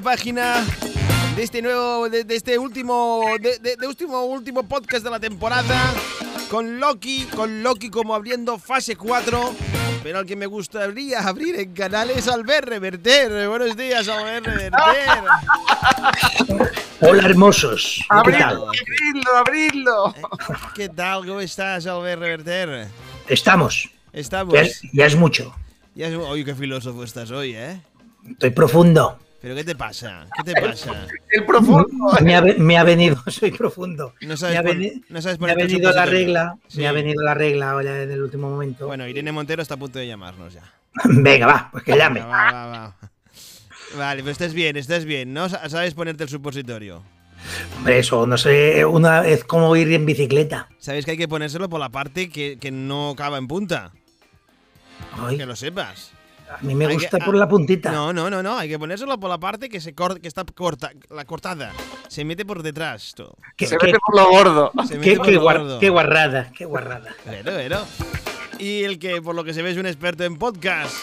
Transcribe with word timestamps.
página 0.00 0.64
de 1.36 1.42
este 1.42 1.62
nuevo, 1.62 2.08
de, 2.08 2.24
de 2.24 2.36
este 2.36 2.58
último, 2.58 3.22
de, 3.40 3.58
de- 3.58 3.76
de 3.76 3.86
último, 3.86 4.22
último 4.24 4.62
podcast 4.64 5.04
de 5.04 5.10
la 5.10 5.20
temporada 5.20 5.92
con 6.50 6.80
Loki, 6.80 7.24
con 7.36 7.62
Loki 7.62 7.90
como 7.90 8.14
abriendo 8.14 8.58
fase 8.58 8.96
4. 8.96 9.54
Pero 10.02 10.18
al 10.20 10.26
que 10.26 10.34
me 10.34 10.46
gustaría 10.46 11.20
abrir 11.20 11.56
en 11.60 11.74
canales 11.74 12.26
Albert 12.26 12.68
Reverter. 12.68 13.46
Buenos 13.48 13.76
días, 13.76 14.08
Albert 14.08 14.46
Reverter. 14.46 14.72
Hola 17.02 17.22
hermosos, 17.24 17.98
¿qué 18.24 18.32
tal? 18.32 18.56
abrirlo, 18.56 19.36
abrirlo. 19.36 20.14
¿Qué 20.74 20.88
tal? 20.90 21.26
¿Cómo 21.26 21.40
estás, 21.40 21.86
Albert 21.86 22.20
Reverter? 22.20 22.88
Estamos. 23.28 23.88
Estamos. 24.12 24.52
Ya, 24.54 24.60
es- 24.62 24.82
ya 24.92 25.06
es 25.06 25.16
mucho. 25.16 25.54
Ya 25.94 26.08
es- 26.08 26.14
Oye, 26.16 26.44
qué 26.44 26.54
filósofo 26.54 27.04
estás 27.04 27.30
hoy, 27.30 27.54
¿eh? 27.54 27.80
Estoy 28.28 28.50
profundo. 28.50 29.18
¿Pero 29.40 29.54
qué 29.54 29.64
te 29.64 29.74
pasa? 29.74 30.26
¿Qué 30.36 30.52
te 30.52 30.60
pasa? 30.60 31.06
El 31.30 31.46
profundo. 31.46 31.86
Me 32.22 32.36
ha, 32.36 32.40
ve- 32.42 32.56
me 32.58 32.76
ha 32.76 32.84
venido, 32.84 33.16
soy 33.28 33.50
profundo. 33.52 34.14
No 34.20 34.28
Me 34.28 34.36
sabes, 34.36 34.58
ha, 34.58 34.62
pon- 34.62 34.78
veni- 34.78 35.02
no 35.08 35.22
sabes 35.22 35.40
me 35.40 35.50
ha 35.50 35.54
venido 35.54 35.78
la 35.90 35.92
supositorio. 35.92 36.12
regla. 36.18 36.56
Sí. 36.68 36.78
Me 36.80 36.88
ha 36.88 36.92
venido 36.92 37.22
la 37.22 37.34
regla 37.34 37.70
ahora 37.70 38.02
en 38.02 38.10
el 38.10 38.22
último 38.22 38.50
momento. 38.50 38.86
Bueno, 38.86 39.08
Irene 39.08 39.32
Montero 39.32 39.62
está 39.62 39.74
a 39.74 39.78
punto 39.78 39.98
de 39.98 40.06
llamarnos 40.06 40.52
ya. 40.52 40.62
Venga, 41.04 41.46
va, 41.46 41.68
pues 41.72 41.84
que 41.84 41.96
llame. 41.96 42.20
Va, 42.20 42.26
va, 42.26 42.66
va, 42.66 42.78
va. 42.78 42.96
Vale, 43.96 44.22
pero 44.22 44.30
estás 44.32 44.52
bien, 44.52 44.76
estás 44.76 45.04
bien, 45.04 45.32
¿no? 45.32 45.48
Sa- 45.48 45.68
Sabes 45.70 45.94
ponerte 45.94 46.24
el 46.24 46.28
supositorio. 46.28 47.02
Hombre, 47.78 47.98
eso, 48.00 48.26
no 48.26 48.36
sé, 48.36 48.84
una 48.84 49.22
vez 49.22 49.42
como 49.44 49.74
ir 49.74 49.90
en 49.92 50.04
bicicleta. 50.04 50.68
Sabes 50.78 51.06
que 51.06 51.12
hay 51.12 51.16
que 51.16 51.26
ponérselo 51.28 51.70
por 51.70 51.80
la 51.80 51.88
parte 51.88 52.28
que, 52.28 52.58
que 52.60 52.70
no 52.70 53.10
acaba 53.12 53.38
en 53.38 53.48
punta. 53.48 53.92
Ay, 55.18 55.38
Que 55.38 55.46
lo 55.46 55.56
sepas. 55.56 56.12
A 56.58 56.62
mí 56.62 56.74
me 56.74 56.86
hay 56.86 56.94
gusta 56.94 57.18
que- 57.18 57.24
por 57.24 57.34
la 57.36 57.48
puntita. 57.48 57.90
No, 57.92 58.12
no, 58.12 58.28
no, 58.30 58.42
no. 58.42 58.56
Hay 58.58 58.68
que 58.68 58.78
ponérselo 58.78 59.18
por 59.18 59.30
la 59.30 59.38
parte 59.38 59.68
que 59.68 59.80
se 59.80 59.94
corta, 59.94 60.20
que 60.20 60.28
está 60.28 60.44
corta, 60.44 60.90
la 61.10 61.24
cortada. 61.24 61.72
Se 62.08 62.24
mete 62.24 62.44
por 62.44 62.62
detrás. 62.62 63.12
Todo. 63.14 63.36
Qué, 63.56 63.66
Se 63.66 63.76
qué- 63.78 63.86
mete 63.86 63.98
por 64.04 64.16
lo 64.16 64.28
gordo. 64.30 64.72
Se 64.86 64.94
mete 64.96 65.10
qué- 65.10 65.16
por 65.16 65.26
qué 65.26 65.32
lo 65.32 65.42
guar- 65.42 65.58
gordo. 65.58 65.78
qué 65.80 65.88
guarrada, 65.90 66.50
qué 66.56 66.64
guarrada. 66.64 67.14
Bueno, 67.26 67.52
bueno. 67.52 67.78
Y 68.58 68.82
el 68.84 68.98
que, 68.98 69.22
por 69.22 69.34
lo 69.34 69.42
que 69.44 69.54
se 69.54 69.62
ve, 69.62 69.70
es 69.70 69.78
un 69.78 69.86
experto 69.86 70.24
en 70.24 70.36
podcast. 70.36 70.94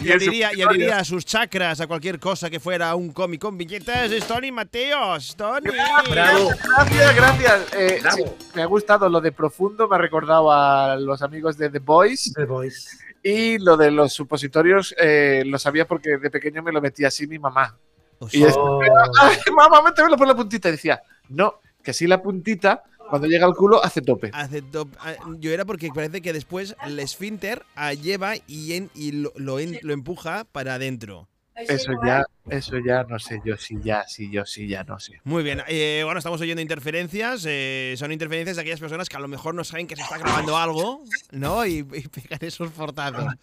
Y 0.00 0.12
abriría, 0.12 0.50
y 0.54 0.62
abriría 0.62 0.98
a 0.98 1.04
sus 1.04 1.24
chakras 1.24 1.80
a 1.80 1.88
cualquier 1.88 2.20
cosa 2.20 2.48
que 2.50 2.60
fuera 2.60 2.94
un 2.94 3.10
cómic 3.12 3.40
con 3.40 3.58
billetes. 3.58 4.12
Es 4.12 4.24
Tony 4.28 4.52
Mateos. 4.52 5.34
Tony. 5.36 5.70
Bravo. 6.10 6.50
Gracias, 6.76 7.16
gracias. 7.16 7.60
Eh, 7.74 7.98
Bravo. 8.02 8.16
sí, 8.16 8.46
me 8.54 8.62
ha 8.62 8.66
gustado 8.66 9.08
lo 9.08 9.20
de 9.20 9.32
profundo, 9.32 9.88
me 9.88 9.96
ha 9.96 9.98
recordado 9.98 10.52
a 10.52 10.96
los 10.96 11.20
amigos 11.22 11.56
de 11.58 11.70
The 11.70 11.80
Boys. 11.80 12.32
The 12.34 12.44
Voice. 12.44 12.96
Y 13.28 13.58
lo 13.58 13.76
de 13.76 13.90
los 13.90 14.12
supositorios 14.12 14.94
eh, 14.98 15.42
lo 15.46 15.58
sabía 15.58 15.86
porque 15.86 16.16
de 16.18 16.30
pequeño 16.30 16.62
me 16.62 16.72
lo 16.72 16.80
metía 16.80 17.08
así 17.08 17.26
mi 17.26 17.38
mamá. 17.38 17.76
Y 18.20 18.24
Hostia. 18.24 18.48
es- 18.48 18.54
Oh, 18.56 18.80
¡Ay, 19.20 19.36
mamá, 19.54 19.82
métemelo 19.82 20.16
por 20.16 20.26
la 20.26 20.34
puntita! 20.34 20.68
Y 20.68 20.72
decía, 20.72 21.02
no, 21.28 21.60
que 21.82 21.92
si 21.92 22.06
la 22.06 22.22
puntita, 22.22 22.82
cuando 23.10 23.26
llega 23.28 23.46
al 23.46 23.54
culo, 23.54 23.84
hace 23.84 24.00
tope. 24.02 24.30
Hace 24.32 24.62
top- 24.62 24.94
ah, 25.00 25.14
Yo 25.38 25.50
era 25.50 25.64
porque 25.64 25.90
parece 25.94 26.20
que 26.22 26.32
después 26.32 26.74
el 26.84 26.98
esfínter 27.00 27.62
ah, 27.76 27.92
lleva 27.92 28.34
y, 28.46 28.72
en- 28.74 28.90
y 28.94 29.12
lo, 29.12 29.32
lo 29.36 29.58
en- 29.60 29.78
lo 29.82 29.92
empuja 29.92 30.44
para 30.50 30.74
adentro. 30.74 31.28
Eso 31.66 31.92
ya, 32.04 32.24
eso 32.50 32.76
ya 32.84 33.02
no 33.04 33.18
sé 33.18 33.40
yo 33.44 33.56
si 33.56 33.76
ya, 33.82 34.06
si 34.06 34.30
yo 34.30 34.44
sí 34.46 34.68
ya 34.68 34.84
no 34.84 34.98
sé. 35.00 35.20
Muy 35.24 35.42
bien, 35.42 35.62
eh, 35.66 36.02
bueno, 36.04 36.18
estamos 36.18 36.40
oyendo 36.40 36.62
interferencias. 36.62 37.44
eh, 37.48 37.94
son 37.98 38.12
interferencias 38.12 38.56
de 38.56 38.62
aquellas 38.62 38.80
personas 38.80 39.08
que 39.08 39.16
a 39.16 39.20
lo 39.20 39.28
mejor 39.28 39.54
no 39.54 39.64
saben 39.64 39.86
que 39.86 39.96
se 39.96 40.02
está 40.02 40.18
grabando 40.18 40.56
algo, 40.56 41.02
¿no? 41.32 41.66
Y, 41.66 41.78
y 41.78 41.82
pegan 42.08 42.38
esos 42.42 42.70
portazos. 42.70 43.34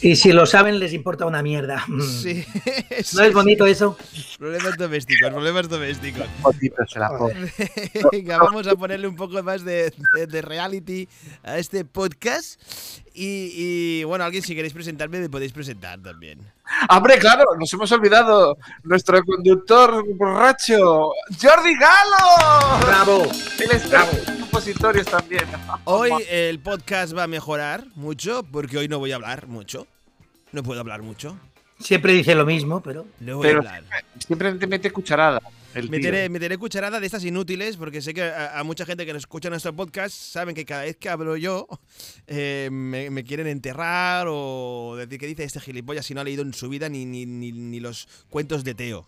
Y 0.00 0.16
si 0.16 0.32
lo 0.32 0.46
saben, 0.46 0.78
les 0.78 0.92
importa 0.92 1.26
una 1.26 1.42
mierda. 1.42 1.84
Sí. 2.24 2.44
¿No 3.14 3.22
es 3.22 3.32
bonito 3.32 3.66
eso? 3.66 3.96
Problemas 4.38 4.76
domésticos, 4.76 5.30
problemas 5.30 5.68
domésticos. 5.68 6.26
Se 6.88 6.98
la. 6.98 7.10
Venga, 8.12 8.38
vamos 8.38 8.66
a 8.66 8.74
ponerle 8.76 9.08
un 9.08 9.16
poco 9.16 9.42
más 9.42 9.64
de, 9.64 9.92
de- 10.14 10.26
de 10.26 10.42
reality 10.42 11.08
a 11.42 11.58
este 11.58 11.84
podcast. 11.84 12.60
Y, 13.16 14.00
y, 14.00 14.04
bueno, 14.04 14.24
alguien, 14.24 14.42
si 14.42 14.56
queréis 14.56 14.72
presentarme, 14.72 15.20
me 15.20 15.28
podéis 15.30 15.52
presentar 15.52 16.00
también. 16.02 16.40
Hombre, 16.90 17.16
claro, 17.18 17.44
nos 17.56 17.72
hemos 17.72 17.90
olvidado. 17.92 18.58
Nuestro 18.82 19.22
conductor 19.22 20.04
borracho, 20.16 21.12
Jordi 21.40 21.76
Galo. 21.76 22.84
Bravo. 22.84 23.22
El 23.60 23.70
experto 23.70 24.32
en 24.32 24.38
supositorios 24.40 25.06
también. 25.06 25.44
Hoy 25.84 26.10
el 26.28 26.58
podcast 26.58 27.16
va 27.16 27.22
a 27.22 27.28
mejorar 27.28 27.86
mucho, 27.94 28.42
porque 28.42 28.78
hoy 28.78 28.88
no 28.88 28.98
voy 28.98 29.12
a 29.12 29.14
hablar 29.14 29.46
mucho. 29.46 29.86
No 30.50 30.64
puedo 30.64 30.80
hablar 30.80 31.02
mucho. 31.02 31.38
Siempre 31.84 32.14
dice 32.14 32.34
lo 32.34 32.46
mismo, 32.46 32.80
pero. 32.82 33.04
No 33.20 33.36
voy 33.36 33.46
Pero- 33.46 33.58
a 33.68 33.76
hablar. 33.76 34.04
Siempre 34.26 34.52
te 34.54 34.66
mete 34.66 34.90
cucharada. 34.90 35.40
El 35.74 35.82
tío. 35.82 35.90
Meteré, 35.90 36.28
meteré 36.28 36.56
cucharada 36.56 36.98
de 37.00 37.04
estas 37.06 37.24
inútiles, 37.24 37.76
porque 37.76 38.00
sé 38.00 38.14
que 38.14 38.22
a, 38.22 38.58
a 38.58 38.64
mucha 38.64 38.86
gente 38.86 39.04
que 39.04 39.12
nos 39.12 39.22
escucha 39.22 39.50
nuestro 39.50 39.72
podcast 39.74 40.14
saben 40.14 40.54
que 40.54 40.64
cada 40.64 40.82
vez 40.84 40.96
que 40.96 41.08
hablo 41.10 41.36
yo 41.36 41.66
eh, 42.28 42.68
me, 42.72 43.10
me 43.10 43.22
quieren 43.24 43.46
enterrar 43.48 44.26
o 44.30 44.94
decir 44.96 45.18
que 45.18 45.26
dice 45.26 45.44
este 45.44 45.60
gilipollas 45.60 46.06
si 46.06 46.14
no 46.14 46.20
ha 46.20 46.24
leído 46.24 46.42
en 46.42 46.54
su 46.54 46.68
vida 46.68 46.88
ni, 46.88 47.04
ni, 47.04 47.26
ni, 47.26 47.52
ni 47.52 47.80
los 47.80 48.08
cuentos 48.30 48.64
de 48.64 48.74
Teo. 48.74 49.06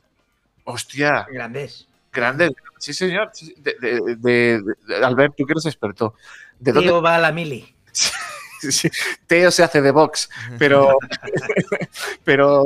Hostia, 0.65 1.26
Grandes. 1.32 1.86
grande. 2.12 2.53
Sí, 2.78 2.92
señor. 2.92 3.31
De, 3.59 3.75
de- 3.81 4.16
de- 4.16 4.62
de- 4.88 4.97
Albert, 5.04 5.34
tú 5.36 5.47
que 5.47 5.53
eres 5.53 5.66
experto. 5.66 6.15
¿De 6.59 6.72
dónde 6.72 6.88
Tío 6.88 7.00
va 7.00 7.15
a 7.15 7.19
la 7.20 7.32
mili. 7.32 7.72
Sí, 8.61 8.89
Teo 9.27 9.50
se 9.50 9.62
hace 9.62 9.83
de 9.83 9.91
box, 9.91 10.28
pero, 10.59 10.99
pero 12.25 12.65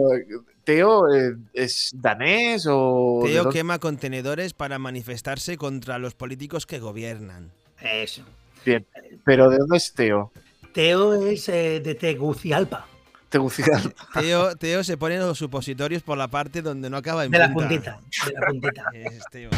Teo 0.65 1.13
eh, 1.13 1.37
es 1.53 1.91
danés 1.95 2.67
o 2.69 3.23
Teo 3.25 3.51
quema 3.51 3.79
contenedores 3.79 4.53
para 4.53 4.79
manifestarse 4.79 5.57
contra 5.57 5.99
los 5.99 6.15
políticos 6.15 6.67
que 6.67 6.79
gobiernan. 6.79 7.51
Eso. 7.81 8.23
Bien, 8.65 8.87
pero 9.25 9.49
¿de 9.51 9.59
dónde 9.59 9.79
es 9.79 9.93
Teo? 9.95 10.33
Teo 10.73 11.27
es 11.27 11.49
eh, 11.49 11.81
de 11.81 11.95
Tegucigalpa. 11.95 12.87
Tegucigalpa. 13.31 14.09
Teo, 14.21 14.57
Teo 14.57 14.85
se 14.85 14.97
pone 14.97 15.17
los 15.19 15.39
supositorios 15.39 16.03
por 16.03 16.19
la 16.19 16.29
parte 16.29 16.63
donde 16.63 16.91
no 16.91 16.97
acaba 16.97 17.25
en 17.25 17.31
De 17.31 17.39
la 17.39 17.53
puntita. 17.53 18.01
De 18.27 18.33
la 18.33 18.47
puntita. 18.47 18.85
Es 18.93 19.25
Teo. 19.31 19.51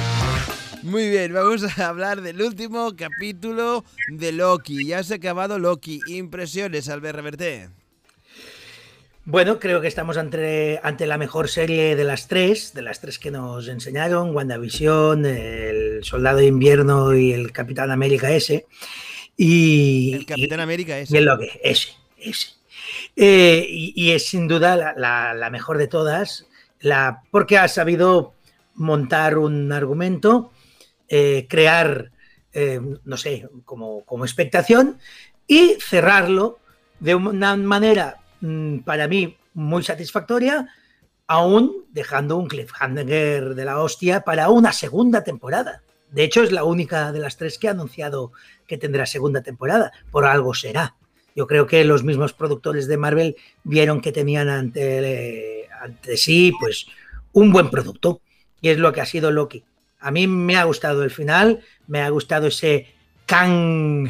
Muy 0.83 1.09
bien, 1.09 1.33
vamos 1.33 1.65
a 1.79 1.89
hablar 1.89 2.21
del 2.21 2.43
último 2.43 2.95
capítulo 2.97 3.85
de 4.09 4.33
Loki. 4.33 4.87
Ya 4.87 5.03
se 5.03 5.15
ha 5.15 5.17
acabado 5.17 5.59
Loki. 5.59 6.01
Impresiones, 6.09 6.89
Albert 6.89 7.17
Reverté. 7.17 7.69
Bueno, 9.25 9.61
creo 9.61 9.81
que 9.81 9.87
estamos 9.87 10.17
ante, 10.17 10.81
ante 10.83 11.07
la 11.07 11.17
mejor 11.17 11.49
serie 11.49 11.95
de 11.95 12.05
las 12.05 12.27
tres, 12.27 12.75
de 12.75 12.83
las 12.83 13.01
tres 13.01 13.21
que 13.21 13.31
nos 13.31 13.69
enseñaron, 13.69 14.35
WandaVision, 14.35 15.25
el 15.25 16.03
Soldado 16.03 16.39
de 16.39 16.47
Invierno 16.47 17.15
y 17.15 17.33
el 17.33 17.53
Capitán 17.53 17.93
América 17.93 18.33
ese. 18.33 18.67
Y, 19.37 20.15
El 20.15 20.27
Capitán 20.27 20.61
América 20.61 20.99
es. 20.99 21.11
y 21.11 21.17
es 21.17 21.23
lo 21.23 21.39
que 21.39 21.61
ese, 21.63 21.91
ese. 22.19 22.62
Eh, 23.17 23.67
y, 23.69 24.13
es 24.13 24.27
sin 24.27 24.49
duda 24.49 24.95
la 24.97 25.51
mejor 25.51 25.79
de 25.79 25.89
todas, 25.89 26.47
la, 26.81 27.23
porque 27.31 27.59
ha 27.59 27.69
sabido 27.69 28.35
montar 28.75 29.39
un 29.39 29.73
argumento, 29.73 30.53
eh, 31.09 31.47
crear, 31.49 32.11
eh, 32.53 32.81
no 33.05 33.17
sé, 33.17 33.49
como, 33.65 34.05
como 34.05 34.25
expectación 34.25 34.99
y 35.47 35.77
cerrarlo 35.81 36.59
de 37.01 37.15
una 37.15 37.57
manera 37.57 38.19
mm, 38.41 38.79
para 38.79 39.09
mí 39.09 39.37
muy 39.55 39.83
satisfactoria, 39.83 40.69
aún 41.27 41.85
dejando 41.91 42.37
un 42.37 42.49
cliffhanger 42.49 43.55
de 43.55 43.65
la 43.65 43.81
hostia 43.81 44.23
para 44.23 44.49
una 44.51 44.73
segunda 44.73 45.25
temporada. 45.25 45.83
De 46.11 46.25
hecho, 46.25 46.43
es 46.43 46.53
la 46.53 46.65
única 46.65 47.13
de 47.13 47.21
las 47.21 47.37
tres 47.37 47.59
que 47.59 47.69
ha 47.69 47.73
anunciado 47.73 48.33
que 48.67 48.77
tendrá 48.77 49.07
segunda 49.07 49.43
temporada. 49.43 49.93
Por 50.11 50.27
algo 50.27 50.53
será. 50.53 50.95
Yo 51.35 51.47
creo 51.47 51.67
que 51.67 51.85
los 51.85 52.05
mismos 52.05 52.33
productores 52.33 52.87
de 52.87 52.97
Marvel 52.97 53.37
vieron 53.65 54.01
que 54.01 54.13
tenían 54.13 54.49
ante, 54.49 55.69
ante 55.81 56.17
sí 56.17 56.53
pues 56.61 56.87
un 57.33 57.53
buen 57.53 57.71
producto. 57.71 58.21
Y 58.61 58.69
es 58.69 58.79
lo 58.79 58.93
que 58.93 59.01
ha 59.01 59.07
sido 59.07 59.31
Loki. 59.31 59.65
A 59.99 60.11
mí 60.11 60.27
me 60.27 60.57
ha 60.57 60.65
gustado 60.65 61.03
el 61.05 61.11
final, 61.11 61.61
me 61.87 62.01
ha 62.01 62.09
gustado 62.11 62.49
ese 62.49 62.95
Kang 63.27 64.09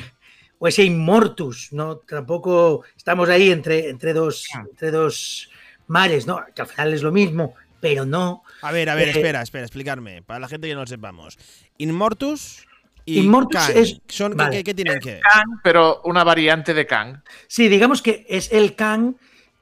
o 0.58 0.68
ese 0.68 0.84
Immortus, 0.84 1.72
¿no? 1.72 1.96
Tampoco 1.98 2.84
estamos 2.96 3.28
ahí 3.28 3.50
entre, 3.50 3.88
entre, 3.88 4.12
dos, 4.12 4.46
entre 4.70 4.90
dos 4.90 5.50
mares, 5.86 6.26
¿no? 6.26 6.40
Que 6.54 6.62
al 6.62 6.68
final 6.68 6.94
es 6.94 7.02
lo 7.02 7.12
mismo, 7.12 7.54
pero 7.80 8.04
no. 8.04 8.42
A 8.62 8.72
ver, 8.72 8.88
a 8.88 8.94
ver, 8.94 9.08
Eh, 9.08 9.10
espera, 9.12 9.42
espera, 9.42 9.64
explicarme. 9.64 10.22
Para 10.22 10.40
la 10.40 10.48
gente 10.48 10.68
que 10.68 10.74
no 10.74 10.80
lo 10.80 10.86
sepamos. 10.86 11.38
Inmortus 11.78 12.66
y 13.04 13.20
Immortus 13.20 13.60
Kang. 13.60 13.76
es- 13.76 14.00
Son, 14.08 14.32
¿qué- 14.32 14.36
vale. 14.38 14.56
¿qué, 14.58 14.64
qué 14.64 14.74
tienen 14.74 15.00
que? 15.00 15.20
Kang, 15.20 15.60
pero 15.62 16.00
una 16.04 16.24
variante 16.24 16.74
de 16.74 16.86
Kang. 16.86 17.22
Sí, 17.48 17.68
digamos 17.68 18.02
que 18.02 18.24
es 18.28 18.52
el 18.52 18.74
Kang 18.74 19.14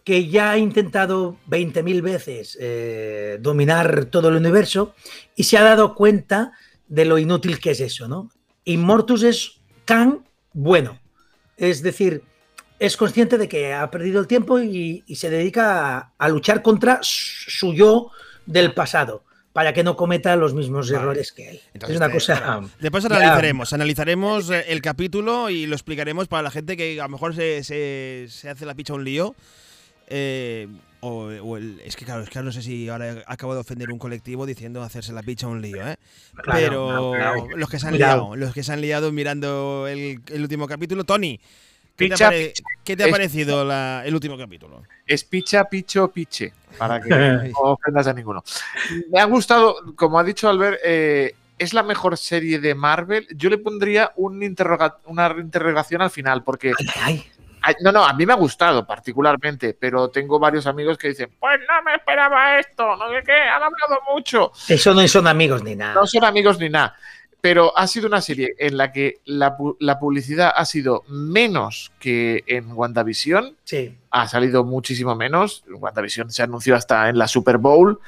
que 0.04 0.28
ya 0.28 0.52
ha 0.52 0.58
intentado 0.58 1.36
20.000 1.48 2.00
veces 2.02 2.56
eh, 2.60 3.38
dominar 3.40 4.06
todo 4.06 4.28
el 4.30 4.36
universo 4.36 4.94
y 5.36 5.44
se 5.44 5.58
ha 5.58 5.62
dado 5.62 5.94
cuenta 5.94 6.52
de 6.88 7.04
lo 7.04 7.18
inútil 7.18 7.60
que 7.60 7.72
es 7.72 7.80
eso, 7.80 8.08
¿no? 8.08 8.30
Immortus 8.64 9.22
es 9.22 9.60
Kang 9.84 10.24
bueno. 10.52 10.98
Es 11.56 11.82
decir, 11.82 12.22
es 12.78 12.96
consciente 12.96 13.36
de 13.36 13.46
que 13.48 13.74
ha 13.74 13.90
perdido 13.90 14.20
el 14.20 14.26
tiempo 14.26 14.58
y, 14.58 15.04
y 15.06 15.16
se 15.16 15.28
dedica 15.30 15.96
a, 15.98 16.12
a 16.18 16.28
luchar 16.28 16.62
contra 16.62 16.98
su 17.02 17.74
yo 17.74 18.10
del 18.46 18.72
pasado 18.72 19.24
para 19.52 19.72
que 19.72 19.82
no 19.82 19.96
cometa 19.96 20.36
los 20.36 20.54
mismos 20.54 20.90
Vale. 20.90 21.02
errores 21.02 21.32
que 21.32 21.50
él. 21.50 21.60
Entonces, 21.74 21.96
es 21.96 22.00
una 22.00 22.12
cosa... 22.12 22.60
Después 22.80 23.02
ya- 23.04 23.08
analizaremos, 23.16 23.72
analizaremos 23.72 24.50
eh, 24.50 24.64
el 24.68 24.80
capítulo 24.82 25.50
y 25.50 25.66
lo 25.66 25.74
explicaremos 25.74 26.28
para 26.28 26.42
la 26.42 26.50
gente 26.50 26.76
que 26.76 27.00
a 27.00 27.04
lo 27.04 27.08
mejor 27.10 27.34
se, 27.34 27.64
se- 27.64 28.26
se 28.28 28.48
hace 28.48 28.64
la 28.66 28.74
picha 28.74 28.94
un 28.94 29.04
lío. 29.04 29.34
eh, 30.08 30.68
o, 31.02 31.24
o 31.42 31.56
el- 31.56 31.80
es 31.84 31.96
que 31.96 32.04
claro, 32.04 32.22
es 32.22 32.28
que 32.28 32.42
no 32.42 32.52
sé 32.52 32.60
si 32.62 32.88
ahora 32.90 33.24
acabo 33.26 33.54
de 33.54 33.60
ofender 33.60 33.90
un 33.90 33.98
colectivo 33.98 34.44
diciendo 34.44 34.82
hacerse 34.82 35.12
la 35.14 35.22
picha 35.22 35.46
un 35.46 35.62
lío, 35.62 35.86
¿eh? 35.88 35.96
Claro, 36.34 36.52
Pero 36.60 37.12
claro. 37.16 37.46
los 37.56 37.70
que 37.70 37.78
se 37.78 37.88
han 37.88 37.96
liado, 37.96 38.36
los 38.36 38.52
que 38.52 38.62
se 38.62 38.72
han 38.72 38.82
liado 38.82 39.10
mirando 39.10 39.86
el, 39.88 40.20
el 40.28 40.42
último 40.42 40.66
capítulo, 40.68 41.04
Tony, 41.04 41.40
¿qué 42.00 42.08
te 42.08 42.14
ha, 42.14 42.16
Picha, 42.16 42.24
pare- 42.26 42.46
picha. 42.48 42.62
qué 42.84 42.96
te 42.96 43.02
ha 43.02 43.06
Es- 43.06 43.12
parecido 43.12 43.64
la- 43.64 44.02
el 44.04 44.14
último 44.14 44.36
capítulo? 44.36 44.82
Es 45.06 45.24
picha, 45.24 45.64
picho, 45.64 46.08
piche. 46.08 46.52
Para 46.78 47.00
que 47.00 47.08
no 47.54 47.58
ofendas 47.60 48.06
a 48.06 48.12
ninguno. 48.12 48.42
Me 49.10 49.20
ha 49.20 49.24
gustado, 49.24 49.76
como 49.96 50.18
ha 50.18 50.24
dicho 50.24 50.48
Albert, 50.48 50.78
eh, 50.84 51.34
es 51.58 51.74
la 51.74 51.82
mejor 51.82 52.16
serie 52.16 52.58
de 52.58 52.74
Marvel. 52.74 53.26
Yo 53.36 53.50
le 53.50 53.58
pondría 53.58 54.12
un 54.16 54.42
interroga- 54.42 54.96
una 55.06 55.34
interrogación 55.38 56.00
al 56.02 56.10
final, 56.10 56.42
porque 56.42 56.72
ay. 57.02 57.24
Ay, 57.62 57.74
No, 57.82 57.92
no, 57.92 58.02
a 58.02 58.14
mí 58.14 58.24
me 58.24 58.32
ha 58.32 58.36
gustado 58.36 58.86
particularmente, 58.86 59.74
pero 59.78 60.08
tengo 60.08 60.38
varios 60.38 60.66
amigos 60.66 60.96
que 60.96 61.08
dicen, 61.08 61.30
pues 61.38 61.60
no 61.68 61.82
me 61.82 61.94
esperaba 61.94 62.58
esto, 62.58 62.96
no 62.96 63.10
sé 63.10 63.22
qué, 63.26 63.32
han 63.34 63.62
hablado 63.62 64.00
mucho. 64.14 64.50
Eso 64.66 64.94
no 64.94 65.06
son 65.06 65.26
amigos 65.26 65.62
ni 65.62 65.76
nada. 65.76 65.92
No 65.92 66.06
son 66.06 66.24
amigos 66.24 66.58
ni 66.58 66.70
nada. 66.70 66.96
Pero 67.40 67.76
ha 67.78 67.86
sido 67.86 68.06
una 68.06 68.20
serie 68.20 68.54
en 68.58 68.76
la 68.76 68.92
que 68.92 69.18
la, 69.24 69.56
pu- 69.56 69.76
la 69.80 69.98
publicidad 69.98 70.52
ha 70.54 70.64
sido 70.66 71.04
menos 71.08 71.90
que 71.98 72.44
en 72.46 72.70
WandaVision. 72.72 73.56
Sí. 73.64 73.96
Ha 74.10 74.28
salido 74.28 74.64
muchísimo 74.64 75.14
menos. 75.14 75.64
WandaVision 75.68 76.30
se 76.30 76.42
anunció 76.42 76.76
hasta 76.76 77.08
en 77.08 77.16
la 77.18 77.28
Super 77.28 77.56
Bowl. 77.58 77.98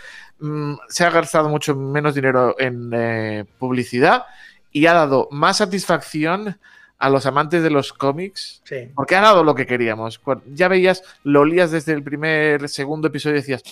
Mm, 0.40 0.74
se 0.88 1.04
ha 1.04 1.10
gastado 1.10 1.48
mucho 1.48 1.74
menos 1.74 2.14
dinero 2.14 2.56
en 2.58 2.90
eh, 2.94 3.44
publicidad 3.58 4.24
y 4.70 4.86
ha 4.86 4.92
dado 4.92 5.28
más 5.30 5.58
satisfacción 5.58 6.58
a 6.98 7.08
los 7.10 7.26
amantes 7.26 7.62
de 7.64 7.70
los 7.70 7.92
cómics 7.92 8.60
Sí. 8.64 8.88
porque 8.94 9.16
ha 9.16 9.20
dado 9.20 9.42
lo 9.44 9.54
que 9.54 9.66
queríamos. 9.66 10.20
Ya 10.54 10.68
veías, 10.68 11.02
lo 11.24 11.40
olías 11.40 11.70
desde 11.70 11.92
el 11.94 12.02
primer, 12.02 12.68
segundo 12.68 13.08
episodio 13.08 13.36
y 13.36 13.40
decías, 13.40 13.62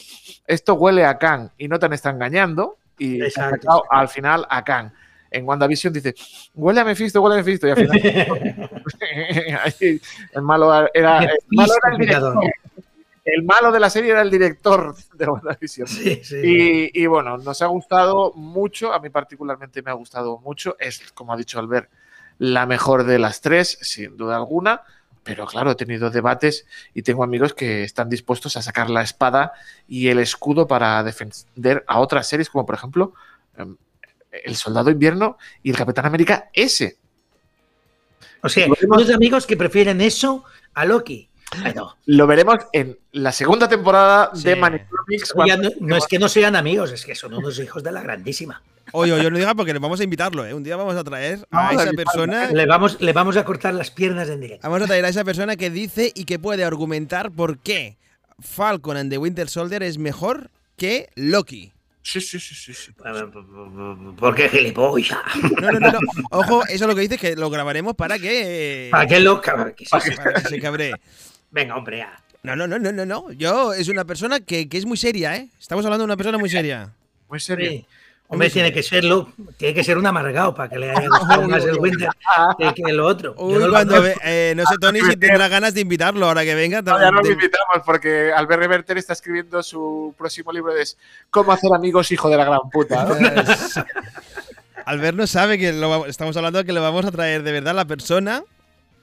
esto 0.46 0.74
huele 0.74 1.04
a 1.04 1.18
Kang 1.18 1.50
y 1.58 1.68
no 1.68 1.78
te 1.78 1.86
han 1.86 1.92
estado 1.92 2.14
engañando. 2.16 2.76
Y 2.98 3.22
Exacto, 3.22 3.54
exacto. 3.56 3.84
al 3.90 4.08
final 4.08 4.46
a 4.50 4.62
Kang. 4.64 4.90
En 5.30 5.46
WandaVision 5.46 5.92
dice, 5.92 6.14
huele 6.54 6.80
a 6.80 6.84
Mephisto, 6.84 7.20
huele 7.22 7.36
a 7.36 7.38
Mephisto. 7.38 7.66
Y 7.66 7.70
al 7.70 7.76
final, 7.76 8.00
el 10.32 10.42
malo 10.42 10.88
era, 10.92 11.24
el 11.24 11.38
malo 11.50 11.72
era 11.82 11.92
el 11.92 11.98
Mephisto, 11.98 12.30
director. 12.32 12.54
El 13.24 13.42
malo 13.44 13.70
de 13.70 13.80
la 13.80 13.90
serie 13.90 14.10
era 14.10 14.22
el 14.22 14.30
director 14.30 14.94
de 15.14 15.26
WandaVision. 15.26 15.86
Sí, 15.86 16.20
sí. 16.24 16.36
Y, 16.42 17.02
y 17.02 17.06
bueno, 17.06 17.36
nos 17.38 17.62
ha 17.62 17.66
gustado 17.66 18.32
mucho, 18.34 18.92
a 18.92 18.98
mí 18.98 19.10
particularmente 19.10 19.82
me 19.82 19.90
ha 19.90 19.94
gustado 19.94 20.38
mucho, 20.38 20.76
es, 20.80 21.12
como 21.12 21.32
ha 21.32 21.36
dicho 21.36 21.58
Albert, 21.58 21.90
la 22.38 22.64
mejor 22.66 23.04
de 23.04 23.18
las 23.18 23.42
tres, 23.42 23.78
sin 23.82 24.16
duda 24.16 24.36
alguna, 24.36 24.82
pero 25.22 25.46
claro, 25.46 25.72
he 25.72 25.74
tenido 25.74 26.10
debates 26.10 26.66
y 26.94 27.02
tengo 27.02 27.22
amigos 27.22 27.52
que 27.52 27.84
están 27.84 28.08
dispuestos 28.08 28.56
a 28.56 28.62
sacar 28.62 28.88
la 28.88 29.02
espada 29.02 29.52
y 29.86 30.08
el 30.08 30.18
escudo 30.18 30.66
para 30.66 31.02
defender 31.02 31.84
a 31.86 32.00
otras 32.00 32.26
series, 32.26 32.48
como 32.48 32.64
por 32.64 32.74
ejemplo 32.74 33.12
em, 33.56 33.76
El 34.32 34.56
Soldado 34.56 34.90
Invierno 34.90 35.38
y 35.62 35.70
el 35.70 35.76
Capitán 35.76 36.06
América 36.06 36.50
S. 36.52 36.96
O 38.42 38.48
sea, 38.48 38.66
unos 38.88 39.10
amigos 39.10 39.46
que 39.46 39.56
prefieren 39.56 40.00
eso 40.00 40.44
a 40.74 40.84
Loki. 40.84 41.28
Ay, 41.64 41.72
no. 41.74 41.96
Lo 42.06 42.26
veremos 42.26 42.58
en 42.72 42.96
la 43.12 43.32
segunda 43.32 43.68
temporada 43.68 44.30
Sí. 44.34 44.44
de 44.44 44.56
Manicomics. 44.56 45.34
No, 45.36 45.70
no 45.80 45.96
es 45.96 46.06
que 46.06 46.18
no 46.18 46.28
sean 46.28 46.54
amigos, 46.56 46.92
es 46.92 47.04
que 47.04 47.14
son 47.14 47.34
unos 47.34 47.58
hijos 47.58 47.82
de 47.82 47.90
la 47.92 48.02
grandísima. 48.02 48.62
Oye, 48.92 49.12
oye, 49.12 49.30
no 49.30 49.36
diga 49.36 49.54
porque 49.54 49.72
le 49.72 49.78
vamos 49.78 50.00
a 50.00 50.04
invitarlo, 50.04 50.44
¿eh? 50.46 50.54
Un 50.54 50.62
día 50.64 50.76
vamos 50.76 50.96
a 50.96 51.04
traer 51.04 51.46
a 51.50 51.72
esa 51.72 51.92
persona. 51.92 52.50
Le 52.50 52.66
vamos, 52.66 53.00
le 53.00 53.12
vamos 53.12 53.36
a 53.36 53.44
cortar 53.44 53.74
las 53.74 53.90
piernas 53.90 54.28
en 54.28 54.40
directo. 54.40 54.68
Vamos 54.68 54.82
a 54.82 54.86
traer 54.86 55.04
a 55.04 55.08
esa 55.08 55.24
persona 55.24 55.56
que 55.56 55.70
dice 55.70 56.12
y 56.14 56.24
que 56.24 56.38
puede 56.38 56.64
argumentar 56.64 57.30
por 57.30 57.58
qué 57.58 57.98
Falcon 58.40 58.96
and 58.96 59.10
the 59.10 59.18
Winter 59.18 59.48
Soldier 59.48 59.82
es 59.82 59.98
mejor 59.98 60.50
que 60.76 61.10
Loki. 61.14 61.72
Sí, 62.02 62.20
sí, 62.20 62.41
sí, 62.41 62.55
sí, 62.55 62.73
sí. 62.73 62.93
¿Por 62.93 64.35
qué 64.35 64.49
gilipollas? 64.49 65.19
No, 65.61 65.70
no, 65.73 65.81
no, 65.81 65.93
no. 65.93 65.99
Ojo, 66.31 66.64
eso 66.64 66.85
es 66.85 66.88
lo 66.88 66.94
que 66.94 67.02
dice 67.02 67.19
que 67.19 67.37
lo 67.37 67.50
grabaremos 67.50 67.94
para 67.94 68.19
que. 68.19 68.88
¿Para 68.91 69.19
lo 69.20 69.41
que 69.41 69.50
para 69.50 70.00
sí? 70.00 70.11
que, 70.11 70.17
para 70.17 70.43
que 70.43 70.49
se 70.49 70.61
cabree. 70.61 70.94
Venga, 71.50 71.76
hombre, 71.76 71.99
ya. 71.99 72.20
No, 72.43 72.56
no, 72.56 72.67
no, 72.67 72.79
no, 72.79 72.91
no, 72.91 73.05
no. 73.05 73.32
Yo 73.32 73.75
es 73.75 73.88
una 73.88 74.05
persona 74.05 74.41
que, 74.41 74.69
que 74.69 74.79
es 74.79 74.87
muy 74.87 74.97
seria, 74.97 75.37
¿eh? 75.37 75.49
Estamos 75.61 75.85
hablando 75.85 76.02
de 76.02 76.06
una 76.06 76.17
persona 76.17 76.38
muy 76.38 76.49
seria. 76.49 76.94
Muy 77.29 77.41
Sí. 78.30 78.34
Hombre, 78.34 78.48
tiene 78.50 78.72
que 78.72 78.82
serlo, 78.84 79.32
tiene 79.56 79.74
que 79.74 79.82
ser 79.82 79.98
un 79.98 80.06
amargado 80.06 80.54
para 80.54 80.68
que 80.68 80.78
le 80.78 80.88
haya 80.92 81.08
gustado 81.08 81.48
más 81.48 81.64
el 81.64 81.80
Winter 81.80 82.08
que, 82.58 82.74
que 82.74 82.82
el 82.88 83.00
otro. 83.00 83.34
Yo 83.36 83.44
Uy, 83.44 83.54
no 83.54 83.66
lo 83.66 83.70
cuando 83.72 84.00
ve- 84.00 84.14
eh, 84.22 84.54
no 84.56 84.64
sé, 84.66 84.76
Tony, 84.80 85.00
si 85.00 85.16
tendrá 85.16 85.48
ganas 85.48 85.74
de 85.74 85.80
invitarlo 85.80 86.26
ahora 86.26 86.44
que 86.44 86.54
venga. 86.54 86.80
No, 86.80 86.96
ya 87.00 87.10
no 87.10 87.20
lo 87.22 87.28
invitamos 87.28 87.82
porque 87.84 88.32
Albert 88.32 88.60
Reverter 88.60 88.98
está 88.98 89.14
escribiendo 89.14 89.60
su 89.64 90.14
próximo 90.16 90.52
libro 90.52 90.72
de 90.72 90.84
Cómo 91.30 91.50
hacer 91.50 91.72
amigos, 91.75 92.12
hijo 92.12 92.30
de 92.30 92.37
la 92.37 92.44
gran 92.44 92.70
puta. 92.70 93.04
Albert 94.87 95.16
no 95.16 95.26
sabe 95.26 95.58
que 95.58 95.72
lo 95.72 95.90
vamos- 95.90 96.08
estamos 96.08 96.37
hablando 96.37 96.60
de 96.60 96.64
que 96.64 96.72
le 96.72 96.80
vamos 96.80 97.04
a 97.04 97.10
traer 97.10 97.42
de 97.42 97.50
verdad 97.52 97.75
la 97.75 97.84
persona. 97.84 98.42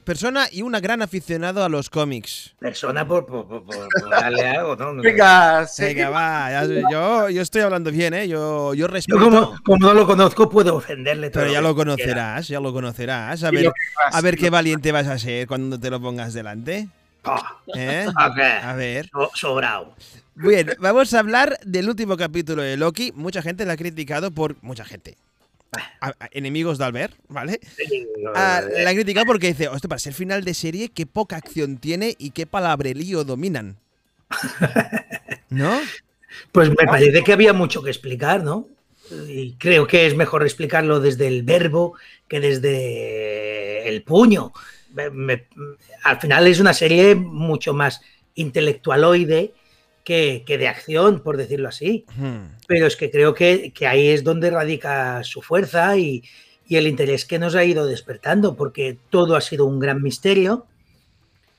Persona 0.07 0.47
y 0.51 0.61
una 0.61 0.79
gran 0.79 1.01
aficionado 1.01 1.63
a 1.65 1.69
los 1.69 1.89
cómics. 1.89 2.55
Persona 2.59 3.05
por, 3.05 3.25
por, 3.25 3.45
por- 3.47 3.63
por- 3.65 3.89
darle 4.09 4.47
algo, 4.47 4.75
¿no? 4.77 4.95
Venga, 5.01 5.67
Venga, 5.77 6.09
va. 6.09 6.49
ya- 6.49 6.89
yo, 6.89 7.29
yo 7.29 7.41
estoy 7.41 7.61
hablando 7.61 7.91
bien, 7.91 8.13
¿eh? 8.13 8.25
Yo, 8.27 8.73
yo 8.73 8.85
Yo 8.85 8.87
respeto. 8.87 9.19
como, 9.19 9.55
como 9.65 9.77
no 9.85 9.93
lo 9.93 10.07
conozco, 10.07 10.49
puedo 10.49 10.75
ofenderle 10.77 11.29
todo 11.29 11.43
pero 11.43 11.53
ya 11.53 11.59
lo 11.59 11.75
conocerás, 11.75 12.47
ya 12.47 12.61
lo 12.61 12.71
conocerás. 12.71 13.43
A 13.43 13.51
ver, 13.51 13.69
a 14.11 14.21
ver 14.21 14.37
qué 14.37 14.49
valiente 14.49 14.93
vas 14.93 15.07
a 15.07 15.19
ser 15.19 15.45
cuando 15.45 15.77
te 15.77 15.89
lo 15.89 15.99
pongas 16.01 16.33
delante. 16.33 16.87
Ah, 17.25 17.57
¿eh? 17.75 18.05
A 18.15 18.73
ver. 18.73 19.09
So- 19.11 19.31
Sobrado. 19.35 19.93
Bien, 20.35 20.69
vamos 20.79 21.13
a 21.13 21.19
hablar 21.19 21.59
del 21.65 21.89
último 21.89 22.15
capítulo 22.15 22.61
de 22.61 22.77
Loki. 22.77 23.11
Mucha 23.13 23.41
gente 23.41 23.65
la 23.65 23.73
ha 23.73 23.77
criticado 23.77 24.31
por. 24.31 24.55
Mucha 24.61 24.85
gente. 24.85 25.17
A- 26.01 26.07
a- 26.19 26.29
enemigos 26.31 26.77
de 26.77 26.85
Albert, 26.85 27.13
¿vale? 27.27 27.59
La 28.83 28.89
ha 28.89 28.93
criticado 28.93 29.25
porque 29.25 29.47
dice, 29.47 29.67
hostia, 29.67 29.87
para 29.87 29.99
ser 29.99 30.13
final 30.13 30.43
de 30.43 30.53
serie, 30.53 30.89
qué 30.89 31.05
poca 31.05 31.35
acción 31.37 31.77
tiene 31.77 32.15
y 32.17 32.31
qué 32.31 32.45
palabrerío 32.45 33.23
dominan. 33.23 33.77
¿No? 35.49 35.79
Pues 36.51 36.69
me 36.69 36.75
parece 36.85 37.23
que 37.23 37.33
había 37.33 37.53
mucho 37.53 37.81
que 37.81 37.89
explicar, 37.89 38.43
¿no? 38.43 38.67
Y 39.27 39.53
creo 39.53 39.87
que 39.87 40.05
es 40.05 40.15
mejor 40.15 40.43
explicarlo 40.43 40.99
desde 40.99 41.27
el 41.27 41.43
verbo 41.43 41.93
que 42.27 42.39
desde 42.41 43.87
el 43.87 44.03
puño. 44.03 44.51
Me- 44.93 45.09
me- 45.09 45.45
al 46.03 46.19
final 46.19 46.45
es 46.47 46.59
una 46.59 46.73
serie 46.73 47.15
mucho 47.15 47.73
más 47.73 48.01
intelectualoide 48.35 49.53
que, 50.07 50.45
que 50.47 50.57
de 50.57 50.69
acción, 50.69 51.19
por 51.19 51.35
decirlo 51.35 51.67
así. 51.67 52.05
Hmm. 52.15 52.55
Pero 52.65 52.87
es 52.87 52.95
que 52.95 53.11
creo 53.11 53.33
que, 53.33 53.73
que 53.73 53.87
ahí 53.87 54.07
es 54.07 54.23
donde 54.23 54.49
radica 54.49 55.21
su 55.25 55.41
fuerza 55.41 55.97
y, 55.97 56.23
y 56.65 56.77
el 56.77 56.87
interés 56.87 57.25
que 57.25 57.39
nos 57.39 57.55
ha 57.55 57.65
ido 57.65 57.85
despertando, 57.85 58.55
porque 58.55 58.97
todo 59.09 59.35
ha 59.35 59.41
sido 59.41 59.65
un 59.65 59.79
gran 59.79 60.01
misterio 60.01 60.65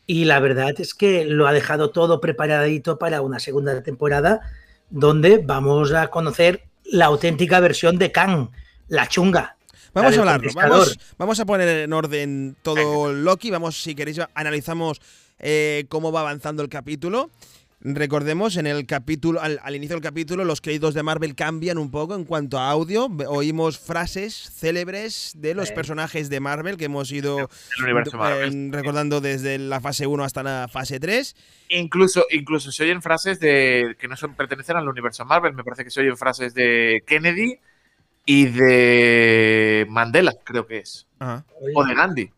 y 0.06 0.24
la 0.24 0.40
verdad 0.40 0.80
es 0.80 0.94
que 0.94 1.26
lo 1.26 1.46
ha 1.46 1.52
dejado 1.52 1.90
todo 1.90 2.22
preparadito 2.22 2.98
para 2.98 3.20
una 3.20 3.38
segunda 3.38 3.82
temporada 3.82 4.40
donde 4.88 5.36
vamos 5.44 5.92
a 5.92 6.08
conocer 6.08 6.62
la 6.84 7.04
auténtica 7.04 7.60
versión 7.60 7.98
de 7.98 8.12
Kang, 8.12 8.48
la 8.88 9.08
chunga. 9.08 9.58
Vamos 9.92 10.16
a 10.16 10.20
hablarlo. 10.20 10.50
vamos 11.18 11.38
a 11.38 11.44
poner 11.44 11.68
en 11.68 11.92
orden 11.92 12.56
todo 12.62 13.12
Loki. 13.12 13.50
Vamos, 13.50 13.82
si 13.82 13.94
queréis, 13.94 14.20
analizamos 14.32 15.02
eh, 15.38 15.84
cómo 15.90 16.12
va 16.12 16.20
avanzando 16.20 16.62
el 16.62 16.70
capítulo. 16.70 17.30
Recordemos, 17.80 18.56
en 18.56 18.66
el 18.66 18.86
capítulo, 18.86 19.40
al, 19.40 19.60
al 19.62 19.76
inicio 19.76 19.94
del 19.94 20.02
capítulo, 20.02 20.44
los 20.44 20.60
créditos 20.60 20.94
de 20.94 21.04
Marvel 21.04 21.36
cambian 21.36 21.78
un 21.78 21.92
poco 21.92 22.16
en 22.16 22.24
cuanto 22.24 22.58
a 22.58 22.68
audio. 22.70 23.06
Oímos 23.28 23.78
frases 23.78 24.50
célebres 24.52 25.32
de 25.36 25.54
los 25.54 25.70
personajes 25.70 26.28
de 26.28 26.40
Marvel 26.40 26.76
que 26.76 26.86
hemos 26.86 27.12
ido 27.12 27.38
eh, 27.42 28.68
recordando 28.72 29.20
desde 29.20 29.58
la 29.58 29.80
fase 29.80 30.08
1 30.08 30.24
hasta 30.24 30.42
la 30.42 30.66
fase 30.68 30.98
3. 30.98 31.36
Incluso, 31.68 32.24
incluso 32.30 32.72
se 32.72 32.82
oyen 32.82 33.00
frases 33.00 33.38
de 33.38 33.94
que 33.96 34.08
no 34.08 34.16
son 34.16 34.34
pertenecen 34.34 34.76
al 34.76 34.88
universo 34.88 35.24
Marvel. 35.24 35.54
Me 35.54 35.62
parece 35.62 35.84
que 35.84 35.90
se 35.90 36.00
oyen 36.00 36.16
frases 36.16 36.54
de 36.54 37.04
Kennedy 37.06 37.60
y 38.26 38.46
de 38.46 39.86
Mandela, 39.88 40.34
creo 40.42 40.66
que 40.66 40.78
es. 40.78 41.06
Ajá. 41.20 41.44
O 41.76 41.84
de 41.84 41.94
Gandhi. 41.94 42.32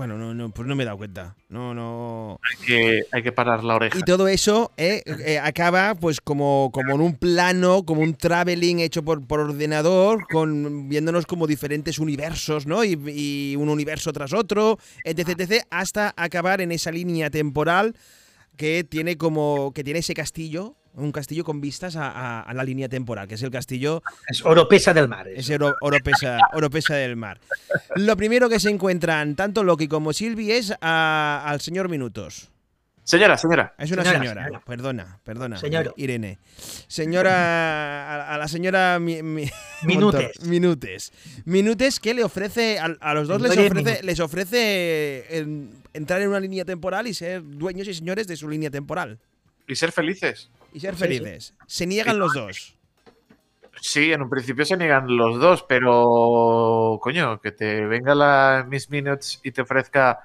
Bueno, 0.00 0.16
no, 0.16 0.32
no, 0.32 0.48
pues 0.48 0.66
no 0.66 0.74
me 0.74 0.82
he 0.84 0.86
dado 0.86 0.96
cuenta. 0.96 1.36
No, 1.50 1.74
no. 1.74 2.40
Hay 2.42 2.66
que, 2.66 3.02
hay 3.12 3.22
que 3.22 3.32
parar 3.32 3.62
la 3.62 3.74
oreja. 3.74 3.98
Y 3.98 4.00
todo 4.00 4.28
eso 4.28 4.72
eh, 4.78 5.02
eh, 5.04 5.38
acaba 5.38 5.94
pues 5.94 6.22
como, 6.22 6.70
como 6.72 6.94
en 6.94 7.02
un 7.02 7.16
plano, 7.16 7.84
como 7.84 8.00
un 8.00 8.14
traveling 8.14 8.78
hecho 8.78 9.04
por, 9.04 9.26
por 9.26 9.40
ordenador, 9.40 10.26
con 10.32 10.88
viéndonos 10.88 11.26
como 11.26 11.46
diferentes 11.46 11.98
universos, 11.98 12.64
¿no? 12.64 12.82
Y, 12.82 12.98
y 13.08 13.56
un 13.56 13.68
universo 13.68 14.10
tras 14.14 14.32
otro, 14.32 14.78
etc, 15.04 15.38
etc, 15.38 15.66
hasta 15.68 16.14
acabar 16.16 16.62
en 16.62 16.72
esa 16.72 16.90
línea 16.90 17.28
temporal 17.28 17.94
que 18.56 18.84
tiene 18.84 19.18
como 19.18 19.72
que 19.74 19.84
tiene 19.84 19.98
ese 19.98 20.14
castillo, 20.14 20.76
un 20.94 21.12
castillo 21.12 21.44
con 21.44 21.60
vistas 21.60 21.96
a, 21.96 22.10
a- 22.10 22.40
a 22.42 22.54
la 22.54 22.64
línea 22.64 22.88
temporal, 22.88 23.28
que 23.28 23.34
es 23.36 23.42
el 23.42 23.50
castillo 23.50 24.02
Es 24.28 24.44
Oropesa 24.44 24.92
del 24.92 25.08
Mar. 25.08 25.28
es 25.28 25.48
oro, 25.50 25.74
oropesa, 25.80 26.38
oropesa 26.52 26.94
del 26.96 27.16
mar. 27.16 27.40
Lo 27.96 28.16
primero 28.16 28.48
que 28.48 28.58
se 28.60 28.70
encuentran 28.70 29.36
tanto 29.36 29.62
Loki 29.62 29.86
como 29.88 30.12
Sylvie 30.12 30.56
es 30.58 30.72
a- 30.80 31.42
al 31.46 31.60
señor 31.60 31.88
Minutos. 31.88 32.50
Señora, 33.02 33.36
señora. 33.38 33.74
Es 33.78 33.90
una 33.90 34.02
Señora, 34.04 34.20
señora, 34.20 34.44
señora. 34.44 34.64
perdona, 34.64 35.18
perdona. 35.24 35.56
Señor. 35.56 35.94
Irene. 35.96 36.38
Señora, 36.86 38.30
a, 38.30 38.34
a 38.34 38.38
la 38.38 38.46
señora 38.46 38.98
Mi- 39.00 39.22
Mi- 39.22 39.50
Minutes. 39.82 40.38
Montor- 40.38 40.46
Minutes. 40.46 41.12
Minutes 41.44 41.98
que 41.98 42.14
le 42.14 42.22
ofrece, 42.22 42.78
a, 42.78 42.84
a 43.00 43.14
los 43.14 43.26
dos 43.26 43.40
les 43.40 43.56
ofrece, 43.56 44.02
les 44.02 44.20
ofrece 44.20 45.24
en- 45.38 45.70
entrar 45.92 46.20
en 46.20 46.28
una 46.28 46.38
línea 46.40 46.64
temporal 46.64 47.06
y 47.06 47.14
ser 47.14 47.42
dueños 47.44 47.88
y 47.88 47.94
señores 47.94 48.26
de 48.28 48.36
su 48.36 48.48
línea 48.48 48.70
temporal. 48.70 49.18
Y 49.66 49.74
ser 49.76 49.90
felices. 49.92 50.50
Y 50.72 50.80
ser 50.80 50.94
felices. 50.94 51.54
Se 51.66 51.86
niegan 51.86 52.18
los 52.18 52.32
dos. 52.34 52.76
Sí, 53.80 54.12
en 54.12 54.22
un 54.22 54.28
principio 54.28 54.64
se 54.64 54.76
niegan 54.76 55.16
los 55.16 55.40
dos, 55.40 55.64
pero 55.66 56.98
coño, 57.00 57.40
que 57.40 57.50
te 57.52 57.86
venga 57.86 58.14
la 58.14 58.66
Miss 58.68 58.90
Minutes 58.90 59.40
y 59.42 59.52
te 59.52 59.62
ofrezca 59.62 60.20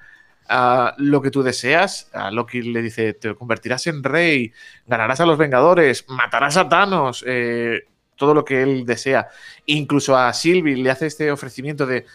ah, 0.50 0.94
lo 0.98 1.22
que 1.22 1.32
tú 1.32 1.42
deseas. 1.42 2.10
A 2.14 2.32
Loki 2.32 2.62
le 2.62 2.82
dice, 2.82 3.14
te 3.14 3.34
convertirás 3.36 3.88
en 3.88 4.04
rey, 4.04 4.52
ganarás 4.86 5.22
a 5.22 5.25
los 5.25 5.38
Vengadores, 5.38 6.06
matarás 6.10 6.58
a 6.58 6.68
Thanos, 6.68 7.24
eh, 7.25 7.84
todo 8.18 8.34
lo 8.34 8.44
que 8.44 8.62
él 8.62 8.86
desea. 8.86 9.30
Incluso 9.68 10.18
a 10.18 10.34
Sylvie 10.34 10.75
le 10.75 10.92
hace 10.92 11.06
este 11.08 11.32
ofrecimiento 11.32 11.86
de, 11.86 12.06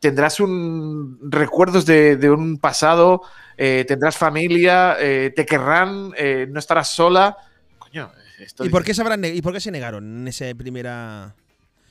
tendrás 0.00 0.40
un 0.40 1.18
recuerdos 1.22 1.86
de, 1.86 2.16
de 2.16 2.30
un 2.30 2.58
pasado, 2.58 3.22
eh, 3.56 3.84
tendrás 3.86 4.16
familia, 4.16 4.96
eh, 4.98 5.32
te 5.34 5.46
querrán, 5.46 6.10
no 6.48 6.58
estarás 6.58 6.88
sola. 6.90 7.36
Coño, 7.90 8.10
esto 8.38 8.64
¿Y 8.64 8.68
por, 8.68 8.84
qué 8.84 8.94
se 8.94 9.02
habrán 9.02 9.20
ne- 9.20 9.34
¿Y 9.34 9.42
por 9.42 9.52
qué 9.52 9.60
se 9.60 9.70
negaron 9.70 10.20
en 10.20 10.28
esa 10.28 10.46
primera...? 10.54 11.34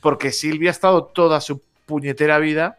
porque 0.01 0.31
Silvia 0.31 0.69
ha 0.69 0.71
estado 0.71 1.05
toda 1.05 1.41
su 1.41 1.61
puñetera 1.85 2.37
vida 2.39 2.77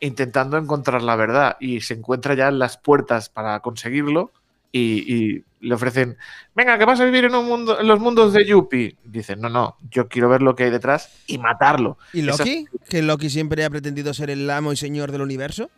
intentando 0.00 0.56
encontrar 0.56 1.02
la 1.02 1.16
verdad 1.16 1.56
y 1.60 1.80
se 1.80 1.94
encuentra 1.94 2.34
ya 2.34 2.48
en 2.48 2.58
las 2.58 2.76
puertas 2.76 3.28
para 3.28 3.58
conseguirlo 3.60 4.30
y, 4.70 5.14
y 5.14 5.44
le 5.60 5.74
ofrecen, 5.74 6.16
venga, 6.54 6.78
que 6.78 6.84
vas 6.84 7.00
a 7.00 7.04
vivir 7.04 7.24
en, 7.24 7.34
un 7.34 7.46
mundo, 7.46 7.80
en 7.80 7.86
los 7.86 8.00
mundos 8.00 8.32
de 8.32 8.44
Yuppie. 8.44 8.96
Dicen, 9.04 9.40
no, 9.40 9.48
no, 9.48 9.76
yo 9.90 10.08
quiero 10.08 10.28
ver 10.28 10.42
lo 10.42 10.54
que 10.56 10.64
hay 10.64 10.70
detrás 10.70 11.10
y 11.26 11.38
matarlo. 11.38 11.96
¿Y 12.12 12.22
Loki? 12.22 12.66
¿Que 12.88 13.02
Loki 13.02 13.30
siempre 13.30 13.64
ha 13.64 13.70
pretendido 13.70 14.12
ser 14.14 14.30
el 14.30 14.48
amo 14.50 14.72
y 14.72 14.76
señor 14.76 15.12
del 15.12 15.22
universo? 15.22 15.70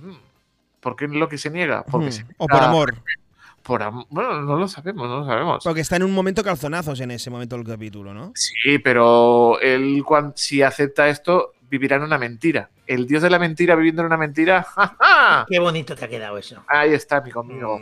Mm, 0.00 0.16
¿Por 0.80 0.96
qué 0.96 1.06
Loki 1.08 1.38
se 1.38 1.50
niega? 1.50 1.84
Porque 1.84 2.08
Mm, 2.08 2.12
se 2.12 2.22
¿O 2.22 2.24
niega 2.26 2.46
por 2.48 2.62
amor? 2.62 2.94
Por 3.66 3.82
Bueno, 4.10 4.42
no 4.42 4.56
lo 4.56 4.68
sabemos, 4.68 5.08
no 5.08 5.18
lo 5.20 5.26
sabemos. 5.26 5.64
Porque 5.64 5.80
está 5.80 5.96
en 5.96 6.04
un 6.04 6.12
momento 6.12 6.42
calzonazos 6.44 7.00
en 7.00 7.10
ese 7.10 7.30
momento 7.30 7.56
del 7.56 7.66
capítulo, 7.66 8.14
¿no? 8.14 8.32
Sí, 8.34 8.78
pero 8.78 9.58
él 9.60 10.02
cuan- 10.04 10.32
si 10.36 10.62
acepta 10.62 11.08
esto, 11.08 11.52
vivirá 11.68 11.96
en 11.96 12.02
una 12.02 12.18
mentira. 12.18 12.70
El 12.86 13.06
dios 13.08 13.20
de 13.22 13.30
la 13.30 13.40
mentira 13.40 13.74
viviendo 13.74 14.02
en 14.02 14.06
una 14.06 14.16
mentira. 14.16 14.62
¡ja, 14.76 14.96
ja! 15.00 15.46
Qué 15.48 15.58
bonito 15.58 15.96
te 15.96 16.04
ha 16.04 16.08
quedado 16.08 16.38
eso. 16.38 16.62
Ahí 16.68 16.94
está 16.94 17.20
mi 17.20 17.32
conmigo. 17.32 17.80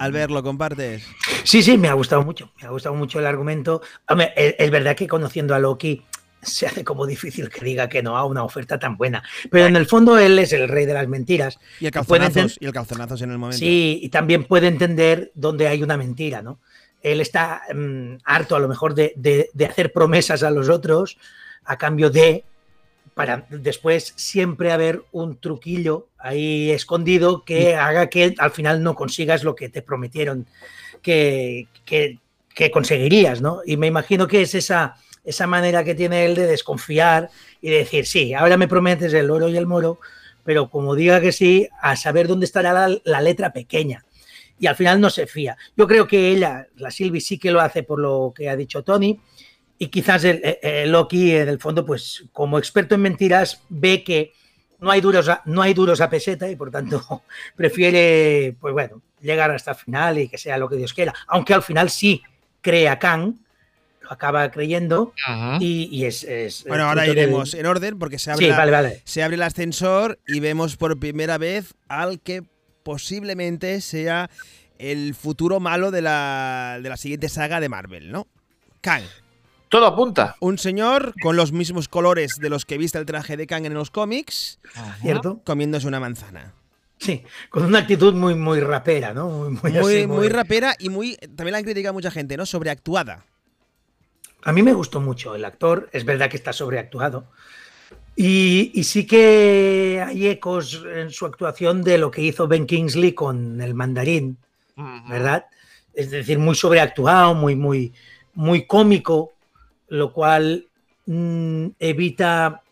Al 0.00 0.10
verlo, 0.10 0.42
compartes. 0.42 1.06
Sí, 1.44 1.62
sí, 1.62 1.78
me 1.78 1.88
ha 1.88 1.92
gustado 1.94 2.22
mucho. 2.24 2.50
Me 2.60 2.66
ha 2.66 2.70
gustado 2.70 2.94
mucho 2.96 3.20
el 3.20 3.26
argumento. 3.26 3.82
Hombre, 4.08 4.32
es, 4.36 4.56
es 4.58 4.70
verdad 4.72 4.96
que 4.96 5.06
conociendo 5.06 5.54
a 5.54 5.60
Loki 5.60 6.02
se 6.42 6.66
hace 6.66 6.84
como 6.84 7.06
difícil 7.06 7.48
que 7.48 7.64
diga 7.64 7.88
que 7.88 8.02
no 8.02 8.16
a 8.16 8.24
una 8.24 8.42
oferta 8.44 8.78
tan 8.78 8.96
buena. 8.96 9.22
Pero 9.50 9.66
en 9.66 9.76
el 9.76 9.86
fondo 9.86 10.18
él 10.18 10.38
es 10.38 10.52
el 10.52 10.68
rey 10.68 10.86
de 10.86 10.94
las 10.94 11.06
mentiras. 11.08 11.58
Y 11.80 11.86
el 11.86 11.92
calzonazos, 11.92 12.58
y 12.60 12.66
el 12.66 12.72
calzonazos 12.72 13.22
en 13.22 13.30
el 13.30 13.38
momento. 13.38 13.58
Sí, 13.58 14.00
y 14.02 14.08
también 14.08 14.44
puede 14.44 14.66
entender 14.66 15.30
dónde 15.34 15.68
hay 15.68 15.82
una 15.82 15.96
mentira, 15.96 16.42
¿no? 16.42 16.58
Él 17.00 17.20
está 17.20 17.62
mm, 17.74 18.16
harto 18.24 18.56
a 18.56 18.60
lo 18.60 18.68
mejor 18.68 18.94
de, 18.94 19.12
de- 19.16 19.50
de 19.52 19.66
hacer 19.66 19.92
promesas 19.92 20.42
a 20.42 20.50
los 20.50 20.68
otros 20.68 21.16
a 21.64 21.76
cambio 21.78 22.10
de, 22.10 22.44
para 23.14 23.46
después 23.50 24.12
siempre 24.16 24.72
haber 24.72 25.02
un 25.12 25.36
truquillo 25.36 26.08
ahí 26.18 26.70
escondido 26.70 27.44
que 27.44 27.74
haga 27.76 28.08
que 28.08 28.34
al 28.38 28.50
final 28.52 28.82
no 28.82 28.94
consigas 28.94 29.44
lo 29.44 29.54
que 29.54 29.68
te 29.68 29.82
prometieron 29.82 30.46
que, 31.02 31.66
que- 31.84 32.18
que 32.54 32.70
conseguirías, 32.70 33.40
¿no? 33.40 33.60
Y 33.64 33.76
me 33.76 33.86
imagino 33.86 34.26
que 34.28 34.42
es 34.42 34.54
esa, 34.54 34.96
esa 35.24 35.46
manera 35.46 35.84
que 35.84 35.94
tiene 35.94 36.24
él 36.24 36.34
de 36.34 36.46
desconfiar 36.46 37.30
y 37.60 37.70
de 37.70 37.78
decir, 37.78 38.06
sí, 38.06 38.34
ahora 38.34 38.56
me 38.56 38.68
prometes 38.68 39.12
el 39.14 39.30
oro 39.30 39.48
y 39.48 39.56
el 39.56 39.66
moro, 39.66 40.00
pero 40.44 40.68
como 40.68 40.94
diga 40.94 41.20
que 41.20 41.32
sí, 41.32 41.68
a 41.80 41.96
saber 41.96 42.26
dónde 42.26 42.46
estará 42.46 42.88
la, 43.04 43.20
letra 43.20 43.52
pequeña. 43.52 44.04
Y 44.58 44.66
al 44.66 44.76
final 44.76 45.00
no 45.00 45.10
se 45.10 45.26
fía. 45.26 45.56
Yo 45.76 45.86
creo 45.86 46.06
que 46.06 46.30
ella, 46.30 46.66
la 46.76 46.90
Silvi, 46.90 47.20
sí 47.20 47.38
que 47.38 47.50
lo 47.50 47.60
hace 47.60 47.82
por 47.82 48.00
lo 48.00 48.32
que 48.34 48.48
ha 48.48 48.56
dicho 48.56 48.82
Tony. 48.82 49.20
Y 49.78 49.88
quizás 49.88 50.24
el- 50.24 50.40
el 50.62 50.92
Loki, 50.92 51.34
en 51.34 51.48
el 51.48 51.58
fondo, 51.58 51.84
pues 51.84 52.24
como 52.32 52.58
experto 52.58 52.94
en 52.94 53.02
mentiras, 53.02 53.62
ve 53.68 54.04
que 54.04 54.32
no 54.80 54.90
hay 54.90 55.00
duros 55.00 55.28
a, 55.28 55.42
no 55.46 55.62
hay 55.62 55.74
duros 55.74 56.00
a 56.00 56.10
peseta 56.10 56.50
y 56.50 56.56
por 56.56 56.70
tanto 56.70 57.22
prefiere, 57.56 58.56
pues 58.60 58.74
bueno, 58.74 59.00
llegar 59.20 59.50
hasta 59.50 59.70
el 59.70 59.76
final 59.76 60.18
y 60.18 60.28
que 60.28 60.38
sea 60.38 60.58
lo 60.58 60.68
que 60.68 60.76
Dios 60.76 60.92
quiera. 60.92 61.14
Aunque 61.28 61.54
al 61.54 61.62
final 61.62 61.88
sí 61.88 62.22
cree 62.60 62.88
a 62.88 62.98
Kang, 62.98 63.34
lo 64.02 64.12
acaba 64.12 64.50
creyendo 64.50 65.12
y, 65.60 65.88
y 65.90 66.04
es, 66.06 66.24
es- 66.24 66.64
Bueno, 66.68 66.84
ahora 66.88 67.06
iremos 67.06 67.54
en 67.54 67.66
orden 67.66 67.98
porque 67.98 68.18
se 68.18 68.30
abre, 68.32 68.44
Sí, 68.46 68.50
la- 68.50 68.56
vale, 68.58 68.72
vale. 68.72 69.02
se 69.04 69.22
abre 69.22 69.36
el 69.36 69.42
ascensor 69.42 70.18
y 70.26 70.40
vemos 70.40 70.76
por 70.76 70.98
primera 70.98 71.38
vez 71.38 71.74
al 71.88 72.20
que 72.20 72.42
posiblemente 72.82 73.80
sea 73.80 74.28
el 74.78 75.14
futuro 75.14 75.60
malo 75.60 75.90
de 75.90 76.02
la, 76.02 76.78
de 76.82 76.88
la 76.88 76.96
siguiente 76.96 77.28
saga 77.28 77.60
de 77.60 77.68
Marvel, 77.68 78.10
¿no? 78.10 78.26
Kang. 78.80 79.04
Todo 79.68 79.86
apunta. 79.86 80.36
Un 80.40 80.58
señor 80.58 81.14
con 81.22 81.36
los 81.36 81.52
mismos 81.52 81.88
colores 81.88 82.36
de 82.40 82.50
los 82.50 82.66
que 82.66 82.76
viste 82.76 82.98
el 82.98 83.06
traje 83.06 83.36
de 83.36 83.46
Kang 83.46 83.64
en 83.64 83.72
los 83.74 83.90
cómics, 83.90 84.58
¿Cierto? 85.00 85.40
comiéndose 85.44 85.86
una 85.86 86.00
manzana. 86.00 86.52
Sí, 86.98 87.22
con 87.50 87.64
una 87.64 87.78
actitud 87.80 88.12
muy, 88.14 88.34
muy 88.34 88.60
rapera, 88.60 89.14
¿no? 89.14 89.28
Muy, 89.28 89.50
muy 89.50 89.72
Muy, 89.80 89.96
así, 89.96 90.06
muy 90.06 90.28
rapera 90.28 90.74
y 90.78 90.88
muy. 90.88 91.16
También 91.16 91.52
la 91.52 91.58
han 91.58 91.64
criticado 91.64 91.94
mucha 91.94 92.10
gente, 92.10 92.36
¿no? 92.36 92.44
Sobreactuada. 92.46 93.24
A 94.42 94.52
mí 94.52 94.62
me 94.62 94.72
gustó 94.72 95.00
mucho 95.00 95.34
el 95.34 95.44
actor, 95.44 95.88
es 95.92 96.04
verdad 96.04 96.28
que 96.28 96.36
está 96.36 96.52
sobreactuado. 96.52 97.24
Y, 98.14 98.72
y 98.74 98.84
sí 98.84 99.06
que 99.06 100.04
hay 100.06 100.28
ecos 100.28 100.84
en 100.94 101.10
su 101.10 101.26
actuación 101.26 101.82
de 101.82 101.98
lo 101.98 102.10
que 102.10 102.22
hizo 102.22 102.46
Ben 102.46 102.66
Kingsley 102.66 103.12
con 103.12 103.60
el 103.60 103.74
mandarín. 103.74 104.38
¿verdad? 105.08 105.46
Es 105.94 106.10
decir, 106.10 106.38
muy 106.38 106.54
sobreactuado, 106.54 107.34
muy, 107.34 107.54
muy, 107.56 107.92
muy 108.34 108.66
cómico, 108.66 109.32
lo 109.88 110.12
cual 110.12 110.66
mm, 111.06 111.66
evita 111.78 112.62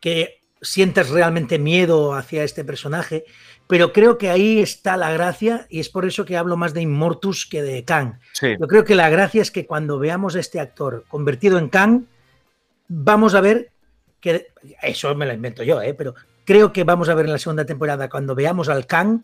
que 0.00 0.40
sientas 0.60 1.10
realmente 1.10 1.58
miedo 1.58 2.14
hacia 2.14 2.44
este 2.44 2.64
personaje. 2.64 3.24
Pero 3.66 3.92
creo 3.92 4.18
que 4.18 4.30
ahí 4.30 4.60
está 4.60 4.96
la 4.96 5.10
gracia 5.10 5.66
y 5.70 5.80
es 5.80 5.88
por 5.88 6.04
eso 6.04 6.24
que 6.24 6.36
hablo 6.36 6.56
más 6.56 6.74
de 6.74 6.82
Immortus 6.82 7.46
que 7.46 7.62
de 7.62 7.84
Kang. 7.84 8.18
Sí. 8.32 8.56
Yo 8.60 8.68
creo 8.68 8.84
que 8.84 8.94
la 8.94 9.08
gracia 9.08 9.40
es 9.40 9.50
que 9.50 9.66
cuando 9.66 9.98
veamos 9.98 10.36
a 10.36 10.40
este 10.40 10.60
actor 10.60 11.04
convertido 11.08 11.58
en 11.58 11.68
Kang, 11.68 12.04
vamos 12.88 13.34
a 13.34 13.40
ver 13.40 13.70
que. 14.20 14.48
Eso 14.82 15.14
me 15.14 15.26
lo 15.26 15.32
invento 15.32 15.62
yo, 15.62 15.80
¿eh? 15.80 15.94
pero 15.94 16.14
creo 16.44 16.72
que 16.72 16.84
vamos 16.84 17.08
a 17.08 17.14
ver 17.14 17.26
en 17.26 17.32
la 17.32 17.38
segunda 17.38 17.64
temporada, 17.64 18.08
cuando 18.08 18.34
veamos 18.34 18.68
al 18.68 18.86
Kang 18.86 19.22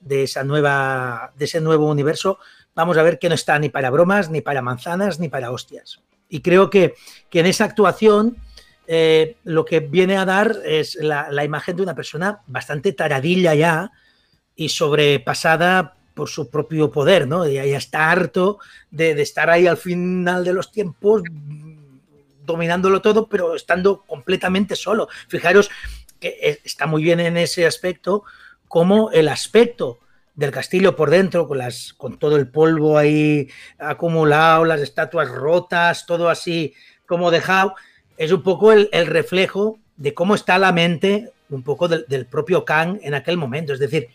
de, 0.00 0.24
esa 0.24 0.42
nueva, 0.44 1.32
de 1.36 1.44
ese 1.44 1.60
nuevo 1.60 1.88
universo, 1.88 2.38
vamos 2.74 2.96
a 2.96 3.02
ver 3.02 3.18
que 3.18 3.28
no 3.28 3.34
está 3.34 3.58
ni 3.58 3.68
para 3.68 3.90
bromas, 3.90 4.30
ni 4.30 4.40
para 4.40 4.62
manzanas, 4.62 5.20
ni 5.20 5.28
para 5.28 5.50
hostias. 5.50 6.00
Y 6.28 6.40
creo 6.40 6.70
que, 6.70 6.94
que 7.30 7.40
en 7.40 7.46
esa 7.46 7.64
actuación 7.64 8.36
eh, 8.86 9.36
lo 9.44 9.64
que 9.64 9.80
viene 9.80 10.16
a 10.16 10.24
dar 10.24 10.58
es 10.64 10.96
la, 10.96 11.44
imagen 11.44 11.76
de 11.76 11.82
una 11.82 11.94
persona 11.94 12.40
bastante 12.46 12.92
taradilla 12.92 13.54
ya 13.54 13.92
y 14.56 14.68
sobrepasada 14.68 15.94
por 16.14 16.28
su 16.28 16.50
propio 16.50 16.90
poder, 16.90 17.26
¿no? 17.26 17.46
Ya, 17.46 17.64
ya 17.64 17.78
está 17.78 18.10
harto 18.10 18.58
de, 18.90 19.14
de 19.14 19.22
estar 19.22 19.48
ahí 19.48 19.66
al 19.66 19.78
final 19.78 20.44
de 20.44 20.52
los 20.52 20.70
tiempos 20.70 21.22
mm, 21.30 21.76
dominándolo 22.44 23.00
todo, 23.00 23.28
pero 23.28 23.54
estando 23.54 24.02
completamente 24.02 24.76
solo. 24.76 25.08
Fijaros 25.28 25.70
que 26.20 26.38
eh, 26.40 26.60
está 26.64 26.86
muy 26.86 27.02
bien 27.02 27.20
en 27.20 27.36
ese 27.36 27.66
aspecto, 27.66 28.24
como 28.68 29.10
el 29.10 29.28
aspecto 29.28 29.98
del 30.34 30.50
castillo 30.50 30.96
por 30.96 31.10
dentro, 31.10 31.46
con, 31.46 31.60
con 31.96 32.18
todo 32.18 32.36
el 32.36 32.48
polvo 32.48 32.96
ahí 32.96 33.48
acumulado, 33.78 34.64
las 34.64 34.80
estatuas 34.80 35.28
rotas, 35.30 36.06
todo 36.06 36.30
así 36.30 36.74
como 37.06 37.30
dejado, 37.30 37.74
es 38.24 38.32
un 38.32 38.42
poco 38.42 38.72
el, 38.72 38.88
el 38.92 39.06
reflejo 39.06 39.78
de 39.96 40.14
cómo 40.14 40.34
está 40.34 40.58
la 40.58 40.72
mente 40.72 41.30
un 41.50 41.62
poco 41.62 41.86
del, 41.88 42.04
del 42.08 42.26
propio 42.26 42.64
Kang 42.64 42.98
en 43.02 43.14
aquel 43.14 43.36
momento. 43.36 43.72
Es 43.72 43.78
decir, 43.78 44.08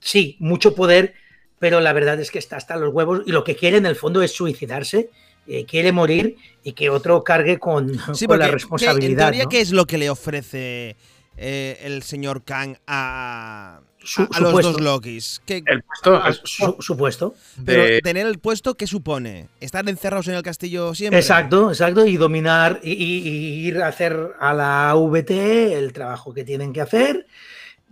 sí, 0.00 0.36
mucho 0.38 0.74
poder, 0.74 1.14
pero 1.58 1.80
la 1.80 1.92
verdad 1.92 2.18
es 2.20 2.30
que 2.30 2.38
está 2.38 2.56
hasta 2.56 2.76
los 2.76 2.92
huevos 2.94 3.22
y 3.26 3.32
lo 3.32 3.44
que 3.44 3.56
quiere 3.56 3.76
en 3.76 3.86
el 3.86 3.94
fondo 3.96 4.22
es 4.22 4.32
suicidarse, 4.32 5.10
eh, 5.46 5.64
quiere 5.64 5.92
morir 5.92 6.36
y 6.62 6.72
que 6.72 6.90
otro 6.90 7.22
cargue 7.24 7.58
con, 7.58 7.94
Sí, 8.14 8.26
con 8.26 8.28
porque 8.28 8.38
la 8.38 8.46
¿qué- 8.46 8.52
responsabilidad. 8.52 9.10
en 9.10 9.16
teoría, 9.32 9.42
¿no? 9.44 9.48
¿qué 9.48 9.60
es 9.60 9.70
lo 9.72 9.86
que 9.86 9.98
le 9.98 10.08
ofrece 10.10 10.96
eh, 11.36 11.78
el 11.82 12.02
señor 12.02 12.42
Kang 12.44 12.76
a, 12.86 13.80
Su- 14.08 14.22
a- 14.22 14.28
a 14.32 14.40
los 14.40 14.62
dos 14.62 14.80
Lokis? 14.80 15.42
¿Qué- 15.44 15.62
El 15.66 15.82
puesto 15.82 16.16
Ah, 16.16 16.30
es- 16.30 16.40
su- 16.44 16.76
supuesto. 16.80 17.34
pero 17.64 17.82
de- 17.84 18.00
tener 18.00 18.26
el 18.26 18.38
puesto, 18.38 18.74
¿qué 18.74 18.86
supone? 18.86 19.48
¿Estar 19.60 19.86
encerrados 19.88 20.28
en 20.28 20.34
el 20.34 20.42
castillo 20.42 20.94
siempre? 20.94 21.18
Exacto, 21.20 21.68
exacto, 21.70 22.06
y 22.06 22.16
dominar 22.16 22.80
y, 22.82 22.92
y- 22.92 23.28
y 23.28 23.66
ir 23.68 23.82
a 23.82 23.88
hacer 23.88 24.32
a 24.40 24.54
la 24.54 24.94
VT 24.94 25.74
el 25.76 25.92
trabajo 25.92 26.32
que 26.32 26.44
tienen 26.44 26.72
que 26.72 26.80
hacer 26.80 27.26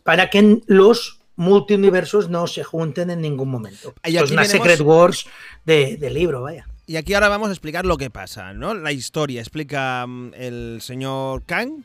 para 0.05 0.31
que 0.31 0.61
los 0.67 1.21
multiuniversos 1.37 2.31
no 2.31 2.47
se 2.47 2.65
junten 2.65 3.11
en 3.11 3.21
ningún 3.21 3.51
momento. 3.51 3.93
Y 4.05 4.17
Esto 4.17 4.25
es 4.25 4.31
aquí 4.31 4.33
una 4.33 4.43
tenemos- 4.45 4.67
Secret 4.69 4.81
Wars 4.81 5.27
de, 5.67 5.97
de 5.99 6.11
libro, 6.11 6.43
vaya. 6.43 6.67
Y 6.87 6.97
aquí 6.97 7.13
ahora 7.15 7.29
vamos 7.29 7.49
a 7.49 7.53
explicar 7.53 7.85
lo 7.85 7.99
que 7.99 8.09
pasa, 8.11 8.55
¿no? 8.55 8.73
La 8.73 8.93
historia. 8.93 9.41
Explica 9.41 10.07
mm, 10.07 10.33
el 10.35 10.79
señor 10.81 11.43
Kang 11.45 11.83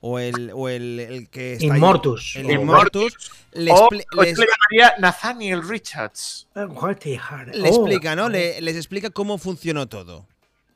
o 0.00 0.18
el, 0.18 0.50
o 0.54 0.68
el, 0.68 1.00
el 1.00 1.28
que 1.28 1.54
está 1.54 1.64
ahí, 1.72 1.78
Inmortus. 1.78 2.36
el 2.36 2.50
Inmortus. 2.50 3.14
Le, 3.52 3.72
o, 3.72 3.86
o 3.86 3.90
les- 4.22 4.36
yo 4.36 4.44
le 4.44 4.48
llamaría 4.48 4.94
Nathaniel 4.98 5.66
Richards. 5.66 6.46
Heart. 6.54 7.54
le 7.54 7.62
Oh, 7.62 7.66
explica, 7.66 8.14
¿no? 8.14 8.28
Le- 8.28 8.60
les 8.60 8.76
explica 8.76 9.10
cómo 9.10 9.38
funcionó 9.38 9.88
todo. 9.88 10.26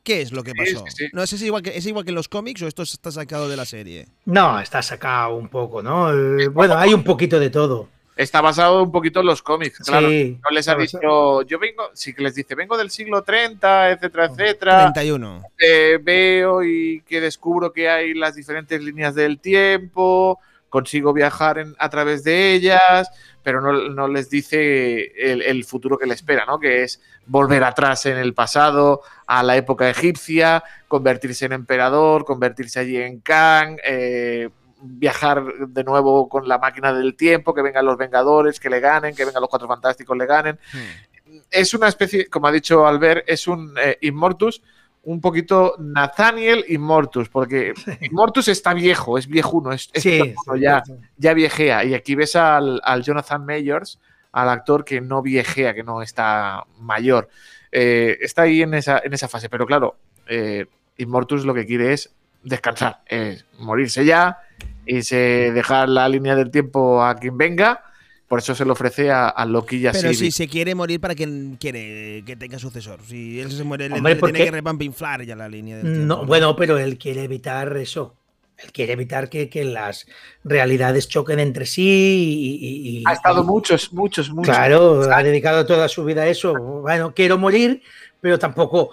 ¿Qué 0.03 0.23
es 0.23 0.33
lo 0.33 0.43
que 0.43 0.55
pasó? 0.55 0.83
sí, 0.89 0.95
sí. 0.97 1.07
No 1.13 1.27
sé 1.27 1.37
si 1.37 1.45
es 1.45 1.47
igual 1.49 1.63
que, 1.63 1.77
es 1.77 1.85
igual 1.87 2.05
que 2.05 2.11
en 2.11 2.15
los 2.15 2.29
cómics 2.29 2.63
o 2.63 2.67
esto 2.67 2.83
está 2.83 3.11
sacado 3.13 3.49
de 3.51 3.57
la 3.57 3.67
serie. 3.67 4.09
No, 4.25 4.59
está 4.59 4.81
sacado 4.83 5.37
un 5.37 5.49
poco, 5.49 5.83
¿no? 5.83 6.11
Eh, 6.13 6.49
Bueno, 6.49 6.77
hay 6.79 6.95
un 6.95 7.05
poquito 7.05 7.39
de 7.39 7.51
todo. 7.51 7.89
Está 8.17 8.41
basado 8.43 8.83
un 8.83 8.93
poquito 8.93 9.21
en 9.21 9.27
los 9.27 9.43
cómics, 9.43 9.79
claro. 9.79 10.09
Sí, 10.09 10.39
No 10.45 10.51
les 10.51 10.69
ha 10.69 10.75
dicho, 10.75 11.43
yo 11.43 11.59
vengo, 11.59 11.85
sí 11.95 12.13
que 12.13 12.23
les 12.23 12.35
dice, 12.35 12.55
vengo 12.55 12.77
del 12.77 12.91
siglo 12.91 13.23
30, 13.23 13.91
etcétera, 13.93 14.27
etcétera. 14.27 14.79
31. 14.93 15.43
eh, 15.59 15.99
veo 16.03 16.63
y 16.63 17.03
que 17.07 17.21
descubro 17.21 17.73
que 17.73 17.89
hay 17.89 18.13
las 18.15 18.35
diferentes 18.35 18.83
líneas 18.83 19.15
del 19.15 19.39
tiempo, 19.41 20.39
consigo 20.69 21.13
viajar 21.13 21.59
en- 21.59 21.75
a 21.79 21.89
través 21.89 22.23
de 22.23 22.53
ellas, 22.53 23.09
pero 23.43 23.61
no, 23.63 23.73
no 23.73 24.07
les 24.07 24.29
dice 24.29 25.13
el, 25.17 25.41
el 25.43 25.65
futuro 25.65 25.97
que 25.97 26.07
le 26.07 26.15
espera, 26.15 26.45
¿no? 26.45 26.61
Que 26.61 26.83
es 26.83 27.01
volver 27.27 27.65
atrás 27.65 28.05
en 28.07 28.19
el 28.19 28.35
pasado, 28.35 29.01
a 29.27 29.43
la 29.43 29.57
época 29.57 29.89
egipcia, 29.89 30.63
convertirse 30.89 31.47
en 31.47 31.53
emperador, 31.55 32.25
convertirse 32.25 32.81
allí 32.81 32.99
en 32.99 33.21
Kang, 33.21 33.79
eh, 33.83 34.51
viajar 34.83 35.43
de 35.69 35.85
nuevo 35.85 36.29
con 36.29 36.49
la 36.49 36.59
máquina 36.59 36.93
del 36.93 37.17
tiempo, 37.17 37.55
que 37.55 37.63
vengan 37.63 37.85
los 37.85 37.97
Vengadores, 37.99 38.59
que 38.61 38.71
le 38.71 38.81
ganen, 38.81 39.15
que 39.15 39.25
vengan 39.25 39.41
los 39.41 39.51
Cuatro 39.51 39.69
Fantásticos, 39.69 40.17
le 40.17 40.27
ganen 40.27 40.59
Hmm. 40.73 41.39
es 41.51 41.75
una 41.75 41.89
especie, 41.89 42.29
como 42.29 42.47
ha 42.49 42.53
dicho 42.53 42.87
Albert, 42.87 43.25
es 43.27 43.47
un 43.47 43.75
eh, 43.81 43.99
Immortus, 44.01 44.63
un 45.03 45.21
poquito 45.21 45.77
Nathaniel 45.79 46.65
Immortus, 46.69 47.29
porque 47.29 47.73
Immortus 48.01 48.49
está 48.49 48.75
viejo, 48.75 49.17
es 49.17 49.27
viejuno, 49.27 49.73
es, 49.73 49.89
es 49.93 50.03
Sí, 50.03 50.11
viejuno, 50.23 50.55
sí, 50.57 50.61
ya, 50.61 50.83
sí. 50.85 50.93
ya 51.17 51.35
viejea. 51.35 51.85
Y 51.85 51.95
aquí 51.95 52.15
ves 52.15 52.37
al, 52.37 52.81
al 52.85 53.03
Jonathan 53.03 53.45
Mayers, 53.47 53.99
al 54.33 54.49
actor 54.49 54.85
que 54.85 55.01
no 55.01 55.23
viejea, 55.23 55.75
que 55.75 55.83
no 55.83 56.03
está 56.03 56.65
mayor. 56.79 57.29
Eh, 57.73 58.19
está 58.21 58.43
ahí 58.43 58.63
en 58.63 58.75
esa, 58.75 59.01
en 59.03 59.13
esa 59.15 59.29
fase, 59.29 59.49
pero 59.49 59.67
claro, 59.67 59.97
eh, 60.27 60.67
Immortus 60.97 61.45
lo 61.45 61.55
que 61.55 61.65
quiere 61.67 61.93
es 61.93 62.13
descansar, 62.43 63.01
es 63.07 63.45
morirse 63.59 64.05
ya 64.05 64.39
y 64.87 65.03
se 65.03 65.17
dejar 65.53 65.89
la 65.89 66.09
línea 66.09 66.35
del 66.37 66.51
tiempo 66.51 67.03
a 67.05 67.15
quien 67.17 67.37
venga. 67.39 67.85
Por 68.29 68.39
eso 68.39 68.55
se 68.55 68.65
le 68.65 68.71
ofrece 68.71 69.11
a, 69.11 69.29
a 69.29 69.45
Loki 69.45 69.79
y 69.79 69.87
a 69.89 69.93
Pero 69.93 70.15
si 70.15 70.31
se 70.31 70.47
quiere 70.47 70.75
morir 70.77 71.01
para 71.01 71.17
quien 71.17 71.57
quiere 71.61 72.23
que 72.25 72.37
tenga 72.37 72.61
sucesor. 72.61 73.01
Si 73.05 73.41
él 73.41 73.51
se 73.51 73.65
muere, 73.65 73.89
le- 73.89 73.97
Hombre, 73.97 74.15
le, 74.15 74.21
tiene 74.21 74.45
que 74.45 74.51
repampinflar 74.53 75.25
ya 75.25 75.35
la 75.35 75.49
línea 75.49 75.77
del 75.79 75.87
tiempo. 75.87 76.07
No, 76.07 76.25
bueno, 76.27 76.55
pero 76.55 76.79
él 76.79 76.97
quiere 76.97 77.25
evitar 77.25 77.77
eso. 77.77 78.15
Él 78.57 78.71
quiere 78.73 78.93
evitar 78.93 79.29
que, 79.31 79.49
que 79.49 79.65
las 79.65 80.07
realidades 80.45 81.09
choquen 81.09 81.41
entre 81.41 81.67
sí 81.67 81.83
y, 81.83 82.67
y- 82.67 82.99
y- 83.01 83.05
Ha 83.07 83.15
estado 83.15 83.43
y- 83.43 83.47
muchos, 83.47 83.93
muchos, 83.93 84.31
muchos. 84.31 84.55
Claro, 84.55 85.13
ha 85.13 85.23
dedicado 85.25 85.67
toda 85.67 85.89
su 85.89 86.05
vida 86.05 86.23
a 86.23 86.29
eso. 86.29 86.55
Bueno, 86.55 87.13
quiero 87.13 87.37
morir, 87.37 87.83
pero 88.21 88.39
tampoco 88.39 88.91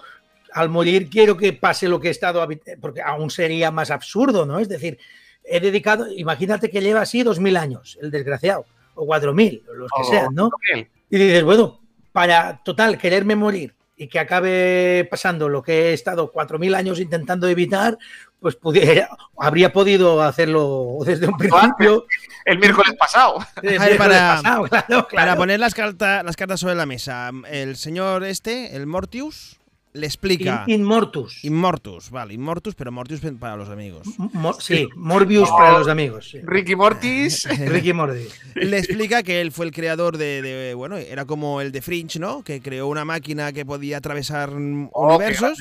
al 0.58 0.70
morir 0.70 1.10
quiero 1.10 1.38
que 1.38 1.54
pase 1.54 1.88
lo 1.88 2.00
que 2.00 2.08
he 2.08 2.12
estado, 2.12 2.46
porque 2.82 3.02
aún 3.02 3.30
sería 3.30 3.70
más 3.70 3.92
absurdo, 3.92 4.46
¿no? 4.46 4.60
Es 4.60 4.68
decir, 4.68 4.98
he 5.44 5.60
dedicado, 5.60 6.12
imagínate 6.12 6.70
que 6.70 6.82
lleva 6.82 7.02
así 7.02 7.22
dos 7.22 7.40
mil 7.40 7.58
años, 7.58 7.98
el 8.02 8.10
desgraciado, 8.10 8.66
o 8.96 9.06
cuatro 9.06 9.34
mil, 9.34 9.64
los 9.76 9.92
que 9.96 10.04
sean, 10.04 10.34
¿no? 10.34 10.50
Y 11.10 11.18
dices, 11.18 11.44
bueno, 11.44 11.80
para 12.12 12.62
total 12.64 12.98
quererme 12.98 13.36
morir 13.36 13.76
y 13.96 14.08
que 14.08 14.20
acabe 14.20 15.08
pasando 15.10 15.48
lo 15.48 15.62
que 15.62 15.90
he 15.90 15.94
estado 15.94 16.32
cuatro 16.32 16.58
mil 16.58 16.74
años 16.74 17.00
intentando 17.00 17.48
evitar, 17.48 17.98
pues 18.40 18.56
pudiera, 18.56 19.10
habría 19.38 19.72
podido 19.72 20.22
hacerlo 20.22 21.00
desde 21.06 21.28
un 21.28 21.38
principio. 21.38 22.06
El 22.46 22.58
miércoles 22.60 22.96
pasado. 22.98 23.38
el 23.62 23.80
miércoles 23.80 23.98
para- 23.98 24.36
pasado, 24.36 24.64
claro, 24.88 25.08
Para 25.14 25.36
poner 25.36 25.60
las, 25.60 25.76
cartas 25.76 26.24
las 26.24 26.36
cartas 26.36 26.60
sobre 26.60 26.76
la 26.76 26.86
mesa, 26.88 27.32
el 27.50 27.76
señor 27.76 28.24
este, 28.24 28.76
el 28.76 28.88
Mortius, 28.88 29.57
le 29.98 30.06
explica. 30.08 30.64
In- 30.68 30.82
Inmortus. 30.82 31.44
Immortus, 31.44 32.10
vale, 32.10 32.34
Immortus, 32.34 32.76
pero 32.76 32.92
Mortius 32.92 33.22
para 33.40 33.56
los 33.56 33.70
amigos. 33.70 34.08
Mo- 34.34 34.54
sí, 34.54 34.88
Morbius 34.96 35.50
para 35.50 35.80
los 35.80 35.88
amigos. 35.88 36.30
sí. 36.32 36.40
Ricky 36.44 36.76
Mortis. 36.76 37.48
Ricky 37.68 37.94
Morty. 37.94 38.26
Le 38.56 38.78
explica 38.78 39.24
que 39.24 39.42
él 39.42 39.52
fue 39.52 39.66
el 39.66 39.72
creador 39.72 40.18
de, 40.18 40.42
de- 40.42 40.74
bueno, 40.74 40.98
era 40.98 41.26
como 41.26 41.62
el 41.62 41.72
de 41.72 41.82
Fringe, 41.82 42.20
¿no? 42.20 42.44
Que 42.44 42.62
creó 42.62 42.88
una 42.88 43.06
máquina 43.06 43.52
que 43.52 43.66
podía 43.66 43.98
atravesar 43.98 44.50
Oh, 44.94 45.08
universos. 45.16 45.58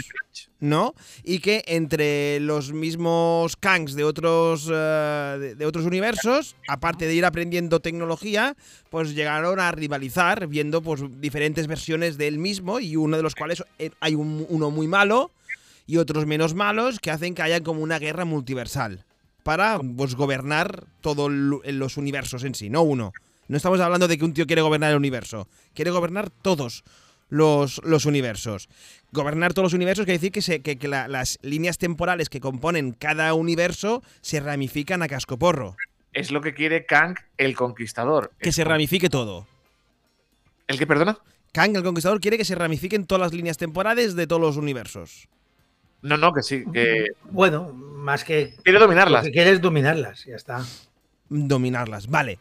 ¿no? 0.58 0.94
Y 1.22 1.40
que 1.40 1.62
entre 1.66 2.40
los 2.40 2.72
mismos 2.72 3.56
Kangs 3.56 3.94
de 3.94 4.04
otros, 4.04 4.68
eh, 4.72 5.36
de, 5.38 5.54
de 5.54 5.66
otros 5.66 5.84
universos, 5.84 6.56
aparte 6.68 7.06
de 7.06 7.14
ir 7.14 7.24
aprendiendo 7.26 7.80
tecnología, 7.80 8.56
pues 8.90 9.14
llegaron 9.14 9.60
a 9.60 9.70
rivalizar 9.72 10.46
viendo 10.46 10.80
pues 10.82 11.02
diferentes 11.20 11.66
versiones 11.66 12.16
del 12.16 12.38
mismo 12.38 12.80
y 12.80 12.96
uno 12.96 13.16
de 13.18 13.22
los 13.22 13.34
cuales 13.34 13.62
eh, 13.78 13.90
hay 14.00 14.14
un- 14.14 14.25
uno 14.48 14.70
muy 14.70 14.88
malo 14.88 15.30
y 15.86 15.98
otros 15.98 16.26
menos 16.26 16.54
malos 16.54 16.98
que 17.00 17.10
hacen 17.10 17.34
que 17.34 17.42
haya 17.42 17.62
como 17.62 17.80
una 17.82 17.98
guerra 17.98 18.24
multiversal 18.24 19.04
para 19.42 19.78
pues, 19.96 20.14
gobernar 20.16 20.84
todos 21.00 21.30
los 21.30 21.96
universos 21.96 22.42
en 22.44 22.54
sí, 22.54 22.68
no 22.70 22.82
uno. 22.82 23.12
No 23.48 23.56
estamos 23.56 23.78
hablando 23.80 24.08
de 24.08 24.18
que 24.18 24.24
un 24.24 24.34
tío 24.34 24.46
quiere 24.46 24.62
gobernar 24.62 24.90
el 24.90 24.96
universo, 24.96 25.48
quiere 25.74 25.92
gobernar 25.92 26.30
todos 26.30 26.82
los, 27.28 27.80
los 27.84 28.04
universos. 28.06 28.68
Gobernar 29.12 29.54
todos 29.54 29.66
los 29.66 29.72
universos 29.74 30.04
quiere 30.04 30.18
decir 30.18 30.32
que, 30.32 30.42
se- 30.42 30.60
que- 30.62 30.76
que 30.76 30.88
la- 30.88 31.06
las 31.06 31.38
líneas 31.42 31.78
temporales 31.78 32.28
que 32.28 32.40
componen 32.40 32.90
cada 32.92 33.32
universo 33.34 34.02
se 34.20 34.40
ramifican 34.40 35.02
a 35.02 35.08
cascoporro, 35.08 35.76
Es 36.12 36.30
lo 36.32 36.40
que 36.40 36.54
quiere 36.54 36.86
Kang 36.86 37.14
el 37.36 37.54
Conquistador. 37.54 38.32
que 38.40 38.50
se 38.50 38.64
ramifique 38.64 39.08
todo. 39.10 39.46
¿El 40.66 40.78
que 40.78 40.86
perdona? 40.86 41.18
Kang 41.56 41.74
el 41.74 41.82
Conquistador 41.82 42.20
quiere 42.20 42.36
que 42.36 42.44
se 42.44 42.54
ramifiquen 42.54 43.06
todas 43.06 43.22
las 43.22 43.32
líneas 43.32 43.56
temporales 43.56 44.14
de 44.14 44.26
todos 44.26 44.42
los 44.42 44.58
universos. 44.58 45.26
No, 46.02 46.18
no, 46.18 46.30
que 46.34 46.42
sí, 46.42 46.64
que 46.70 47.06
Bueno, 47.30 47.72
más 47.72 48.24
que 48.24 48.54
quiere 48.62 48.78
lo 48.78 48.84
dominarlas. 48.84 49.24
que 49.24 49.32
quiere 49.32 49.52
es 49.52 49.60
dominarlas, 49.62 50.26
ya 50.26 50.36
está. 50.36 50.62
Dominarlas, 51.30 52.08
vale. 52.08 52.38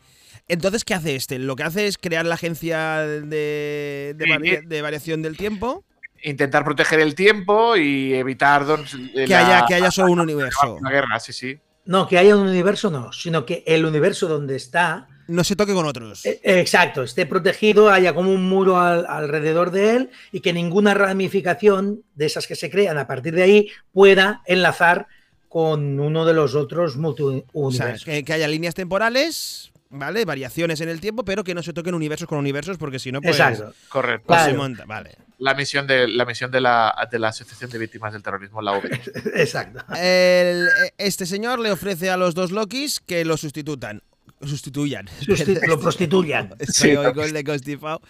Entonces, 0.50 0.84
¿qué 0.84 0.94
hace 0.96 1.16
este? 1.16 1.40
Lo 1.40 1.56
que 1.56 1.64
hace 1.64 1.88
es 1.88 1.98
crear 1.98 2.26
la 2.26 2.36
agencia 2.36 2.98
de, 3.00 4.14
de 4.18 4.26
Sí. 4.26 4.30
varia- 4.30 4.62
de 4.66 4.82
variación 4.82 5.22
del 5.22 5.38
tiempo. 5.38 5.86
Intentar 6.22 6.66
proteger 6.66 7.00
el 7.00 7.16
tiempo 7.16 7.78
y 7.78 8.14
evitar 8.16 8.66
don- 8.66 8.84
Que, 8.86 9.28
la- 9.28 9.58
haya, 9.60 9.66
que 9.66 9.76
haya 9.76 9.92
solo 9.92 10.12
un 10.12 10.20
universo. 10.20 10.78
la 10.82 10.92
guerra, 10.92 11.20
sí, 11.22 11.32
sí. 11.34 11.58
No, 11.86 12.08
que 12.08 12.18
haya 12.18 12.36
un 12.36 12.48
universo 12.48 12.92
no, 12.92 13.14
sino 13.14 13.46
que 13.46 13.64
el 13.66 13.86
universo 13.86 14.28
donde 14.28 14.56
está, 14.56 15.08
No 15.28 15.44
se 15.44 15.56
toque 15.56 15.74
con 15.74 15.86
otros. 15.86 16.26
eh, 16.26 16.40
exacto, 16.44 17.04
esté 17.04 17.26
protegido, 17.26 17.90
haya 17.90 18.14
como 18.14 18.32
un 18.32 18.48
muro 18.48 18.78
al- 18.80 19.06
alrededor 19.08 19.72
de 19.72 19.96
él 19.96 20.10
y 20.32 20.42
que 20.42 20.54
ninguna 20.54 20.94
ramificación 20.94 22.04
de 22.16 22.26
esas 22.28 22.48
que 22.48 22.56
se 22.56 22.70
crean 22.70 22.98
a 22.98 23.08
partir 23.08 23.34
de 23.36 23.44
ahí 23.44 23.70
pueda 23.92 24.42
enlazar 24.46 25.08
con 25.50 26.00
uno 26.00 26.26
de 26.26 26.34
los 26.34 26.54
otros 26.56 26.92
O 26.92 26.94
sea, 26.94 27.02
multiuniversos. 27.02 28.06
que, 28.06 28.24
que 28.24 28.34
haya 28.34 28.48
líneas 28.48 28.76
temporales, 28.76 29.72
¿vale? 29.90 30.26
Variaciones 30.26 30.82
en 30.82 30.90
el 30.90 31.00
tiempo, 31.00 31.24
pero 31.24 31.44
que 31.44 31.56
no 31.56 31.64
se 31.64 31.72
toquen 31.74 31.94
universos 31.96 32.28
con 32.28 32.38
universos, 32.38 32.78
porque 32.78 33.00
si 33.00 33.12
no, 33.12 33.22
pues. 33.22 33.40
Exacto. 33.40 33.74
Correcto. 33.90 34.26
pues 34.28 34.40
se 34.42 34.46
Claro. 34.48 34.62
monta. 34.62 34.86
Vale. 34.86 35.18
La 35.40 35.54
misión 35.54 35.86
de 35.88 36.08
la 36.08 36.26
misión 36.26 36.50
de 36.52 36.62
la, 36.62 36.94
de 37.12 37.20
la 37.20 37.30
Asociación 37.30 37.70
de 37.70 37.78
Víctimas 37.78 38.14
del 38.14 38.22
Terrorismo, 38.24 38.62
la 38.62 38.74
OVT. 38.74 38.86
Exacto. 39.36 39.84
El- 39.98 40.68
este 40.98 41.26
señor 41.26 41.60
le 41.60 41.72
ofrece 41.72 42.10
a 42.10 42.18
los 42.18 42.36
dos 42.36 42.52
Lokis 42.52 43.00
que 43.00 43.24
lo 43.26 43.38
sustitutan. 43.38 44.02
Sustituyan. 44.42 45.08
Susti- 45.22 45.60
lo 45.68 45.80
prostituyan. 45.80 46.54
Estoy 46.60 46.92
Sí. 46.92 46.96
hoy 46.96 47.14
con 47.14 47.24
el 47.26 47.34
de 47.34 47.44
constipado. 47.44 48.02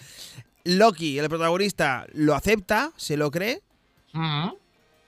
Loki, 0.63 1.19
el 1.19 1.29
protagonista, 1.29 2.05
lo 2.13 2.33
acepta, 2.35 2.91
se 2.97 3.17
lo 3.17 3.29
cree. 3.31 3.61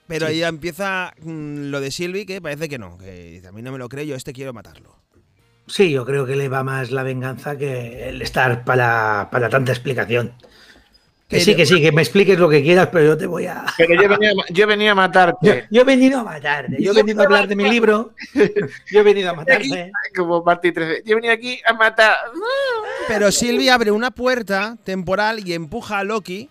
Pero 0.06 0.26
Sí. 0.26 0.32
ahí 0.32 0.38
ya 0.40 0.48
empieza 0.48 1.12
mm, 1.20 1.70
lo 1.70 1.80
de 1.80 1.90
Sylvie, 1.90 2.24
que 2.26 2.40
parece 2.40 2.68
que 2.68 2.78
no. 2.78 2.96
Que 2.98 3.32
dice, 3.32 3.48
a 3.48 3.52
mí 3.52 3.62
no 3.62 3.72
me 3.72 3.78
lo 3.78 3.88
creo, 3.88 4.04
yo 4.04 4.14
este 4.14 4.32
quiero 4.32 4.52
matarlo. 4.52 4.96
Sí, 5.66 5.90
yo 5.90 6.06
creo 6.06 6.24
que 6.24 6.34
le 6.36 6.48
va 6.48 6.62
más 6.64 6.90
la 6.90 7.02
venganza 7.02 7.58
que 7.58 8.08
el 8.08 8.22
estar 8.22 8.64
para, 8.64 9.28
para 9.30 9.50
tanta 9.50 9.72
explicación. 9.72 10.32
Que 11.28 11.40
sí, 11.40 11.54
que 11.54 11.66
sí, 11.66 11.82
que 11.82 11.92
me 11.92 12.00
expliques 12.00 12.38
lo 12.38 12.48
que 12.48 12.62
quieras, 12.62 12.88
pero 12.90 13.04
yo 13.04 13.18
te 13.18 13.26
voy 13.26 13.44
a. 13.44 13.66
Pero 13.76 14.02
yo 14.02 14.08
venía, 14.08 14.32
yo 14.48 14.66
venía 14.66 14.92
a 14.92 14.94
matarte. 14.94 15.66
yo 15.70 15.82
he 15.82 15.84
venido 15.84 16.20
a 16.20 16.24
matarte, 16.24 16.76
yo 16.80 16.92
he 16.92 16.94
venido 16.94 17.20
a 17.20 17.24
hablar 17.26 17.46
de 17.46 17.54
mi 17.54 17.68
libro, 17.68 18.14
yo 18.90 19.00
he 19.00 19.02
venido 19.02 19.30
a 19.30 19.34
matarte. 19.34 19.92
Como 20.16 20.42
Marty 20.42 20.72
13. 20.72 21.02
Yo 21.04 21.16
venía 21.16 21.32
aquí 21.32 21.60
a 21.66 21.74
matar. 21.74 22.16
Pero 23.08 23.30
Sylvie 23.30 23.70
abre 23.70 23.90
una 23.90 24.10
puerta 24.10 24.78
temporal 24.84 25.46
y 25.46 25.52
empuja 25.52 25.98
a 25.98 26.04
Loki 26.04 26.48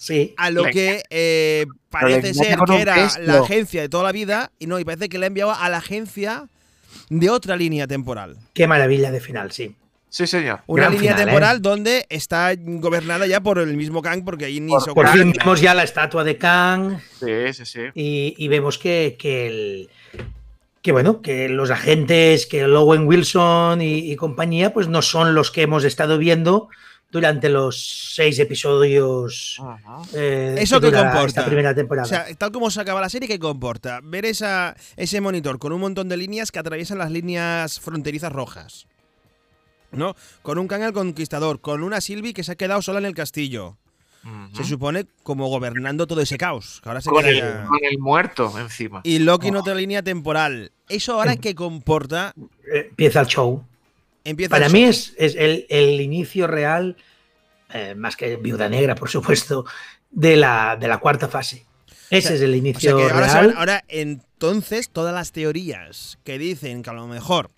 Sí, 0.00 0.32
a 0.38 0.50
lo 0.50 0.64
que 0.64 1.02
eh, 1.10 1.66
parece 1.90 2.32
ser 2.32 2.56
que 2.66 2.80
era 2.80 2.96
la 3.20 3.40
agencia 3.40 3.82
de 3.82 3.90
toda 3.90 4.04
la 4.04 4.12
vida. 4.12 4.50
Y 4.58 4.66
no, 4.66 4.80
y 4.80 4.84
parece 4.84 5.10
que 5.10 5.18
le 5.18 5.26
ha 5.26 5.28
enviado 5.28 5.52
a 5.52 5.68
la 5.68 5.76
agencia 5.76 6.48
de 7.10 7.28
otra 7.28 7.54
línea 7.54 7.86
temporal. 7.86 8.38
qué 8.54 8.66
maravilla 8.66 9.10
de 9.10 9.20
final, 9.20 9.52
sí. 9.52 9.76
Sí, 10.10 10.26
señor. 10.26 10.60
Una 10.66 10.82
Gran 10.82 10.94
línea 10.94 11.12
final, 11.12 11.24
temporal 11.26 11.56
¿eh? 11.56 11.60
donde 11.62 12.06
está 12.10 12.52
gobernada 12.58 13.26
ya 13.28 13.40
por 13.40 13.58
el 13.60 13.76
mismo 13.76 14.02
Kang, 14.02 14.24
porque 14.24 14.44
ahí 14.46 14.58
ni 14.60 14.72
Por- 14.72 14.92
Por 14.92 15.08
fin 15.08 15.32
vemos 15.38 15.60
ya 15.60 15.72
la 15.72 15.84
estatua 15.84 16.24
de 16.24 16.36
Kang 16.36 16.98
Sí, 17.20 17.52
sí, 17.54 17.64
sí. 17.64 17.80
y, 17.94 18.34
y 18.36 18.48
vemos 18.48 18.76
que, 18.76 19.16
que 19.18 19.46
el. 19.46 19.90
Que 20.82 20.92
bueno, 20.92 21.20
que 21.20 21.48
los 21.48 21.70
agentes, 21.70 22.46
que 22.46 22.66
Lowen 22.66 23.06
Wilson 23.06 23.82
y, 23.82 24.10
y 24.10 24.16
compañía, 24.16 24.72
pues 24.72 24.88
no 24.88 25.02
son 25.02 25.34
los 25.34 25.50
que 25.50 25.62
hemos 25.62 25.84
estado 25.84 26.16
viendo 26.18 26.68
durante 27.12 27.48
los 27.50 28.12
seis 28.14 28.38
episodios 28.38 29.58
Ajá. 29.60 30.00
eh, 30.14 30.54
¿Eso 30.58 30.80
que 30.80 30.90
comporta? 30.90 31.26
esta 31.26 31.44
primera 31.44 31.74
temporada. 31.74 32.06
O 32.06 32.08
sea, 32.08 32.26
tal 32.38 32.50
como 32.50 32.70
se 32.70 32.80
acaba 32.80 33.00
la 33.00 33.08
serie, 33.10 33.28
¿qué 33.28 33.38
comporta? 33.38 34.00
Ver 34.02 34.24
esa, 34.24 34.74
ese 34.96 35.20
monitor 35.20 35.58
con 35.58 35.72
un 35.72 35.80
montón 35.80 36.08
de 36.08 36.16
líneas 36.16 36.50
que 36.50 36.58
atraviesan 36.58 36.98
las 36.98 37.10
líneas 37.10 37.78
fronterizas 37.80 38.32
rojas. 38.32 38.86
¿No? 39.92 40.14
Con 40.42 40.58
un 40.58 40.68
Kang 40.68 40.82
el 40.82 40.92
Conquistador, 40.92 41.60
con 41.60 41.82
una 41.82 42.00
Sylvie 42.00 42.32
que 42.32 42.44
se 42.44 42.52
ha 42.52 42.56
quedado 42.56 42.80
sola 42.82 42.98
en 43.00 43.06
el 43.06 43.14
castillo. 43.14 43.76
Se 44.54 44.64
supone 44.64 45.06
como 45.22 45.48
gobernando 45.48 46.06
todo 46.06 46.20
ese 46.20 46.36
caos. 46.36 46.80
Que 46.82 46.90
ahora 46.90 47.00
se 47.00 47.08
Con 47.08 47.20
queda 47.24 47.30
el, 47.30 47.38
ya- 47.38 47.64
con 47.66 47.78
el 47.82 47.98
muerto 47.98 48.58
encima. 48.58 49.00
Y 49.02 49.18
Loki 49.18 49.48
en 49.48 49.56
otra 49.56 49.74
línea 49.74 50.02
temporal. 50.02 50.72
¿Eso 50.90 51.14
ahora 51.14 51.36
qué 51.36 51.54
comporta? 51.54 52.34
Eh, 52.70 52.88
empieza 52.90 53.20
el 53.22 53.26
show. 53.28 53.64
Empieza 54.22 54.50
Para 54.50 54.66
el 54.66 54.72
mí 54.74 54.80
show. 54.80 54.90
es, 54.90 55.14
es 55.16 55.34
el, 55.36 55.64
el 55.70 56.00
inicio 56.02 56.46
real, 56.46 56.98
eh, 57.72 57.94
más 57.94 58.14
que 58.14 58.36
Viuda 58.36 58.68
Negra, 58.68 58.94
por 58.94 59.08
supuesto, 59.08 59.64
de 60.10 60.36
la, 60.36 60.76
de 60.78 60.86
la 60.86 60.98
cuarta 60.98 61.26
fase. 61.26 61.64
Ese 62.10 62.28
sea, 62.28 62.36
es 62.36 62.42
el 62.42 62.50
O 62.50 62.52
sea 62.52 62.58
inicio 62.58 62.96
que 62.98 63.02
ahora, 63.04 63.26
se 63.28 63.34
real. 63.34 63.46
van- 63.48 63.56
ahora, 63.56 63.84
entonces, 63.88 64.90
todas 64.90 65.14
las 65.14 65.32
teorías 65.32 66.18
que 66.24 66.38
dicen 66.38 66.82
que 66.82 66.90
a 66.90 66.92
lo 66.92 67.06
mejor 67.06 67.50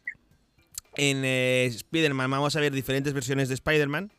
en 0.97 1.25
eh, 1.25 1.67
Spider-Man 1.67 2.31
vamos 2.31 2.55
a 2.57 2.61
ver 2.61 2.73
diferentes 2.73 3.13
versiones 3.13 3.49
de 3.49 3.55
Spider-Man, 3.55 4.13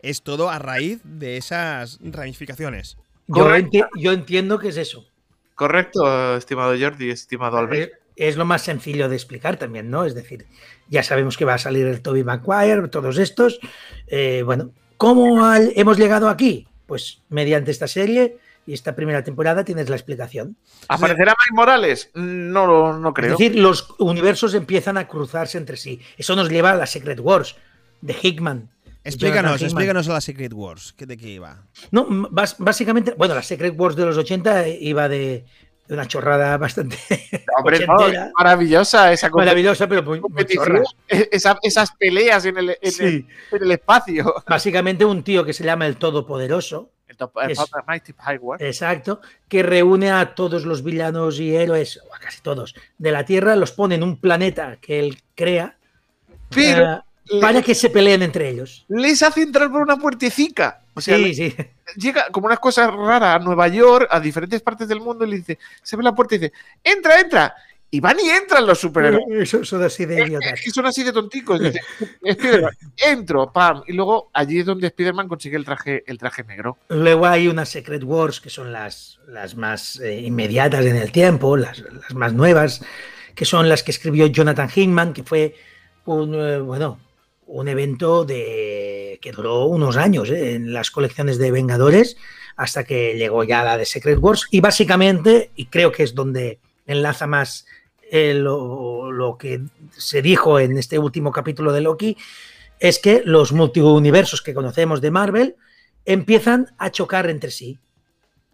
es 0.00 0.22
todo 0.22 0.50
a 0.50 0.58
raíz 0.58 1.00
de 1.04 1.36
esas 1.36 1.98
ramificaciones. 2.02 2.96
yo, 3.28 3.34
Correcto. 3.44 3.70
enti- 3.78 3.88
yo 3.98 4.12
entiendo 4.12 4.58
que 4.58 4.68
es 4.68 4.76
eso. 4.76 5.06
Correcto, 5.54 6.36
estimado 6.36 6.74
Jordi, 6.78 7.10
estimado 7.10 7.58
Albert. 7.58 7.92
Eh, 7.92 7.98
Es 8.16 8.36
lo 8.36 8.44
más 8.44 8.62
sencillo 8.62 9.08
de 9.08 9.16
explicar 9.16 9.56
también, 9.58 9.90
¿no? 9.90 10.04
Es 10.04 10.14
decir, 10.14 10.46
ya 10.88 11.02
sabemos 11.02 11.36
que 11.38 11.44
va 11.46 11.54
a 11.54 11.58
salir 11.58 11.86
el 11.86 12.02
Toby 12.02 12.24
Maguire, 12.24 12.88
todos 12.88 13.16
estos. 13.18 13.58
Eh, 14.06 14.42
bueno, 14.44 14.70
¿cómo 14.98 15.50
hemos 15.54 15.96
llegado 15.98 16.28
aquí? 16.28 16.66
Pues 16.86 17.22
mediante 17.30 17.70
esta 17.70 17.86
serie 17.88 18.36
y 18.66 18.74
esta 18.74 18.94
primera 18.94 19.24
temporada 19.24 19.64
tienes 19.64 19.88
la 19.88 19.96
explicación. 19.96 20.56
¿Aparecerá 20.88 21.32
Mike 21.32 21.54
Morales? 21.54 22.10
No, 22.14 22.66
lo- 22.66 22.98
no 22.98 23.12
creo. 23.12 23.32
Es 23.32 23.38
decir, 23.38 23.56
los 23.58 23.94
universos 23.98 24.54
empiezan 24.54 24.96
a 24.98 25.08
cruzarse 25.08 25.58
entre 25.58 25.76
sí. 25.76 26.00
Eso 26.16 26.36
nos 26.36 26.48
lleva 26.48 26.70
a 26.72 26.76
la 26.76 26.86
Secret 26.86 27.18
Wars 27.20 27.56
de 28.00 28.14
Hickman. 28.20 28.70
Explícanos, 29.04 29.54
Hickman. 29.56 29.66
explícanos 29.66 30.08
a 30.08 30.12
la 30.12 30.20
Secret 30.20 30.52
Wars. 30.52 30.94
¿qué 30.96 31.06
¿De 31.06 31.16
qué 31.16 31.28
iba? 31.30 31.64
No, 31.90 32.06
básicamente, 32.30 33.14
bueno, 33.18 33.34
la 33.34 33.42
Secret 33.42 33.74
Wars 33.76 33.96
de 33.96 34.06
los 34.06 34.16
80 34.16 34.68
iba 34.68 35.08
de, 35.08 35.44
de 35.88 35.94
una 35.94 36.06
chorrada 36.06 36.56
bastante 36.56 36.96
Hombre, 37.58 37.84
no, 37.84 37.96
maravillosa 38.38 39.12
esa 39.12 39.28
maravillosa, 39.30 39.88
pero 39.88 40.04
muy, 40.04 40.20
competición. 40.20 40.84
Esa- 41.08 41.58
esas 41.62 41.90
peleas 41.98 42.44
en 42.44 42.58
el, 42.58 42.70
en 42.70 42.76
el- 42.80 42.92
Sí. 42.92 43.26
en 43.50 43.62
el 43.62 43.72
espacio. 43.72 44.34
Básicamente 44.48 45.04
un 45.04 45.24
tío 45.24 45.44
que 45.44 45.52
se 45.52 45.64
llama 45.64 45.86
el 45.88 45.96
Todopoderoso, 45.96 46.90
El 47.12 47.16
top- 47.18 47.38
el 47.42 47.50
Es- 47.50 47.58
Papa 47.58 47.84
Mighty 47.86 48.14
Highway. 48.26 48.58
exacto, 48.62 49.20
que 49.48 49.62
reúne 49.62 50.10
a 50.10 50.34
todos 50.34 50.64
los 50.64 50.82
villanos 50.82 51.38
y 51.38 51.54
héroes, 51.54 52.00
o 52.10 52.14
a 52.14 52.18
casi 52.18 52.40
todos, 52.40 52.74
de 52.96 53.12
la 53.12 53.24
Tierra, 53.26 53.54
los 53.54 53.72
pone 53.72 53.96
en 53.96 54.02
un 54.02 54.16
planeta 54.16 54.78
que 54.80 54.98
él 54.98 55.18
crea 55.34 55.76
Pero 56.48 57.04
eh, 57.30 57.40
para 57.40 57.60
que 57.60 57.74
se 57.74 57.90
peleen 57.90 58.22
entre 58.22 58.48
ellos. 58.48 58.84
les 58.88 59.22
hace 59.22 59.42
entrar 59.42 59.70
por 59.70 59.82
una 59.82 59.96
puertecica. 59.98 60.80
O 60.94 61.00
sea, 61.02 61.16
Sí, 61.18 61.34
sí. 61.34 61.54
llega 61.96 62.28
como 62.30 62.46
una 62.46 62.56
cosa 62.56 62.90
rara 62.90 63.34
a 63.34 63.38
Nueva 63.38 63.68
York, 63.68 64.08
a 64.10 64.18
diferentes 64.18 64.60
partes 64.62 64.88
del 64.88 65.00
mundo, 65.00 65.24
y 65.26 65.30
le 65.30 65.36
dice, 65.36 65.58
se 65.82 65.96
ve 65.96 66.02
la 66.02 66.14
puerta 66.14 66.34
y 66.34 66.38
dice, 66.38 66.52
entra, 66.82 67.20
entra. 67.20 67.54
Y 67.94 68.00
van 68.00 68.16
y 68.18 68.30
entran 68.30 68.66
los 68.66 68.80
superhéroes. 68.80 69.24
Eso 69.28 69.66
son 69.66 69.82
así 69.82 70.06
de 70.06 70.24
idiotas. 70.24 70.54
Es 70.54 70.62
que 70.62 70.70
son 70.70 70.86
así 70.86 71.04
de 71.04 71.12
tonticos. 71.12 71.60
Entro, 72.96 73.52
pam. 73.52 73.82
Y 73.86 73.92
luego 73.92 74.30
allí 74.32 74.60
es 74.60 74.64
donde 74.64 74.86
Spider-Man 74.86 75.28
consigue 75.28 75.58
el 75.58 75.66
traje, 75.66 76.02
el 76.06 76.16
traje 76.16 76.42
negro. 76.42 76.78
Luego 76.88 77.26
hay 77.26 77.48
unas 77.48 77.68
Secret 77.68 78.02
Wars 78.02 78.40
que 78.40 78.48
son 78.48 78.72
las, 78.72 79.20
las 79.28 79.56
más 79.56 80.00
eh, 80.00 80.20
inmediatas 80.20 80.86
en 80.86 80.96
el 80.96 81.12
tiempo, 81.12 81.54
las, 81.54 81.80
las 81.80 82.14
más 82.14 82.32
nuevas, 82.32 82.82
que 83.34 83.44
son 83.44 83.68
las 83.68 83.82
que 83.82 83.90
escribió 83.90 84.24
Jonathan 84.24 84.70
Hickman, 84.74 85.12
que 85.12 85.22
fue 85.22 85.54
un, 86.06 86.34
eh, 86.34 86.60
bueno, 86.60 86.98
un 87.46 87.68
evento 87.68 88.24
de, 88.24 89.18
que 89.20 89.32
duró 89.32 89.66
unos 89.66 89.98
años 89.98 90.30
eh, 90.30 90.54
en 90.54 90.72
las 90.72 90.90
colecciones 90.90 91.36
de 91.36 91.50
Vengadores, 91.50 92.16
hasta 92.56 92.84
que 92.84 93.18
llegó 93.18 93.44
ya 93.44 93.62
la 93.62 93.76
de 93.76 93.84
Secret 93.84 94.18
Wars. 94.18 94.46
Y 94.50 94.60
básicamente, 94.60 95.50
y 95.56 95.66
creo 95.66 95.92
que 95.92 96.04
es 96.04 96.14
donde 96.14 96.58
enlaza 96.86 97.26
más 97.26 97.66
eh, 98.14 98.34
lo, 98.34 99.10
lo 99.10 99.38
que 99.38 99.62
se 99.96 100.20
dijo 100.20 100.60
en 100.60 100.76
este 100.76 100.98
último 100.98 101.32
capítulo 101.32 101.72
de 101.72 101.80
Loki, 101.80 102.14
es 102.78 102.98
que 102.98 103.22
los 103.24 103.52
multiuniversos 103.52 104.42
que 104.42 104.52
conocemos 104.52 105.00
de 105.00 105.10
Marvel 105.10 105.56
empiezan 106.04 106.74
a 106.76 106.90
chocar 106.90 107.30
entre 107.30 107.50
sí. 107.50 107.78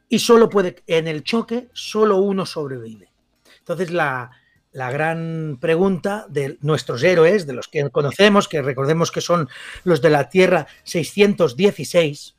Y 0.08 0.20
solo 0.20 0.48
puede, 0.48 0.76
en 0.86 1.08
el 1.08 1.24
choque, 1.24 1.66
solo 1.72 2.18
uno 2.18 2.46
sobrevive. 2.46 3.10
Entonces, 3.58 3.90
la, 3.90 4.30
la 4.70 4.92
gran 4.92 5.58
pregunta 5.60 6.26
de 6.28 6.56
nuestros 6.60 7.02
héroes, 7.02 7.44
de 7.44 7.54
los 7.54 7.66
que 7.66 7.90
conocemos, 7.90 8.46
que 8.46 8.62
recordemos 8.62 9.10
que 9.10 9.20
son 9.20 9.48
los 9.82 10.00
de 10.00 10.10
la 10.10 10.28
Tierra 10.28 10.68
616, 10.84 12.36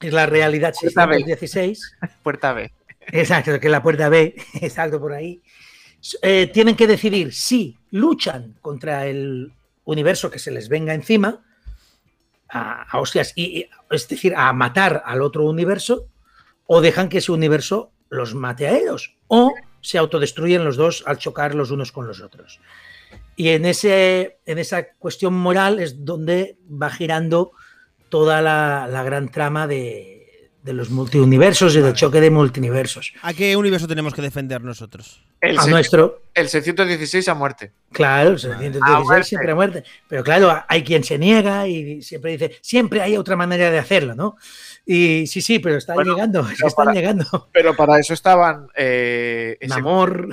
es 0.00 0.12
la 0.12 0.26
realidad 0.26 0.74
Puerta 0.78 1.06
B. 1.06 1.14
616, 1.14 1.96
Puerta 2.22 2.52
B. 2.52 2.70
exacto, 3.06 3.58
que 3.58 3.66
es 3.68 3.72
la 3.72 3.82
puerta 3.82 4.10
B, 4.10 4.34
exacto, 4.60 5.00
por 5.00 5.14
ahí, 5.14 5.40
eh, 6.22 6.50
tienen 6.52 6.76
que 6.76 6.86
decidir 6.86 7.32
si 7.32 7.76
luchan 7.90 8.56
contra 8.60 9.06
el 9.06 9.52
universo 9.84 10.30
que 10.30 10.38
se 10.38 10.50
les 10.50 10.68
venga 10.68 10.94
encima, 10.94 11.44
a, 12.48 12.82
a 12.82 13.00
hostias, 13.00 13.32
y, 13.36 13.68
es 13.90 14.08
decir, 14.08 14.34
a 14.36 14.52
matar 14.52 15.02
al 15.04 15.22
otro 15.22 15.44
universo, 15.44 16.08
o 16.66 16.80
dejan 16.80 17.08
que 17.08 17.18
ese 17.18 17.32
universo 17.32 17.92
los 18.08 18.34
mate 18.34 18.68
a 18.68 18.78
ellos, 18.78 19.16
o 19.26 19.54
se 19.80 19.98
autodestruyen 19.98 20.64
los 20.64 20.76
dos 20.76 21.02
al 21.06 21.18
chocar 21.18 21.54
los 21.54 21.70
unos 21.70 21.92
con 21.92 22.06
los 22.06 22.20
otros. 22.20 22.60
Y 23.36 23.50
en, 23.50 23.64
ese, 23.64 24.38
en 24.46 24.58
esa 24.58 24.92
cuestión 24.94 25.34
moral 25.34 25.78
es 25.78 26.04
donde 26.04 26.58
va 26.70 26.90
girando 26.90 27.52
toda 28.08 28.42
la 28.42 29.02
gran 29.04 29.30
trama 29.30 29.66
de, 29.66 30.17
de 30.62 30.72
los 30.72 30.90
multiuniversos 30.90 31.74
y 31.76 31.80
del 31.80 31.94
choque 31.94 32.20
de 32.20 32.30
multiversos. 32.30 33.12
¿A 33.22 33.32
qué 33.32 33.56
universo 33.56 33.86
tenemos 33.86 34.12
que 34.12 34.20
defender 34.22 34.60
nosotros? 34.62 35.22
El, 35.40 35.58
A 35.58 35.66
nuestro, 35.66 36.22
el 36.34 36.48
616 36.48 37.28
a 37.28 37.34
muerte. 37.34 37.72
Claro, 37.92 38.30
el 38.30 38.34
A 38.36 38.38
716 38.38 39.04
muerte. 39.04 39.24
siempre 39.24 39.52
a 39.52 39.54
muerte. 39.54 39.84
Pero 40.08 40.24
claro, 40.24 40.64
hay 40.68 40.82
quien 40.82 41.04
se 41.04 41.16
niega 41.18 41.66
y 41.68 42.02
siempre 42.02 42.32
dice, 42.32 42.56
siempre 42.60 43.00
hay 43.00 43.16
otra 43.16 43.36
manera 43.36 43.70
de 43.70 43.78
hacerlo, 43.78 44.14
¿no? 44.14 44.36
Y 44.84 45.26
sí, 45.26 45.40
sí, 45.40 45.58
pero 45.58 45.76
están 45.76 45.94
Bueno, 45.94 46.14
llegando, 46.14 46.42
pero 46.42 46.66
están 46.68 46.84
para- 46.86 46.92
llegando. 46.94 47.48
Pero 47.52 47.76
para 47.76 47.98
eso 47.98 48.12
estaban 48.14 48.68
eh, 48.74 49.56
ese, 49.60 49.68
Namor, 49.74 50.28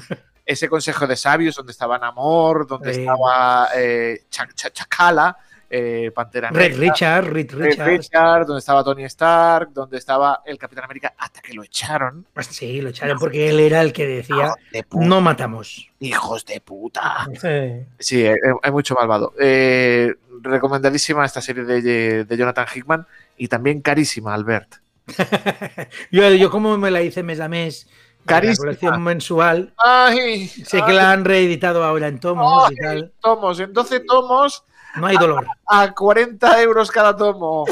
ese 0.45 0.67
consejo 0.69 1.05
de 1.07 1.15
sabios 1.17 1.55
donde 1.55 1.71
estaba 1.71 1.99
Namor, 1.99 2.65
donde 2.67 2.89
Eh. 2.91 2.99
estaba 2.99 3.69
eh, 3.75 4.23
Cha- 4.29 4.47
Cha- 4.55 4.71
Chacala, 4.71 5.37
eh, 5.77 6.11
Pantera 6.11 6.49
Red 6.51 6.77
Richard, 6.77 7.25
Red 7.25 7.51
Richards. 7.53 7.85
Richard, 7.85 8.45
donde 8.45 8.59
estaba 8.59 8.83
Tony 8.83 9.03
Stark, 9.05 9.71
donde 9.73 9.97
estaba 9.97 10.41
el 10.45 10.57
Capitán 10.57 10.85
América, 10.85 11.13
hasta 11.17 11.41
que 11.41 11.53
lo 11.53 11.63
echaron. 11.63 12.25
Pues 12.33 12.47
Sí, 12.47 12.79
lo 12.81 12.89
echaron 12.89 13.17
porque 13.19 13.49
él 13.49 13.59
era 13.59 13.81
el 13.81 13.91
que 13.91 14.07
decía, 14.07 14.53
de 14.71 14.85
no 14.91 15.19
matamos. 15.19 15.89
Hijos 15.99 16.45
de 16.45 16.61
puta. 16.61 17.27
Sí. 17.41 17.85
Sí, 17.99 18.25
hay 18.25 18.71
mucho 18.71 18.95
malvado. 18.95 19.33
Eh, 19.39 20.13
recomendadísima 20.41 21.25
esta 21.25 21.41
serie 21.41 21.63
de, 21.63 22.23
de 22.23 22.37
Jonathan 22.37 22.67
Hickman 22.73 23.05
y 23.37 23.47
también 23.47 23.81
carísima, 23.81 24.33
Albert. 24.33 24.75
yo, 26.11 26.29
yo 26.33 26.49
como 26.49 26.77
me 26.77 26.91
la 26.91 27.01
hice 27.01 27.21
mes 27.23 27.39
a 27.39 27.47
mes 27.47 27.87
La 28.25 28.25
Carísima. 28.35 28.65
colección 28.65 29.03
mensual. 29.03 29.73
Ay, 29.77 30.47
Sé 30.47 30.81
que 30.83 30.93
la 30.93 31.11
han 31.11 31.25
reeditado 31.25 31.83
ahora 31.83 32.07
en 32.07 32.19
tomos 32.19 32.71
y 32.71 32.75
tal. 32.75 33.11
tomos, 33.21 33.59
en 33.59 33.73
12 33.73 33.99
tomos 34.01 34.63
No 34.97 35.07
hay 35.07 35.17
dolor. 35.17 35.45
a 35.67 35.93
40 35.93 36.61
euros 36.61 36.91
cada 36.91 37.15
tomo. 37.15 37.65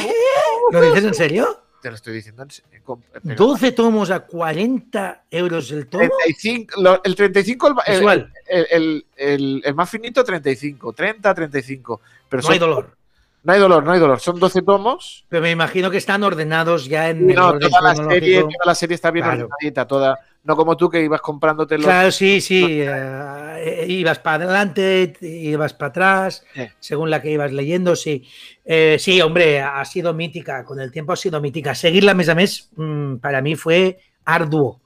¿Lo 0.71 0.81
dices 0.81 1.03
en 1.03 1.13
serio? 1.13 1.59
Te 1.81 1.89
lo 1.89 1.95
estoy 1.95 2.13
diciendo. 2.13 2.43
en 2.43 2.51
serio, 2.51 2.79
com- 2.83 3.01
pero 3.21 3.35
12 3.35 3.71
tomos 3.73 4.09
a 4.11 4.21
40 4.21 5.23
euros 5.31 5.69
el 5.71 5.87
tomo. 5.87 6.03
35, 6.23 6.81
lo- 6.81 7.01
el 7.03 7.15
35, 7.15 7.67
el, 7.67 7.75
el, 7.87 8.09
el- 8.09 8.65
el- 8.69 9.05
el- 9.17 9.61
el 9.65 9.75
más 9.75 9.89
finito, 9.89 10.23
35. 10.23 10.93
30, 10.93 11.33
35. 11.33 12.01
Pero 12.29 12.41
No 12.41 12.49
hay 12.49 12.59
son- 12.59 12.69
dolor. 12.69 12.97
No 13.43 13.51
hay 13.51 13.59
dolor, 13.59 13.83
no 13.83 13.91
hay 13.91 13.99
dolor. 13.99 14.21
Son 14.21 14.39
12 14.39 14.61
tomos. 14.61 15.25
Pero 15.27 15.41
me 15.41 15.51
imagino 15.51 15.91
que 15.91 15.97
están 15.97 16.23
ordenados 16.23 16.85
ya 16.85 17.09
en 17.09 17.27
Y 17.29 17.33
el 17.33 17.35
no, 17.39 17.49
orden 17.49 17.69
toda, 17.69 17.81
la 17.81 17.95
serie, 17.95 18.39
toda 18.39 18.51
la 18.65 18.75
serie 18.75 18.95
está 18.95 19.11
bien 19.11 19.25
Claro. 19.25 19.47
ordenadita, 19.51 19.85
toda. 19.85 20.17
No 20.45 20.57
como 20.57 20.75
tú 20.75 20.89
que 20.89 21.01
ibas 21.01 21.21
comprándote 21.21 21.77
los. 21.77 21.85
Claro, 21.85 22.11
sí, 22.11 22.41
sí. 22.41 22.65
eh, 22.81 23.85
ibas 23.87 24.19
para 24.19 24.43
adelante, 24.43 25.13
ibas 25.21 25.73
para 25.73 25.89
atrás, 25.89 26.43
según 26.79 27.09
la 27.09 27.21
que 27.21 27.31
ibas 27.31 27.53
leyendo, 27.53 27.95
sí. 27.95 28.27
Eh, 28.65 28.97
sí, 28.99 29.21
hombre, 29.21 29.61
ha 29.61 29.83
sido 29.85 30.13
mítica, 30.13 30.65
con 30.65 30.81
el 30.81 30.91
tiempo 30.91 31.13
ha 31.13 31.15
sido 31.15 31.39
mítica. 31.39 31.73
Seguirla 31.73 32.13
mes 32.13 32.27
a 32.27 32.35
mes 32.35 32.69
mm, 32.75 33.15
para 33.17 33.41
mí 33.41 33.55
fue 33.55 33.99
arduo. 34.25 34.81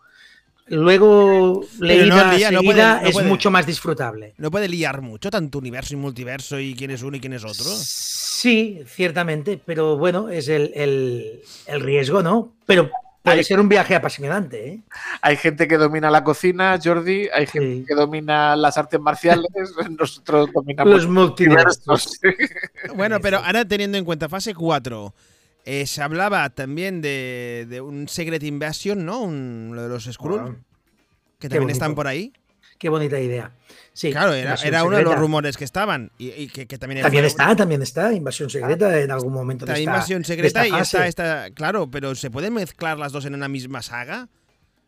Luego, 0.69 1.63
leída 1.79 2.33
lía, 2.33 2.51
no 2.51 2.59
seguida, 2.59 2.63
puede- 2.97 3.01
no 3.03 3.07
es 3.07 3.13
puede. 3.13 3.27
mucho 3.29 3.49
más 3.49 3.65
disfrutable. 3.65 4.33
¿No 4.37 4.51
puede 4.51 4.67
liar 4.67 5.01
mucho 5.01 5.29
tanto 5.31 5.57
universo 5.59 5.93
y 5.93 5.97
multiverso 5.97 6.59
y 6.59 6.75
quién 6.75 6.91
es 6.91 7.03
uno 7.03 7.15
y 7.17 7.19
quién 7.21 7.33
es 7.33 7.45
otro? 7.45 7.63
Sí, 7.63 8.81
ciertamente, 8.85 9.59
pero 9.65 9.97
bueno, 9.97 10.29
es 10.29 10.49
el, 10.49 10.71
el- 10.75 11.41
el 11.67 11.81
riesgo, 11.81 12.21
¿no? 12.21 12.51
Pero 12.65 12.91
puede 13.27 13.37
Hay- 13.39 13.43
ser 13.43 13.59
un 13.59 13.69
viaje 13.69 13.95
apasionante, 13.95 14.67
¿eh? 14.69 14.79
Hay 15.21 15.37
gente 15.37 15.67
que 15.67 15.77
domina 15.77 16.09
la 16.09 16.23
cocina, 16.23 16.79
Jordi. 16.83 17.27
Hay 17.33 17.45
gente 17.47 17.75
Sí. 17.77 17.85
que 17.87 17.95
domina 17.95 18.55
las 18.55 18.77
artes 18.77 18.99
marciales. 18.99 19.47
Nosotros 19.99 20.49
dominamos 20.53 20.93
Los 20.93 21.07
multiversos. 21.07 22.19
Bueno, 22.95 23.19
pero 23.21 23.37
ahora 23.39 23.65
teniendo 23.65 23.97
en 23.97 24.05
cuenta 24.05 24.29
fase 24.29 24.53
4, 24.53 25.13
eh, 25.65 25.85
se 25.85 26.01
hablaba 26.01 26.49
también 26.49 27.01
de, 27.01 27.65
de 27.69 27.81
un 27.81 28.07
Secret 28.07 28.41
Invasion, 28.43 29.05
¿no? 29.05 29.21
Un, 29.21 29.71
lo 29.73 29.83
de 29.83 29.89
los 29.89 30.05
Skrull, 30.05 30.57
que 31.39 31.49
también 31.49 31.69
están 31.69 31.93
por 31.95 32.07
ahí. 32.07 32.31
Qué 32.77 32.89
bonita 32.89 33.19
idea. 33.19 33.51
Sí, 33.93 34.11
Claro, 34.11 34.33
era, 34.33 34.83
uno 34.83 34.97
de 34.97 35.03
los 35.03 35.15
rumores 35.15 35.57
que 35.57 35.63
estaban. 35.63 36.11
Y, 36.19 36.29
y 36.29 36.47
que, 36.49 36.67
que 36.67 36.77
también, 36.77 37.01
También 37.01 37.25
está, 37.25 37.55
también 37.55 37.81
está. 37.81 38.13
Invasión 38.13 38.49
secreta 38.49 38.99
en 38.99 39.09
algún 39.09 39.33
momento 39.33 39.65
de 39.65 39.71
Está 39.71 39.79
esta, 39.79 39.91
invasión 39.91 40.21
de 40.21 40.27
secreta 40.27 40.67
y 40.67 40.73
está. 40.75 41.49
Claro, 41.51 41.89
pero 41.89 42.13
¿se 42.13 42.29
pueden 42.29 42.53
mezclar 42.53 42.99
las 42.99 43.11
dos 43.11 43.25
en 43.25 43.33
una 43.33 43.47
misma 43.47 43.81
saga? 43.81 44.29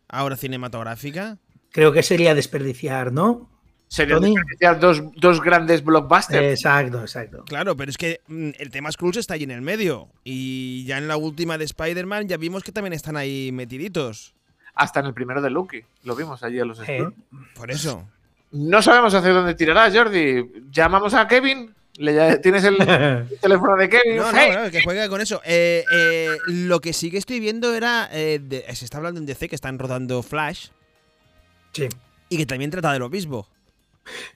Ahora 0.07 0.37
cinematográfica. 0.37 1.37
Creo 1.71 1.91
que 1.91 2.03
sería 2.03 2.35
desperdiciar, 2.35 3.11
¿no? 3.11 3.49
Sería 3.87 4.15
Tony. 4.15 4.35
desperdiciar 4.35 4.79
dos, 4.79 5.01
dos 5.15 5.41
grandes 5.41 5.83
blockbusters. 5.83 6.43
Exacto, 6.43 7.01
exacto. 7.01 7.43
Claro, 7.45 7.75
pero 7.75 7.89
es 7.89 7.97
que 7.97 8.21
mm, 8.27 8.49
el 8.59 8.69
tema 8.69 8.91
Skrulls 8.91 9.17
está 9.17 9.33
ahí 9.33 9.43
en 9.43 9.51
el 9.51 9.61
medio. 9.61 10.09
Y 10.23 10.85
ya 10.85 10.99
en 10.99 11.07
la 11.07 11.17
última 11.17 11.57
de 11.57 11.65
Spider-Man 11.65 12.27
ya 12.27 12.37
vimos 12.37 12.63
que 12.63 12.71
también 12.71 12.93
están 12.93 13.17
ahí 13.17 13.51
metiditos. 13.51 14.35
Hasta 14.75 14.99
en 15.01 15.07
el 15.07 15.13
primero 15.13 15.41
de 15.41 15.49
Loki. 15.49 15.81
Lo 16.03 16.15
vimos 16.15 16.41
allí 16.43 16.59
a 16.59 16.65
los 16.65 16.79
Eh, 16.79 16.83
Skrull. 16.83 17.13
Por 17.55 17.71
eso. 17.71 18.07
No 18.51 18.81
sabemos 18.81 19.13
hacia 19.13 19.31
dónde 19.31 19.55
tirará, 19.55 19.91
Jordi. 19.91 20.43
Llamamos 20.71 21.13
a 21.13 21.27
Kevin. 21.27 21.73
Le, 21.97 22.37
¿Tienes 22.39 22.63
el 22.63 22.77
teléfono 23.41 23.75
de 23.75 23.89
Kevin? 23.89 24.17
No, 24.17 24.31
no, 24.31 24.37
Hey. 24.37 24.51
no, 24.55 24.71
que 24.71 24.81
juegue 24.83 25.07
con 25.09 25.19
eso. 25.21 25.41
Eh, 25.45 25.83
eh, 25.93 26.29
lo 26.47 26.79
que 26.79 26.93
sí 26.93 27.11
que 27.11 27.17
estoy 27.17 27.39
viendo 27.39 27.73
era. 27.75 28.09
eh, 28.11 28.39
de- 28.41 28.63
se 28.75 28.85
está 28.85 28.97
hablando 28.97 29.19
en 29.19 29.25
DC 29.25 29.49
que 29.49 29.55
están 29.55 29.77
rodando 29.77 30.23
Flash 30.23 30.67
sí, 31.73 31.87
y 32.29 32.37
que 32.37 32.45
también 32.45 32.71
trata 32.71 32.93
de 32.93 32.99
lo 32.99 33.09
mismo. 33.09 33.47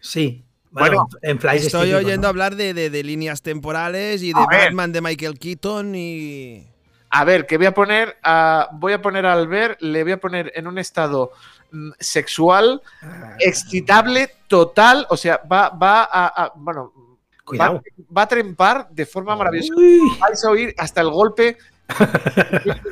sí. 0.01 0.43
Bueno, 0.71 1.03
Bueno, 1.03 1.09
en 1.21 1.39
Flash 1.39 1.57
es 1.57 1.65
Estoy 1.67 1.89
típico, 1.89 1.99
oyendo 1.99 2.23
¿no? 2.23 2.29
hablar 2.29 2.55
de, 2.55 2.73
de- 2.73 2.89
de 2.89 3.03
líneas 3.03 3.43
temporales 3.43 4.23
y 4.23 4.33
de 4.33 4.39
A 4.39 4.47
ver. 4.49 4.65
Batman 4.65 4.91
de 4.91 5.01
Michael 5.01 5.37
Keaton 5.39 5.93
y. 5.95 6.67
A 7.15 7.23
ver, 7.25 7.45
que 7.45 7.57
voy 7.57 7.67
a 7.67 7.73
poner 7.73 8.17
a, 8.23 8.69
voy 8.73 8.93
a 8.93 9.01
poner 9.01 9.25
a 9.27 9.33
Albert, 9.33 9.79
le 9.81 10.01
voy 10.03 10.13
a 10.13 10.19
poner 10.19 10.51
en 10.55 10.65
un 10.67 10.79
estado 10.79 11.31
mm, 11.71 11.91
sexual, 11.99 12.81
Ah, 13.03 13.35
excitable, 13.39 14.29
total. 14.47 15.05
O 15.09 15.15
sea, 15.17 15.39
va, 15.51 15.69
va 15.69 16.03
a, 16.03 16.43
a- 16.45 16.53
bueno, 16.55 16.91
Cuidado. 17.45 17.75
Va, 17.75 17.81
va 18.17 18.21
a 18.23 18.27
trempar 18.27 18.87
de 18.89 19.05
forma 19.05 19.35
maravillosa. 19.35 19.73
Uy. 19.75 19.99
Vais 20.19 20.43
a 20.43 20.49
oír 20.49 20.73
hasta 20.77 21.01
el 21.01 21.09
golpe 21.09 21.57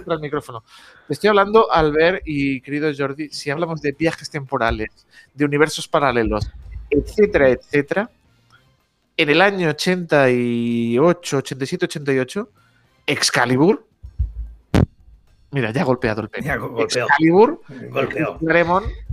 el 0.06 0.20
micrófono. 0.20 0.64
Te 1.08 1.14
estoy 1.14 1.30
hablando, 1.30 1.72
Albert 1.72 2.22
y 2.26 2.62
querido 2.62 2.92
Jordi, 2.96 3.30
si 3.30 3.50
hablamos 3.50 3.82
de 3.82 3.94
viajes 3.94 4.30
temporales, 4.30 4.90
de 5.34 5.46
universos 5.46 5.88
paralelos, 5.88 6.48
etcétera, 6.90 7.50
etcétera, 7.50 8.10
en 9.18 9.30
el 9.30 9.42
año 9.42 9.70
88, 9.70 11.38
87, 11.38 11.86
88, 11.86 12.50
Excalibur. 13.08 13.88
Mira, 15.52 15.72
ya 15.72 15.82
ha 15.82 15.86
golpeado 15.86 16.22
el 16.22 16.30
pene. 16.30 16.48
Ya 16.48 16.56
golpeó. 16.56 16.86
Excalibur, 16.86 17.62
Golpeó. 17.90 18.38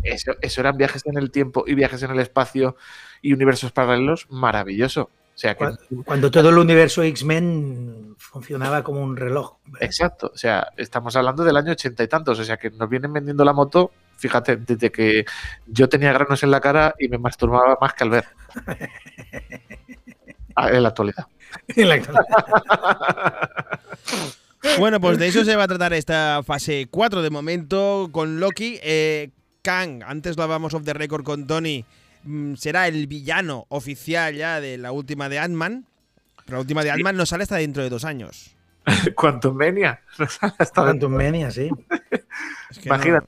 Eso, 0.03 0.33
eso 0.41 0.61
eran 0.61 0.77
viajes 0.77 1.05
en 1.07 1.19
el 1.19 1.31
tiempo 1.31 1.65
y 1.67 1.75
viajes 1.75 2.03
en 2.03 2.13
el 2.13 2.21
espacio 2.21 2.77
y 3.21 3.33
universos 3.33 3.73
paralelos 3.73 4.27
maravilloso. 4.31 5.11
O 5.39 5.41
sea 5.41 5.55
que 5.55 5.59
Cuando, 5.59 5.81
cuando 6.05 6.31
todo 6.33 6.49
el 6.51 6.59
universo 6.59 7.03
X-Men 7.03 8.17
funcionaba 8.19 8.83
como 8.83 9.01
un 9.03 9.17
reloj. 9.17 9.57
Exacto, 9.79 10.33
o 10.35 10.37
sea, 10.37 10.67
estamos 10.77 11.15
hablando 11.15 11.45
del 11.45 11.57
año 11.57 11.71
ochenta 11.73 12.03
y 12.03 12.09
tantos, 12.09 12.41
o 12.41 12.45
sea 12.45 12.57
que 12.57 12.71
nos 12.71 12.89
vienen 12.89 13.13
vendiendo 13.13 13.45
la 13.45 13.53
moto, 13.53 13.93
fíjate, 14.17 14.57
desde 14.57 14.91
que 14.91 15.25
yo 15.67 15.89
tenía 15.89 16.13
granos 16.13 16.43
en 16.43 16.51
la 16.51 16.61
cara 16.61 16.95
y 16.99 17.09
me 17.09 17.19
masturbaba 17.19 17.79
más 17.81 17.95
que 17.95 18.05
al 18.05 18.11
ver. 18.11 18.25
Ah, 20.61 20.71
En 20.71 20.83
la 20.83 20.89
actualidad. 20.89 21.25
En 21.69 21.89
la 21.89 21.95
actualidad. 21.95 22.27
Bueno, 24.79 25.01
pues 25.01 25.19
de 25.19 25.27
eso 25.29 25.45
se 25.45 25.57
va 25.57 25.65
a 25.65 25.69
tratar 25.69 25.93
esta 25.93 26.43
fase 26.45 26.87
4 26.91 27.23
de 27.23 27.31
momento 27.31 28.09
con 28.13 28.39
Loki. 28.41 28.79
Eh, 28.83 29.31
Kang, 29.63 30.03
antes 30.07 30.37
lo 30.37 30.45
hablábamos 30.45 30.73
off 30.75 30.85
the 30.85 30.93
record 30.95 31.25
con 31.25 31.47
Tony, 31.47 31.85
mm, 32.25 32.55
será 32.55 32.87
el 32.89 33.07
villano 33.07 33.67
oficial 33.71 34.35
ya 34.35 34.61
de 34.61 34.79
la 34.79 34.93
última 34.93 35.29
de 35.29 35.39
Ant-Man. 35.41 35.85
Pero 36.45 36.57
la 36.59 36.61
última 36.61 36.85
de 36.85 36.91
Ant-Man 36.93 37.17
no 37.17 37.27
sale 37.27 37.43
hasta 37.43 37.57
dentro 37.57 37.83
de 37.83 37.91
dos 37.91 38.05
años. 38.05 38.55
Quantum 39.17 39.57
Mania. 39.57 40.01
Hasta 40.59 40.83
Quantum 40.83 41.13
Mania, 41.13 41.51
sí. 41.51 41.69
Es 42.71 42.79
que 42.79 42.89
no- 42.89 42.95
Imagínate, 42.95 43.27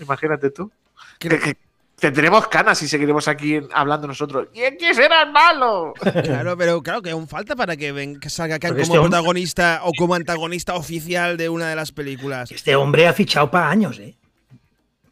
imagínate 0.00 0.50
tú. 0.50 0.70
Creo- 1.18 1.40
Que, 1.40 1.54
que 1.54 1.58
tendremos 2.00 2.48
canas 2.48 2.82
y 2.82 2.88
seguiremos 2.88 3.28
aquí 3.28 3.60
hablando 3.72 4.06
nosotros. 4.08 4.48
¿Y 4.52 4.60
quién 4.76 4.94
será 4.94 5.22
el 5.22 5.30
malo? 5.32 5.94
Claro, 6.24 6.56
pero 6.56 6.82
claro 6.82 7.02
que 7.02 7.10
aún 7.10 7.28
falta 7.28 7.54
para 7.54 7.76
que, 7.76 7.92
ven- 7.92 8.18
que 8.18 8.30
salga 8.30 8.56
Porque 8.56 8.68
como 8.68 8.82
este 8.82 8.98
hombre- 8.98 9.10
protagonista 9.10 9.80
o 9.84 9.92
como 9.96 10.14
antagonista 10.14 10.74
oficial 10.74 11.36
de 11.36 11.48
una 11.48 11.68
de 11.68 11.76
las 11.76 11.92
películas. 11.92 12.50
Este 12.50 12.74
hombre 12.74 13.06
ha 13.06 13.12
fichado 13.12 13.50
para 13.50 13.70
años, 13.70 13.98
¿eh? 13.98 14.16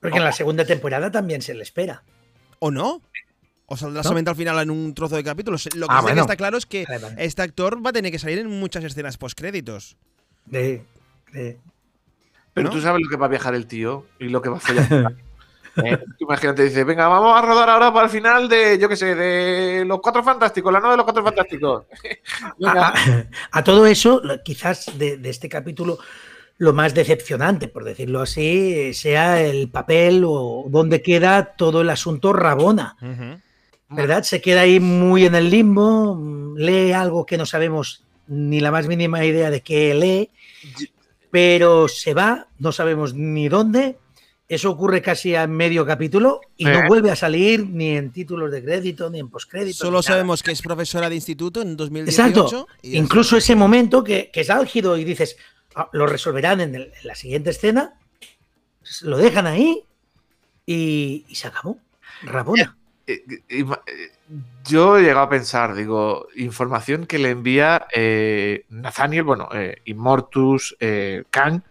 Porque 0.01 0.19
en 0.19 0.25
la 0.25 0.33
segunda 0.33 0.65
temporada 0.65 1.11
también 1.11 1.43
se 1.43 1.55
le 1.55 1.63
espera. 1.63 2.03
¿O 2.61 2.71
no? 2.71 3.03
¿O 3.67 3.77
saldrá 3.77 3.99
¿No? 3.99 4.03
solamente 4.05 4.31
al 4.31 4.37
final 4.37 4.59
en 4.61 4.71
un 4.71 4.95
trozo 4.95 5.17
de 5.17 5.25
capítulos? 5.25 5.69
Lo 5.75 5.87
que 5.89 5.95
Ah, 5.95 6.03
que 6.07 6.19
está 6.19 6.37
claro 6.37 6.57
es 6.57 6.65
que 6.67 6.85
Vale, 6.89 6.99
vale. 7.01 7.25
este 7.25 7.43
actor 7.43 7.85
va 7.85 7.91
a 7.91 7.93
tener 7.93 8.11
que 8.11 8.19
salir 8.19 8.39
en 8.39 8.49
muchas 8.61 8.83
escenas 8.85 9.19
postcréditos. 9.19 9.97
De, 10.47 10.83
de- 11.33 11.59
Pero 12.55 12.69
¿No? 12.69 12.73
tú 12.75 12.81
sabes 12.81 13.03
lo 13.03 13.11
que 13.11 13.17
va 13.17 13.27
a 13.27 13.29
viajar 13.29 13.55
el 13.55 13.67
tío 13.67 14.07
y 14.19 14.29
lo 14.29 14.41
que 14.41 14.49
va 14.49 14.57
a 14.57 14.61
follar. 14.61 15.15
Eh, 15.85 15.99
imagínate, 16.19 16.65
dice, 16.65 16.85
venga, 16.85 17.09
vamos 17.09 17.37
a 17.37 17.43
rodar 17.43 17.69
ahora 17.71 17.93
para 17.93 18.07
el 18.07 18.11
final 18.11 18.49
de, 18.49 18.79
yo 18.79 18.89
qué 18.89 18.97
sé, 18.97 19.15
de 19.15 19.85
los 19.85 20.01
cuatro 20.01 20.23
fantásticos, 20.23 20.73
la 20.73 20.81
nueva 20.81 20.93
de 20.93 20.97
los 20.99 21.05
cuatro 21.05 21.23
fantásticos. 21.25 21.85
Venga. 22.59 22.89
a, 22.89 22.93
a- 22.99 23.27
a 23.53 23.65
todo 23.65 23.87
eso, 23.87 24.21
quizás 24.45 24.91
de, 24.99 25.19
de 25.19 25.31
este 25.31 25.49
capítulo, 25.49 25.99
lo 26.59 26.73
más 26.73 26.95
decepcionante, 26.95 27.69
por 27.69 27.85
decirlo 27.85 28.21
así, 28.21 28.93
sea 28.95 29.41
el 29.41 29.71
papel 29.71 30.25
o 30.27 30.65
dónde 30.69 31.03
queda 31.03 31.55
todo 31.55 31.83
el 31.83 31.91
asunto 31.91 32.33
Rabona. 32.33 32.97
¿Verdad? 33.91 34.23
Se 34.25 34.41
queda 34.43 34.63
ahí 34.63 34.81
muy 34.81 35.25
en 35.25 35.35
el 35.35 35.49
limbo, 35.49 36.21
lee 36.57 36.93
algo 36.93 37.25
que 37.25 37.39
no 37.39 37.47
sabemos 37.47 38.05
ni 38.27 38.61
la 38.61 38.71
más 38.71 38.87
mínima 38.87 39.25
idea 39.25 39.51
de 39.51 39.63
qué 39.63 39.95
lee, 39.95 40.31
pero 41.31 41.89
se 41.89 42.13
va, 42.15 42.49
no 42.59 42.73
sabemos 42.73 43.15
ni 43.15 43.49
dónde. 43.49 43.97
Eso 44.49 44.71
ocurre 44.71 45.03
casi 45.03 45.35
a 45.35 45.47
medio 45.47 45.85
capítulo 45.85 46.41
y 46.57 46.67
Eh. 46.67 46.73
no 46.73 46.87
vuelve 46.89 47.11
a 47.11 47.17
salir 47.17 47.67
ni 47.69 47.91
en 47.97 48.11
títulos 48.13 48.51
de 48.51 48.65
crédito 48.65 49.11
ni 49.11 49.21
en 49.21 49.29
postcrédito. 49.29 49.77
Solo 49.77 50.03
sabemos 50.03 50.43
que 50.43 50.53
es 50.53 50.63
profesora 50.63 51.11
de 51.11 51.17
instituto 51.17 51.61
en 51.61 51.77
2018. 51.77 52.41
Exacto. 52.43 52.67
y 52.83 52.97
Incluso 52.97 53.37
ese 53.37 53.55
momento 53.55 54.03
que, 54.03 54.31
que 54.33 54.41
es 54.41 54.49
álgido 54.51 54.97
y 54.97 55.05
dices, 55.05 55.37
"Ah, 55.75 55.89
lo 55.93 56.07
resolverán 56.07 56.63
en, 56.63 56.75
el- 56.75 56.93
en 56.99 57.07
la 57.07 57.15
siguiente 57.15 57.51
escena, 57.51 57.99
lo 59.03 59.19
dejan 59.19 59.47
ahí 59.47 59.85
y, 60.65 61.27
y 61.29 61.35
se 61.35 61.49
acabó. 61.49 61.79
Rabona. 62.23 62.75
Eh, 63.07 63.23
eh, 63.29 63.43
eh, 63.51 63.65
Yo 64.67 64.99
he 64.99 65.03
llegado 65.03 65.21
a 65.21 65.29
pensar, 65.31 65.75
digo, 65.75 66.27
información 66.37 67.07
que 67.07 67.19
le 67.19 67.31
envía 67.31 67.87
eh, 67.95 68.65
Nathaniel, 68.71 69.23
bueno, 69.25 69.49
eh, 69.55 69.77
Immortus, 69.87 70.77
eh, 70.81 71.25
Kang, 71.31 71.63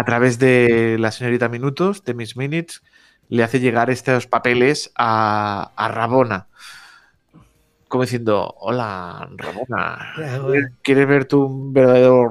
a 0.00 0.04
través 0.04 0.38
de 0.38 0.96
la 0.98 1.10
señorita 1.10 1.50
Minutos, 1.50 2.04
de 2.04 2.14
Miss 2.14 2.34
Minutes, 2.34 2.82
le 3.28 3.42
hace 3.42 3.60
llegar 3.60 3.90
estos 3.90 4.26
papeles 4.26 4.90
a, 4.96 5.72
a 5.76 5.88
Rabona. 5.88 6.46
Como 7.86 8.04
diciendo, 8.04 8.54
hola, 8.60 9.28
Rabona. 9.36 10.14
Rabona. 10.16 10.70
¿Quieres 10.82 11.06
ver 11.06 11.26
tu 11.26 11.70
verdadero... 11.70 12.30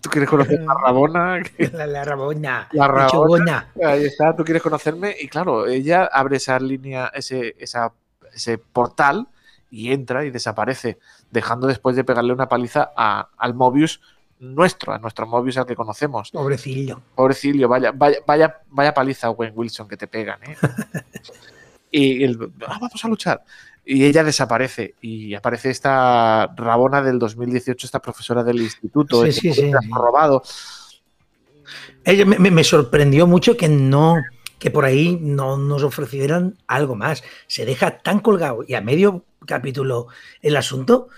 ¿Tú 0.00 0.10
quieres 0.10 0.30
conocer 0.30 0.60
a 0.68 0.74
Rabona? 0.80 1.42
La, 1.72 1.86
la 1.88 2.04
rabona. 2.04 2.68
La 2.72 2.86
rabona. 2.86 3.72
Ahí 3.84 4.04
está, 4.04 4.36
tú 4.36 4.44
quieres 4.44 4.62
conocerme. 4.62 5.16
Y 5.20 5.26
claro, 5.26 5.66
ella 5.66 6.04
abre 6.04 6.36
esa 6.36 6.56
línea, 6.60 7.10
ese, 7.12 7.56
esa- 7.58 7.92
ese 8.32 8.58
portal 8.58 9.26
y 9.72 9.90
entra 9.92 10.24
y 10.24 10.30
desaparece, 10.30 10.98
dejando 11.32 11.66
después 11.66 11.96
de 11.96 12.04
pegarle 12.04 12.32
una 12.32 12.48
paliza 12.48 12.92
a- 12.96 13.28
al 13.36 13.54
Mobius 13.54 14.00
nuestro, 14.40 14.92
a 14.92 14.98
nuestro 14.98 15.26
Mobius 15.26 15.56
al 15.58 15.66
que 15.66 15.74
conocemos. 15.76 16.30
Pobrecillo. 16.30 17.00
Pobrecillo, 17.14 17.68
vaya, 17.68 17.92
vaya, 17.92 18.18
vaya, 18.26 18.60
vaya 18.70 18.94
paliza, 18.94 19.30
Wayne 19.30 19.54
Wilson, 19.56 19.88
que 19.88 19.96
te 19.96 20.06
pegan, 20.06 20.38
¿eh? 20.44 20.56
y 21.90 22.22
el, 22.24 22.38
"Ah, 22.66 22.78
vamos 22.80 23.04
a 23.04 23.08
luchar. 23.08 23.42
Y 23.84 24.04
ella 24.04 24.22
desaparece. 24.22 24.94
Y 25.00 25.34
aparece 25.34 25.70
esta 25.70 26.46
Rabona 26.56 27.00
del 27.02 27.18
2018, 27.18 27.86
esta 27.86 28.00
profesora 28.02 28.44
del 28.44 28.60
instituto. 28.60 29.22
Sí, 29.22 29.28
ese 29.30 29.40
sí, 29.40 29.52
sí, 29.54 29.72
robado. 29.90 30.42
Ella 32.04 32.24
me, 32.26 32.38
me- 32.38 32.50
me 32.50 32.64
sorprendió 32.64 33.26
mucho 33.26 33.56
que 33.56 33.68
no 33.68 34.16
que 34.58 34.72
por 34.72 34.84
ahí 34.84 35.16
no 35.22 35.56
nos 35.56 35.84
ofrecieran 35.84 36.56
algo 36.66 36.96
más. 36.96 37.22
Se 37.46 37.64
deja 37.64 37.98
tan 37.98 38.18
colgado 38.18 38.64
y 38.66 38.74
a 38.74 38.80
medio 38.80 39.24
capítulo 39.46 40.08
el 40.42 40.56
asunto 40.56 41.08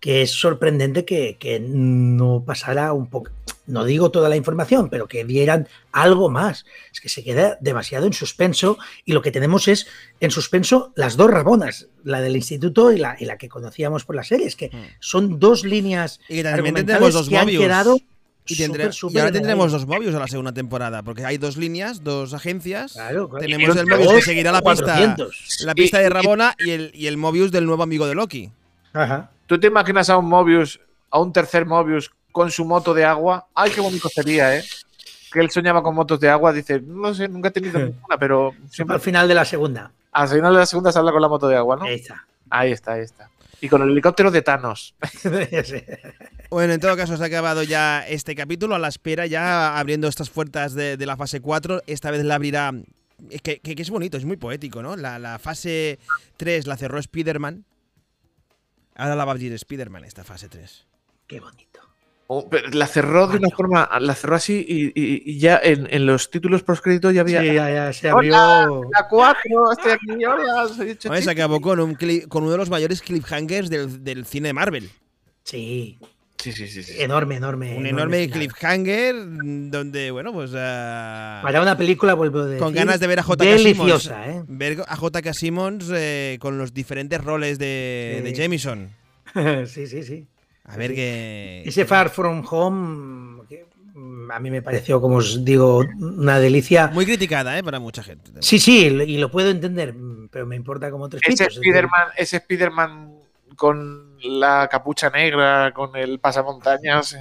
que 0.00 0.22
es 0.22 0.30
sorprendente 0.32 1.04
que, 1.04 1.36
que 1.38 1.60
no 1.60 2.42
pasara 2.46 2.92
un 2.94 3.06
poco, 3.08 3.30
no 3.66 3.84
digo 3.84 4.10
toda 4.10 4.28
la 4.30 4.36
información, 4.36 4.88
pero 4.88 5.06
que 5.06 5.24
dieran 5.24 5.68
algo 5.92 6.30
más. 6.30 6.64
Es 6.92 7.00
que 7.00 7.08
se 7.10 7.22
queda 7.22 7.58
demasiado 7.60 8.06
en 8.06 8.12
suspenso 8.14 8.78
y 9.04 9.12
lo 9.12 9.20
que 9.22 9.30
tenemos 9.30 9.68
es 9.68 9.86
en 10.20 10.30
suspenso 10.30 10.92
las 10.96 11.16
dos 11.16 11.30
rabonas, 11.30 11.88
la 12.02 12.20
del 12.22 12.34
instituto 12.34 12.90
y 12.92 12.98
la, 12.98 13.16
y 13.20 13.26
la 13.26 13.36
que 13.36 13.48
conocíamos 13.50 14.04
por 14.06 14.16
las 14.16 14.28
series, 14.28 14.56
que 14.56 14.68
Mm. 14.68 14.80
son 15.00 15.38
dos 15.38 15.64
líneas 15.64 16.18
Y 16.28 16.36
que 16.36 16.42
también 16.44 16.54
argumentales 16.54 16.86
tendremos 16.86 17.14
dos 17.14 17.28
que 17.28 17.36
han 17.36 17.44
Mobius. 17.46 17.62
quedado 17.62 17.98
Y, 18.46 18.56
tendré- 18.56 18.90
súper, 18.92 19.16
y 19.16 19.20
ahora 19.20 19.32
tendremos 19.32 19.70
dos 19.70 19.86
Mobius 19.86 20.14
a 20.14 20.18
la 20.18 20.26
segunda 20.28 20.52
temporada, 20.52 21.02
porque 21.02 21.24
hay 21.26 21.36
dos 21.36 21.56
líneas, 21.58 22.02
dos 22.02 22.32
agencias. 22.34 22.94
Claro, 22.94 23.28
claro. 23.28 23.44
Tenemos 23.44 23.76
el 23.76 23.86
Mobius 23.86 24.14
que 24.14 24.22
seguirá 24.22 24.50
la 24.50 24.62
pista, 24.62 24.84
400. 24.86 25.58
la 25.66 25.74
pista 25.74 25.98
de 25.98 26.08
Rabona 26.08 26.56
y 26.58 26.70
el, 26.70 26.90
y 26.94 27.06
el 27.06 27.16
Mobius 27.18 27.52
del 27.52 27.66
nuevo 27.66 27.82
amigo 27.82 28.06
de 28.08 28.14
Loki. 28.14 28.50
Ajá. 28.92 29.30
¿Tú 29.46 29.58
te 29.58 29.66
imaginas 29.68 30.08
a 30.10 30.16
un 30.16 30.26
Mobius, 30.28 30.80
a 31.10 31.18
un 31.20 31.32
tercer 31.32 31.66
Mobius 31.66 32.10
con 32.32 32.50
su 32.50 32.64
moto 32.64 32.94
de 32.94 33.04
agua? 33.04 33.46
¡Ay, 33.54 33.70
qué 33.70 33.80
bonito 33.80 34.08
sería, 34.08 34.56
eh! 34.56 34.64
Que 35.32 35.40
él 35.40 35.50
soñaba 35.50 35.82
con 35.82 35.94
motos 35.94 36.18
de 36.20 36.28
agua. 36.28 36.52
Dice, 36.52 36.80
no 36.80 37.14
sé, 37.14 37.28
nunca 37.28 37.48
he 37.48 37.52
tenido 37.52 37.78
ninguna, 37.84 38.18
pero 38.18 38.52
siempre 38.70 38.94
Al 38.96 39.00
final 39.00 39.28
de 39.28 39.34
la 39.34 39.44
segunda. 39.44 39.92
al 40.12 40.28
final 40.28 40.52
de 40.52 40.58
la 40.60 40.66
segunda 40.66 40.90
se 40.92 40.98
habla 40.98 41.12
con 41.12 41.22
la 41.22 41.28
moto 41.28 41.46
de 41.48 41.56
agua, 41.56 41.76
¿no? 41.76 41.84
Ahí 41.84 41.94
está. 41.94 42.24
Ahí 42.50 42.72
está, 42.72 42.92
ahí 42.94 43.02
está. 43.02 43.28
Y 43.60 43.68
con 43.68 43.82
el 43.82 43.90
helicóptero 43.90 44.30
de 44.30 44.42
Thanos. 44.42 44.94
Bueno, 46.50 46.72
en 46.72 46.80
todo 46.80 46.96
caso, 46.96 47.16
se 47.16 47.22
ha 47.22 47.26
acabado 47.26 47.62
ya 47.62 48.04
este 48.08 48.34
capítulo, 48.34 48.74
a 48.74 48.78
la 48.80 48.88
espera, 48.88 49.26
ya 49.26 49.78
abriendo 49.78 50.08
estas 50.08 50.30
puertas 50.30 50.74
de, 50.74 50.96
de 50.96 51.06
la 51.06 51.16
fase 51.16 51.40
4. 51.40 51.82
Esta 51.86 52.10
vez 52.10 52.24
la 52.24 52.34
abrirá. 52.34 52.72
es 53.30 53.40
Que, 53.42 53.60
que- 53.60 53.76
que 53.76 53.82
es 53.82 53.90
bonito, 53.90 54.16
es 54.16 54.24
muy 54.24 54.36
poético, 54.36 54.82
¿no? 54.82 54.96
La, 54.96 55.18
la 55.20 55.38
fase 55.38 56.00
3 56.38 56.66
la 56.66 56.76
cerró 56.76 56.98
Spider-Man. 56.98 57.64
Ahora 59.00 59.16
la 59.16 59.24
va 59.24 59.32
a 59.32 59.34
abrir 59.34 59.52
Spider-Man, 59.54 60.04
esta 60.04 60.24
fase 60.24 60.48
3. 60.48 60.86
Qué 61.26 61.40
bonito. 61.40 61.80
Oh, 62.26 62.48
pero 62.48 62.68
la 62.68 62.86
cerró 62.86 63.26
de 63.26 63.38
una 63.38 63.48
forma, 63.48 63.88
la 63.98 64.14
cerró 64.14 64.36
así 64.36 64.64
y, 64.68 64.86
y- 64.88 65.22
y 65.24 65.38
ya 65.40 65.58
en, 65.62 65.88
en 65.90 66.06
los 66.06 66.30
títulos 66.30 66.62
postcréditos 66.62 67.12
ya 67.12 67.22
había 67.22 67.40
Sí, 67.40 67.46
ya, 67.54 67.70
ya 67.72 67.92
se 67.92 68.12
Hola, 68.12 68.62
abrió. 68.64 68.82
la 68.92 69.08
4, 69.08 69.72
estoy 69.72 69.92
aquí, 69.92 70.24
hola, 70.24 70.68
soy 70.68 71.22
se 71.22 71.30
acabó 71.30 71.60
con, 71.60 71.80
un 71.80 71.96
con 72.28 72.42
uno 72.44 72.52
de 72.52 72.58
los 72.58 72.70
mayores 72.70 73.02
cliffhangers 73.02 73.68
del, 73.68 74.04
del 74.04 74.26
cine 74.26 74.48
de 74.50 74.52
Marvel. 74.52 74.90
Sí, 75.42 75.98
Sí, 76.40 76.52
sí, 76.52 76.68
sí. 76.68 76.82
sí. 76.82 76.94
enorme, 76.98 77.36
enorme. 77.36 77.76
Un 77.76 77.86
enorme 77.86 78.30
cliffhanger 78.30 79.14
mm, 79.14 79.70
donde, 79.70 80.10
bueno, 80.10 80.32
pues. 80.32 80.50
Para 80.52 81.60
una 81.60 81.76
película, 81.76 82.14
vuelvo 82.14 82.40
a 82.40 82.46
decir. 82.46 82.58
con 82.62 82.72
ganas 82.72 82.98
de 82.98 83.06
ver 83.06 83.18
a 83.18 83.22
J.K. 83.22 83.50
Deliciosa, 83.50 84.26
¿eh? 84.26 84.32
Simmons. 84.32 84.46
Ver 84.58 84.82
a 84.86 84.96
J.K. 84.96 85.34
Simmons 85.34 85.90
eh, 85.94 86.38
con 86.40 86.56
los 86.56 86.72
diferentes 86.72 87.22
roles 87.22 87.58
de, 87.58 88.16
Sí. 88.18 88.22
de 88.24 88.34
Jameson. 88.34 88.88
sí, 89.66 89.86
sí, 89.86 90.02
sí. 90.02 90.26
A 90.64 90.76
ver 90.76 90.94
qué. 90.94 91.62
Ese 91.66 91.84
Far 91.84 92.10
From 92.10 92.44
Home, 92.50 93.42
que, 93.48 93.66
mm, 93.94 94.30
a 94.30 94.38
mí 94.40 94.50
me 94.50 94.62
pareció, 94.62 95.00
como 95.00 95.16
os 95.16 95.44
digo, 95.44 95.84
una 95.98 96.38
delicia. 96.38 96.88
Muy 96.88 97.04
criticada, 97.04 97.58
¿eh? 97.58 97.62
Para 97.62 97.80
mucha 97.80 98.02
gente. 98.02 98.30
Sí, 98.40 98.58
sí, 98.58 98.86
y 98.86 99.18
lo 99.18 99.30
puedo 99.30 99.50
entender, 99.50 99.94
pero 100.30 100.46
me 100.46 100.56
importa 100.56 100.90
como 100.90 101.08
tres 101.08 101.22
Ese 101.26 101.44
Spider-Man, 101.44 102.08
ese 102.16 102.38
Spider-Man 102.38 103.12
con 103.56 104.09
la 104.22 104.68
capucha 104.70 105.10
negra, 105.10 105.72
con 105.74 105.94
el 105.96 106.18
pasamontañas, 106.20 107.16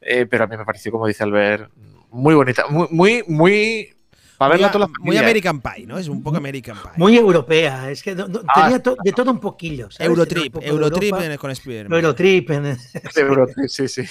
eh, 0.00 0.26
pero 0.26 0.44
a 0.44 0.46
mí 0.46 0.56
me 0.56 0.64
pareció, 0.64 0.90
como 0.92 1.06
dice 1.06 1.22
Albert, 1.24 1.70
muy 2.10 2.34
bonita, 2.34 2.66
muy, 2.68 2.88
muy, 2.90 3.24
muy 3.28 3.94
para 4.38 4.48
Muy, 4.48 4.54
verla 4.54 4.66
a- 4.66 4.70
toda 4.72 4.80
la 4.86 4.88
muy 4.88 4.96
familia. 4.98 5.20
¿eh? 5.20 5.24
American 5.24 5.60
Pie, 5.60 5.86
¿no? 5.86 5.98
Es 5.98 6.08
un 6.08 6.20
poco 6.20 6.36
American 6.38 6.76
Pie. 6.76 6.90
Muy 6.96 7.16
europea, 7.16 7.88
es 7.90 8.02
que 8.02 8.12
no- 8.16 8.26
no- 8.26 8.40
Ah, 8.48 8.62
tenía 8.64 8.82
to- 8.82 8.96
de 9.04 9.12
todo 9.12 9.30
un 9.30 9.38
poquillo. 9.38 9.84
¿sabes? 9.84 9.98
Tenía 9.98 10.10
un 10.12 10.18
Eurotrip, 10.18 10.52
poco 10.52 10.66
Eurotrip 10.66 11.02
Europa, 11.12 11.26
en- 11.32 11.38
con 11.38 11.50
Spider-Man. 11.52 11.96
Eurotrip. 11.96 12.50
en- 12.50 12.76
Eurotrip, 13.16 13.68
sí, 13.68 13.86
sí. 13.86 14.02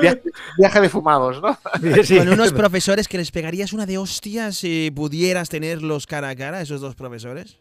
Viaje, 0.00 0.22
viaje 0.58 0.80
de 0.80 0.88
fumados, 0.88 1.42
¿no? 1.42 1.58
sí. 2.04 2.18
Con 2.18 2.28
unos 2.28 2.52
profesores 2.52 3.08
que 3.08 3.18
les 3.18 3.32
pegarías 3.32 3.72
una 3.72 3.84
de 3.84 3.98
hostias 3.98 4.56
si 4.58 4.92
pudieras 4.94 5.48
tenerlos 5.48 6.06
cara 6.06 6.28
a 6.28 6.36
cara, 6.36 6.60
esos 6.60 6.80
dos 6.80 6.94
profesores. 6.94 7.58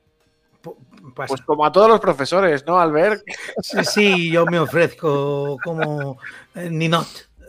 Pasa. 1.15 1.27
Pues 1.27 1.41
como 1.41 1.65
a 1.65 1.71
todos 1.71 1.89
los 1.89 1.99
profesores, 1.99 2.63
¿no, 2.65 2.79
Albert? 2.79 3.21
Sí, 3.61 3.77
sí, 3.83 4.31
yo 4.31 4.45
me 4.45 4.57
ofrezco 4.59 5.57
como 5.63 6.17
eh, 6.55 6.69
Ninot 6.69 7.07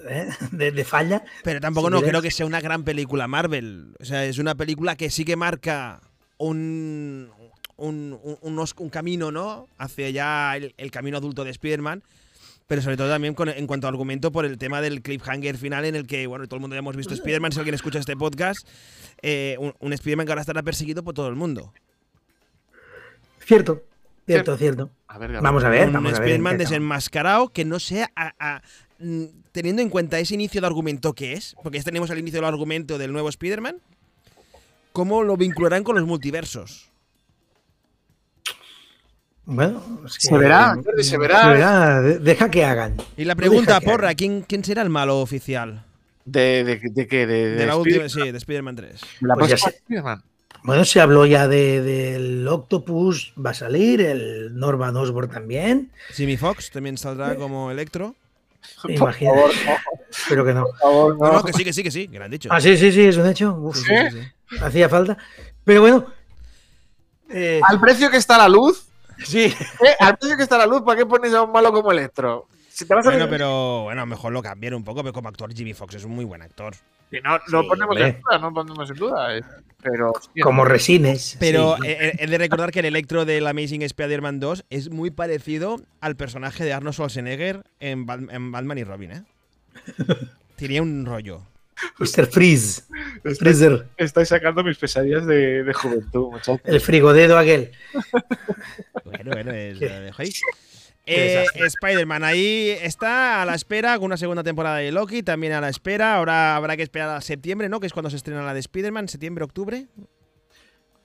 ¿eh? 0.09 0.29
de, 0.50 0.72
de 0.72 0.85
falla. 0.85 1.24
Pero 1.44 1.61
tampoco 1.61 1.87
Si 1.88 1.92
no 1.94 2.03
creo 2.03 2.20
que 2.20 2.31
sea 2.31 2.44
una 2.46 2.61
gran 2.61 2.83
película 2.85 3.29
Marvel. 3.29 3.94
O 4.00 4.05
sea, 4.05 4.24
es 4.24 4.38
una 4.38 4.55
película 4.55 4.96
que 4.96 5.11
sí 5.11 5.24
que 5.24 5.37
marca 5.37 6.00
un, 6.38 7.31
un, 7.77 8.18
un- 8.42 8.90
camino, 8.90 9.31
¿no? 9.31 9.68
Hacia 9.79 10.11
ya 10.11 10.57
el, 10.57 10.74
el 10.77 10.90
camino 10.90 11.18
adulto 11.18 11.44
de 11.44 11.50
Spider-Man. 11.50 12.03
Pero 12.66 12.81
sobre 12.83 12.96
todo 12.96 13.09
también 13.11 13.35
con- 13.35 13.48
en 13.50 13.66
cuanto 13.66 13.87
a 13.87 13.90
argumento 13.90 14.33
por 14.33 14.44
el 14.46 14.59
tema 14.59 14.81
del 14.81 15.03
cliffhanger 15.03 15.57
final 15.59 15.85
en 15.85 15.94
el 15.94 16.07
que, 16.07 16.27
bueno, 16.27 16.46
todo 16.46 16.57
el 16.57 16.61
mundo 16.62 16.74
ya 16.74 16.79
hemos 16.81 16.96
visto 16.96 17.12
Spider-Man, 17.14 17.53
si 17.53 17.59
alguien 17.59 17.74
escucha 17.74 17.98
este 17.98 18.16
podcast, 18.16 18.66
eh, 19.22 19.57
un, 19.61 19.74
un 19.81 19.92
Spider-Man 19.92 20.27
que 20.27 20.33
ahora 20.33 20.40
estará 20.40 20.62
perseguido 20.62 21.05
por 21.05 21.14
todo 21.14 21.29
el 21.29 21.37
mundo. 21.37 21.72
Cierto, 23.44 23.83
cierto, 24.26 24.57
cierto. 24.57 24.90
A 25.09 25.18
ver. 25.18 25.40
Vamos 25.40 25.64
a 25.64 25.68
ver, 25.68 25.88
un 25.88 25.92
vamos 25.94 26.12
Spider-Man 26.14 26.59
desenmascarado 26.59 27.48
que 27.50 27.64
no 27.64 27.78
sea 27.78 28.11
a- 28.16 28.35
a- 28.38 28.62
teniendo 29.52 29.83
en 29.83 29.90
cuenta 29.90 30.18
ese 30.18 30.35
inicio 30.35 30.61
de 30.61 30.66
argumento 30.66 31.12
que 31.12 31.35
es, 31.35 31.54
porque 31.62 31.78
ya 31.78 31.85
tenemos 31.85 32.11
el 32.11 32.18
inicio 32.18 32.40
del 32.40 32.48
argumento 32.48 32.96
del 32.98 33.12
nuevo 33.12 33.28
Spider-Man, 33.28 33.76
¿cómo 34.92 35.22
lo 35.22 35.37
vincularán 35.37 35.85
con 35.85 35.96
los 35.96 36.07
multiversos? 36.07 36.90
Bueno, 39.46 39.83
es 40.07 40.14
Se 40.14 40.36
verá, 40.38 40.74
Jordi, 40.82 41.05
se 41.05 41.18
verá. 41.18 41.42
Se 41.42 41.49
verá, 41.51 42.01
de- 42.01 42.18
deja 42.18 42.51
que 42.51 42.64
hagan. 42.64 42.97
Y 43.16 43.24
la 43.24 43.34
pregunta, 43.34 43.78
porra. 43.80 44.14
¿quién, 44.14 44.40
¿quién 44.42 44.64
será 44.64 44.80
el 44.80 44.88
malo 44.88 45.20
oficial? 45.20 45.84
¿De, 46.24 46.64
de, 46.64 46.80
de 46.90 47.07
qué? 47.07 47.26
De, 47.26 47.51
De 47.51 47.66
la 47.66 47.76
última, 47.76 48.09
sí, 48.09 48.30
de 48.32 48.38
Spider-Man 48.38 48.76
3. 48.76 49.01
de 49.20 49.28
la 49.28 49.34
Pues 49.34 49.49
próxima. 49.51 49.70
Spider-Man. 49.70 50.22
Bueno, 50.65 50.85
se 50.87 50.99
habló 51.01 51.27
ya 51.27 51.47
de- 51.47 51.83
del 51.83 52.49
Octopus, 52.49 53.35
va 53.45 53.51
a 53.51 53.55
salir, 53.55 54.01
el 54.01 54.59
Norman 54.59 54.97
Osborn 54.97 55.31
también. 55.31 55.91
Jimmy 56.15 56.37
Fox 56.39 56.71
también 56.71 56.97
saldrá 56.97 57.37
como 57.37 57.71
Electro. 57.71 58.15
Me 58.85 58.95
Por 58.99 59.12
favor, 59.12 59.51
no, 59.67 59.73
Espero 60.11 60.43
que 60.45 60.55
no. 60.55 60.65
por 60.65 60.79
favor, 60.79 61.17
No, 61.19 61.27
no. 61.27 61.33
no, 61.35 61.45
que 61.45 61.53
sí, 61.53 61.65
que 61.65 61.73
sí, 61.75 61.83
que 61.83 61.91
sí, 61.91 62.09
que 62.09 62.19
lo 62.19 62.25
han 62.25 62.31
dicho. 62.31 62.49
Ah, 62.51 62.62
sí, 62.62 62.79
sí, 62.79 62.91
sí, 62.93 63.03
es 63.03 63.17
un 63.19 63.27
hecho. 63.27 63.53
Uf, 63.55 63.77
Sí, 63.77 63.85
sí, 63.85 64.11
sí, 64.11 64.23
sí. 64.49 64.57
Hacía 64.59 64.89
falta. 64.89 65.19
Pero 65.65 65.83
bueno. 65.83 66.07
eh, 67.29 67.61
Al 67.69 67.79
precio 67.79 68.11
que 68.11 68.17
está 68.17 68.39
la 68.39 68.49
luz, 68.49 68.87
sí, 69.23 69.45
¿eh? 69.45 69.97
al 70.01 70.17
precio 70.17 70.37
que 70.39 70.45
está 70.45 70.57
la 70.57 70.67
luz, 70.67 70.81
¿para 70.83 70.97
qué 70.99 71.05
pones 71.05 71.35
a 71.35 71.43
un 71.43 71.53
malo 71.53 71.73
como 71.73 71.93
Electro? 71.93 72.49
Si 72.71 72.87
te 72.87 72.95
vas 72.95 73.07
a 73.07 73.11
Bueno, 73.11 73.27
pero 73.29 73.83
bueno, 73.83 74.07
mejor 74.07 74.33
lo 74.33 74.43
cambiaron 74.43 74.79
un 74.79 74.85
poco, 74.85 75.03
pero 75.03 75.12
como 75.12 75.29
actor 75.29 75.53
Jimmy 75.55 75.75
Fox 75.75 75.95
es 75.97 76.05
un 76.05 76.12
muy 76.12 76.25
buen 76.25 76.41
actor. 76.41 76.75
Si 77.17 77.21
no, 77.23 77.62
Sí, 77.62 77.69
ponemos 77.69 77.91
hombre. 77.97 78.07
en 78.09 78.21
duda, 78.23 78.39
no 78.39 78.53
ponemos 78.55 78.91
en 78.91 78.97
duda. 78.97 79.37
eh. 79.39 79.43
Pero, 79.83 80.12
hostia, 80.12 80.43
como 80.43 80.65
resines. 80.65 81.37
Pero 81.39 81.77
sí. 81.83 81.89
eh, 81.89 81.97
eh, 82.01 82.17
he 82.19 82.27
de 82.27 82.39
recordar 82.39 82.71
que 82.71 82.79
el 82.81 82.87
Electro 82.87 83.25
del 83.27 83.47
Amazing 83.47 83.83
Spider-Man 83.83 84.41
2 84.41 84.65
es 84.71 84.91
muy 84.91 85.11
parecido 85.11 85.77
al 86.01 86.17
personaje 86.17 86.65
de 86.65 86.73
Arnold 86.73 86.95
Schwarzenegger 86.95 87.62
en, 87.81 88.07
Bat- 88.07 88.31
en 88.33 88.51
Batman 88.51 88.79
y 88.79 88.85
Robin, 88.85 89.12
¿eh? 89.12 89.23
Tenía 90.57 90.81
un 90.83 91.05
rollo. 91.05 91.43
Mr. 91.99 92.27
Freeze. 92.27 92.83
estáis, 93.17 93.39
Freezer. 93.39 93.87
estáis 93.97 94.29
sacando 94.29 94.62
mis 94.65 94.79
pesadillas 94.79 95.27
de, 95.27 95.65
de 95.65 95.75
juventud, 95.75 96.31
muchachos. 96.31 96.61
El 96.65 96.81
frigodedo 96.81 97.37
aquel. 97.37 97.73
Bueno, 99.05 99.33
bueno, 99.33 99.51
es, 99.53 99.81
lo 99.81 99.89
dejo 100.01 100.23
ahí. 100.23 100.33
Eh. 101.07 101.44
Spider-Man, 101.55 102.24
ahí 102.24 102.70
está 102.80 103.42
a 103.42 103.44
la 103.44 103.55
espera 103.55 103.96
con 103.98 104.07
una 104.07 104.16
segunda 104.16 104.42
temporada 104.42 104.78
de 104.78 104.90
Loki, 104.90 105.22
también 105.22 105.52
a 105.52 105.61
la 105.61 105.68
espera. 105.68 106.16
Ahora 106.16 106.57
habrá 106.57 106.76
que 106.76 106.82
esperar 106.82 107.11
a 107.11 107.20
septiembre, 107.20 107.68
¿no? 107.68 107.78
Que 107.80 107.86
es 107.86 107.92
cuando 107.92 108.09
se 108.11 108.16
estrena 108.16 108.42
la 108.42 108.55
de 108.55 108.61
Spider-Man, 108.61 109.09
septiembre, 109.09 109.44
octubre. 109.44 109.86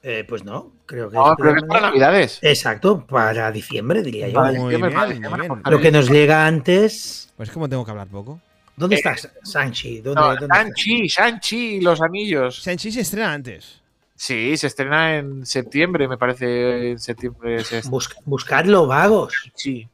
Eh, 0.02 0.24
pues 0.28 0.46
no, 0.46 0.72
creo 0.86 1.10
que. 1.10 1.18
No, 1.18 1.36
creo 1.36 1.54
que 1.54 1.60
es 1.60 1.66
para 1.66 1.82
Navidades. 1.82 2.40
Exacto, 2.42 3.06
para 3.06 3.52
diciembre, 3.52 4.02
diría 4.02 4.30
yo. 4.30 4.40
Muy 4.40 4.74
diciembre, 4.76 5.18
bien. 5.20 5.62
Lo 5.66 5.80
que 5.82 5.92
nos 5.92 6.10
llega 6.10 6.46
antes. 6.46 7.34
Pues 7.36 7.50
como 7.52 7.68
tengo 7.68 7.84
que 7.84 7.92
hablar 7.92 8.08
poco. 8.08 8.40
¿Dónde 8.78 8.96
Eh, 8.96 9.02
está 9.04 9.16
Sanchi? 9.44 10.00
¿Dónde, 10.00 10.22
No, 10.22 10.28
dónde 10.30 10.46
está? 10.46 10.56
Shang-Chi, 10.64 11.08
Shang-Chi, 11.08 11.82
los 11.82 12.00
anillos. 12.02 12.62
Shang-Chi 12.64 12.94
se 12.94 13.02
estrena 13.02 13.34
antes. 13.34 13.79
Sí, 14.22 14.58
se 14.58 14.68
estrena 14.68 15.16
en 15.16 15.46
septiembre, 15.46 16.10
me 16.10 16.18
parece. 16.18 16.92
En 16.92 17.00
septiembre 17.00 17.64
se. 17.64 17.82
Busca- 17.84 18.18
buscadlo, 18.26 18.86
vagos. 18.86 19.50
Sí. 19.56 19.88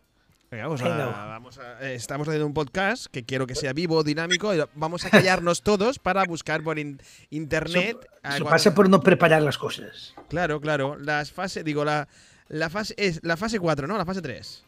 Venga, 0.49 0.63
vamos 0.63 0.81
a, 0.81 0.87
va. 0.89 1.25
vamos 1.27 1.59
a- 1.59 1.79
eh, 1.85 1.93
estamos 1.93 2.27
haciendo 2.27 2.47
un 2.47 2.53
podcast 2.55 3.05
que 3.05 3.23
quiero 3.23 3.45
que 3.45 3.53
sea 3.53 3.71
vivo, 3.73 4.03
dinámico. 4.03 4.51
y 4.55 4.59
Vamos 4.73 5.05
a 5.05 5.11
callarnos 5.11 5.61
todos 5.61 5.99
para 5.99 6.23
buscar 6.23 6.63
por 6.63 6.79
in- 6.79 6.99
internet. 7.29 7.97
a 8.23 8.29
Eso 8.29 8.45
cuando- 8.45 8.49
pasa 8.49 8.73
por 8.73 8.89
no 8.89 8.99
preparar 9.01 9.43
las 9.43 9.59
cosas. 9.59 10.15
Claro, 10.27 10.59
claro. 10.59 10.97
Las 10.97 11.31
fases, 11.31 11.63
digo, 11.63 11.85
la, 11.85 12.07
la 12.47 12.71
fase 12.71 12.95
es 12.97 13.19
la 13.23 13.37
fase 13.37 13.59
4, 13.59 13.85
¿no? 13.85 13.95
La 13.95 14.05
fase 14.05 14.23
3. 14.23 14.63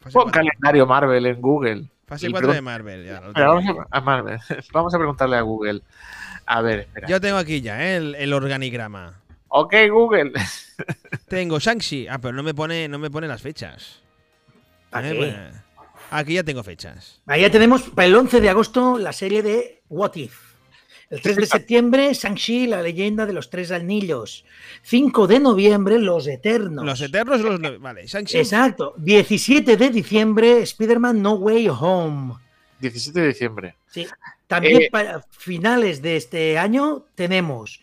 Fase 0.00 0.12
Pon 0.12 0.24
4, 0.24 0.32
calendario 0.32 0.86
Marvel 0.86 1.24
en 1.26 1.40
Google. 1.40 1.84
fase 2.08 2.26
y 2.28 2.32
4 2.32 2.52
de 2.52 2.62
Marvel. 2.62 3.04
ya 3.06 3.20
lo 3.20 3.28
Espera, 3.28 3.46
tengo. 3.54 3.74
vamos 3.76 3.86
a, 3.92 3.96
a 3.96 4.00
Marvel. 4.00 4.40
Vamos 4.72 4.92
a 4.92 4.98
preguntarle 4.98 5.36
a 5.36 5.42
Google. 5.42 5.82
A 6.46 6.60
ver, 6.62 6.80
espera. 6.80 7.08
Yo 7.08 7.20
tengo 7.20 7.36
aquí 7.38 7.60
ya 7.60 7.82
¿eh? 7.84 7.96
el, 7.96 8.14
el 8.14 8.32
organigrama. 8.32 9.20
Ok, 9.48 9.74
Google. 9.90 10.32
Tengo 11.28 11.58
Shang-Chi. 11.58 12.08
Ah, 12.08 12.18
pero 12.18 12.32
no 12.34 12.42
me 12.42 12.54
pone, 12.54 12.88
no 12.88 12.98
me 12.98 13.10
pone 13.10 13.28
las 13.28 13.42
fechas. 13.42 14.00
¿Para 14.90 15.10
Eh, 15.10 15.14
qué? 15.18 15.58
Aquí 16.10 16.34
ya 16.34 16.42
tengo 16.42 16.62
fechas. 16.62 17.20
Ahí 17.26 17.42
ya 17.42 17.50
tenemos 17.50 17.82
para 17.90 18.06
el 18.06 18.14
11 18.14 18.40
de 18.40 18.48
agosto 18.50 18.98
la 18.98 19.12
serie 19.12 19.42
de 19.42 19.82
What 19.88 20.16
If. 20.16 20.52
El 21.10 21.20
3 21.20 21.36
de 21.36 21.46
septiembre, 21.46 22.14
Shang-Chi, 22.14 22.66
la 22.66 22.80
leyenda 22.80 23.26
de 23.26 23.34
los 23.34 23.50
tres 23.50 23.70
anillos. 23.70 24.46
5 24.82 25.26
de 25.26 25.40
noviembre, 25.40 25.98
Los 25.98 26.26
Eternos. 26.26 26.84
Los 26.86 27.00
Eternos 27.02 27.40
los. 27.42 27.60
no- 27.60 27.78
Vale, 27.78 28.06
Shang-Chi. 28.06 28.38
Exacto. 28.38 28.94
17 28.96 29.76
de 29.76 29.90
diciembre, 29.90 30.62
Spider-Man 30.62 31.20
No 31.20 31.32
Way 31.34 31.68
Home. 31.68 32.34
17 32.82 33.20
de 33.20 33.28
diciembre. 33.28 33.76
Sí. 33.88 34.06
También 34.46 34.82
Eh, 34.82 34.88
para 34.90 35.22
finales 35.30 36.02
de 36.02 36.16
este 36.16 36.58
año 36.58 37.06
tenemos 37.14 37.80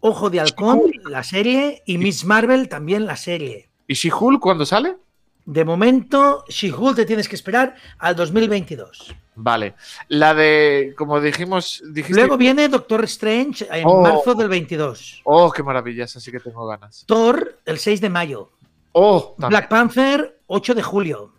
Ojo 0.00 0.30
de 0.30 0.40
Halcón, 0.40 0.80
la 1.04 1.22
serie, 1.22 1.82
y 1.86 1.98
Miss 1.98 2.24
Marvel, 2.24 2.68
también 2.68 3.06
la 3.06 3.16
serie. 3.16 3.68
¿Y 3.88 3.94
She-Hulk 3.94 4.40
cuándo 4.40 4.64
sale? 4.64 4.96
De 5.44 5.64
momento, 5.64 6.44
She-Hulk 6.48 6.96
te 6.96 7.06
tienes 7.06 7.28
que 7.28 7.36
esperar 7.36 7.74
al 7.98 8.14
2022. 8.16 9.14
Vale. 9.36 9.74
La 10.08 10.34
de, 10.34 10.94
como 10.96 11.20
dijimos, 11.20 11.82
dijiste. 11.90 12.14
Luego 12.20 12.36
viene 12.36 12.68
Doctor 12.68 13.04
Strange 13.04 13.66
en 13.70 13.84
Oh. 13.86 14.02
marzo 14.02 14.34
del 14.34 14.48
22. 14.48 15.20
Oh, 15.24 15.50
qué 15.52 15.62
maravilla, 15.62 16.04
esa 16.04 16.20
sí 16.20 16.30
que 16.32 16.40
tengo 16.40 16.66
ganas. 16.66 17.04
Thor 17.06 17.60
el 17.64 17.78
6 17.78 18.00
de 18.00 18.10
mayo. 18.10 18.50
Oh, 18.92 19.34
también. 19.38 19.48
Black 19.50 19.68
Panther 19.68 20.40
8 20.46 20.74
de 20.74 20.82
julio. 20.82 21.32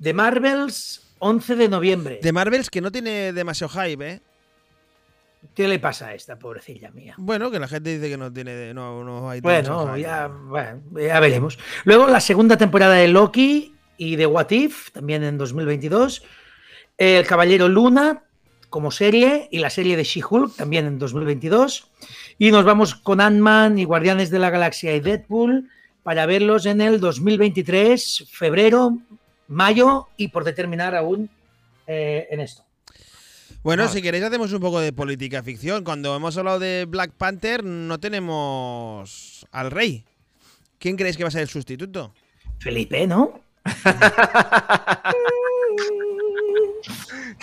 The 0.00 0.14
Marvels 0.14 1.01
11 1.24 1.54
de 1.54 1.68
noviembre. 1.68 2.18
De 2.20 2.32
Marvels 2.32 2.68
que 2.68 2.80
no 2.80 2.90
tiene 2.90 3.32
demasiado 3.32 3.72
hype, 3.80 4.10
¿eh? 4.10 4.20
¿Qué 5.54 5.68
le 5.68 5.78
pasa 5.78 6.08
a 6.08 6.14
esta 6.14 6.36
pobrecilla 6.36 6.90
mía? 6.90 7.14
Bueno, 7.16 7.50
que 7.50 7.60
la 7.60 7.68
gente 7.68 7.94
dice 7.94 8.08
que 8.08 8.16
no 8.16 8.32
tiene. 8.32 8.74
No, 8.74 9.04
no 9.04 9.30
hay 9.30 9.40
Bueno, 9.40 9.96
ya, 9.96 10.26
bueno, 10.26 10.82
ya 11.00 11.20
veremos. 11.20 11.58
Luego 11.84 12.08
la 12.08 12.20
segunda 12.20 12.56
temporada 12.56 12.94
de 12.94 13.06
Loki 13.06 13.74
y 13.96 14.16
de 14.16 14.26
What 14.26 14.50
If, 14.50 14.90
también 14.90 15.22
en 15.22 15.38
2022. 15.38 16.24
El 16.98 17.26
Caballero 17.26 17.68
Luna 17.68 18.24
como 18.68 18.90
serie 18.90 19.48
y 19.52 19.58
la 19.58 19.70
serie 19.70 19.96
de 19.96 20.04
She-Hulk 20.04 20.56
también 20.56 20.86
en 20.86 20.98
2022. 20.98 21.88
Y 22.38 22.50
nos 22.50 22.64
vamos 22.64 22.96
con 22.96 23.20
Ant-Man 23.20 23.78
y 23.78 23.84
Guardianes 23.84 24.30
de 24.30 24.40
la 24.40 24.50
Galaxia 24.50 24.94
y 24.94 25.00
Deadpool 25.00 25.68
para 26.02 26.26
verlos 26.26 26.66
en 26.66 26.80
el 26.80 26.98
2023, 26.98 28.26
febrero, 28.28 28.98
mayo 29.52 30.08
y 30.16 30.28
por 30.28 30.44
determinar 30.44 30.94
aún 30.94 31.30
eh, 31.86 32.26
en 32.30 32.40
esto. 32.40 32.64
Bueno, 33.62 33.86
si 33.86 34.02
queréis 34.02 34.24
hacemos 34.24 34.52
un 34.52 34.60
poco 34.60 34.80
de 34.80 34.92
política 34.92 35.42
ficción. 35.42 35.84
Cuando 35.84 36.16
hemos 36.16 36.36
hablado 36.36 36.58
de 36.58 36.84
Black 36.88 37.12
Panther 37.12 37.62
no 37.62 38.00
tenemos 38.00 39.46
al 39.52 39.70
rey. 39.70 40.04
¿Quién 40.78 40.96
creéis 40.96 41.16
que 41.16 41.22
va 41.22 41.28
a 41.28 41.32
ser 41.32 41.42
el 41.42 41.48
sustituto? 41.48 42.12
Felipe, 42.58 43.06
¿no? 43.06 43.40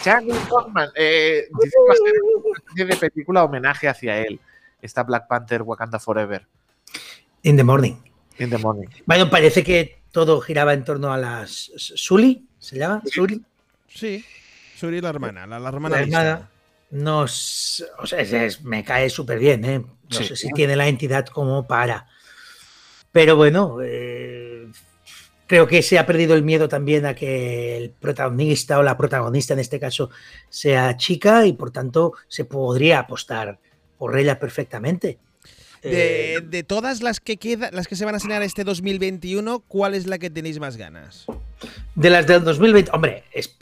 Charlie 0.03 0.33
Kaufman. 0.49 0.89
Eh, 0.95 1.47
dice 1.61 1.71
que 1.71 1.87
va 1.87 1.93
a 1.93 1.95
ser 1.95 2.13
una 2.21 2.57
especie 2.57 2.85
de 2.85 2.97
película 3.11 3.45
homenaje 3.45 3.87
hacia 3.87 4.17
él. 4.17 4.41
Está 4.81 5.03
Black 5.03 5.27
Panther 5.27 5.61
Wakanda 5.61 5.99
Forever. 5.99 6.45
In 7.43 7.55
the 7.55 7.63
morning. 7.63 7.95
In 8.39 8.49
the 8.49 8.57
morning. 8.57 8.87
Bueno, 9.05 9.29
parece 9.29 9.63
que 9.63 9.98
todo 10.11 10.41
giraba 10.41 10.73
en 10.73 10.83
torno 10.83 11.11
a 11.13 11.17
las 11.17 11.71
Sully, 11.77 12.45
¿se 12.59 12.77
llama? 12.77 13.01
Sully. 13.11 13.43
Sí, 13.87 14.23
Suri 14.75 15.01
la 15.01 15.09
hermana, 15.09 15.45
la, 15.47 15.59
la 15.59 15.69
hermana 15.69 15.95
La 15.97 16.01
hermana. 16.03 16.49
Nos, 16.91 17.85
o 17.99 18.05
sea, 18.07 18.19
es- 18.21 18.33
es- 18.33 18.63
me 18.63 18.83
cae 18.83 19.09
súper 19.09 19.37
bien, 19.39 19.63
¿eh? 19.65 19.79
No 19.79 20.17
Sí. 20.17 20.25
sé 20.25 20.35
si 20.35 20.49
tiene 20.53 20.75
la 20.75 20.87
entidad 20.87 21.25
como 21.27 21.67
para. 21.67 22.07
Pero 23.11 23.35
bueno, 23.35 23.77
eh, 23.83 24.67
creo 25.47 25.67
que 25.67 25.81
se 25.83 25.99
ha 25.99 26.05
perdido 26.05 26.33
el 26.35 26.43
miedo 26.43 26.67
también 26.67 27.05
a 27.05 27.13
que 27.15 27.77
el 27.77 27.89
protagonista 27.91 28.79
o 28.79 28.83
la 28.83 28.97
protagonista 28.97 29.53
en 29.53 29.59
este 29.59 29.79
caso 29.79 30.09
sea 30.49 30.95
chica 30.97 31.45
y 31.45 31.53
por 31.53 31.71
tanto 31.71 32.13
se 32.27 32.45
podría 32.45 32.99
apostar 32.99 33.59
por 33.97 34.17
ella 34.17 34.39
perfectamente. 34.39 35.19
De, 35.81 36.35
Eh, 36.35 36.41
de 36.41 36.63
todas 36.63 37.01
las 37.01 37.19
que 37.19 37.37
quedan, 37.37 37.73
las 37.73 37.87
que 37.87 37.95
se 37.95 38.03
van 38.05 38.13
a 38.13 38.17
estrenar 38.17 38.43
este 38.43 38.63
2021, 38.65 39.59
¿cuál 39.67 39.93
es 39.95 40.07
la 40.07 40.17
que 40.19 40.29
tenéis 40.29 40.59
más 40.59 40.77
ganas? 40.77 41.25
de 41.95 42.09
las 42.09 42.25
del 42.25 42.43
2020, 42.45 42.91
hombre, 42.93 43.25
es- 43.33 43.57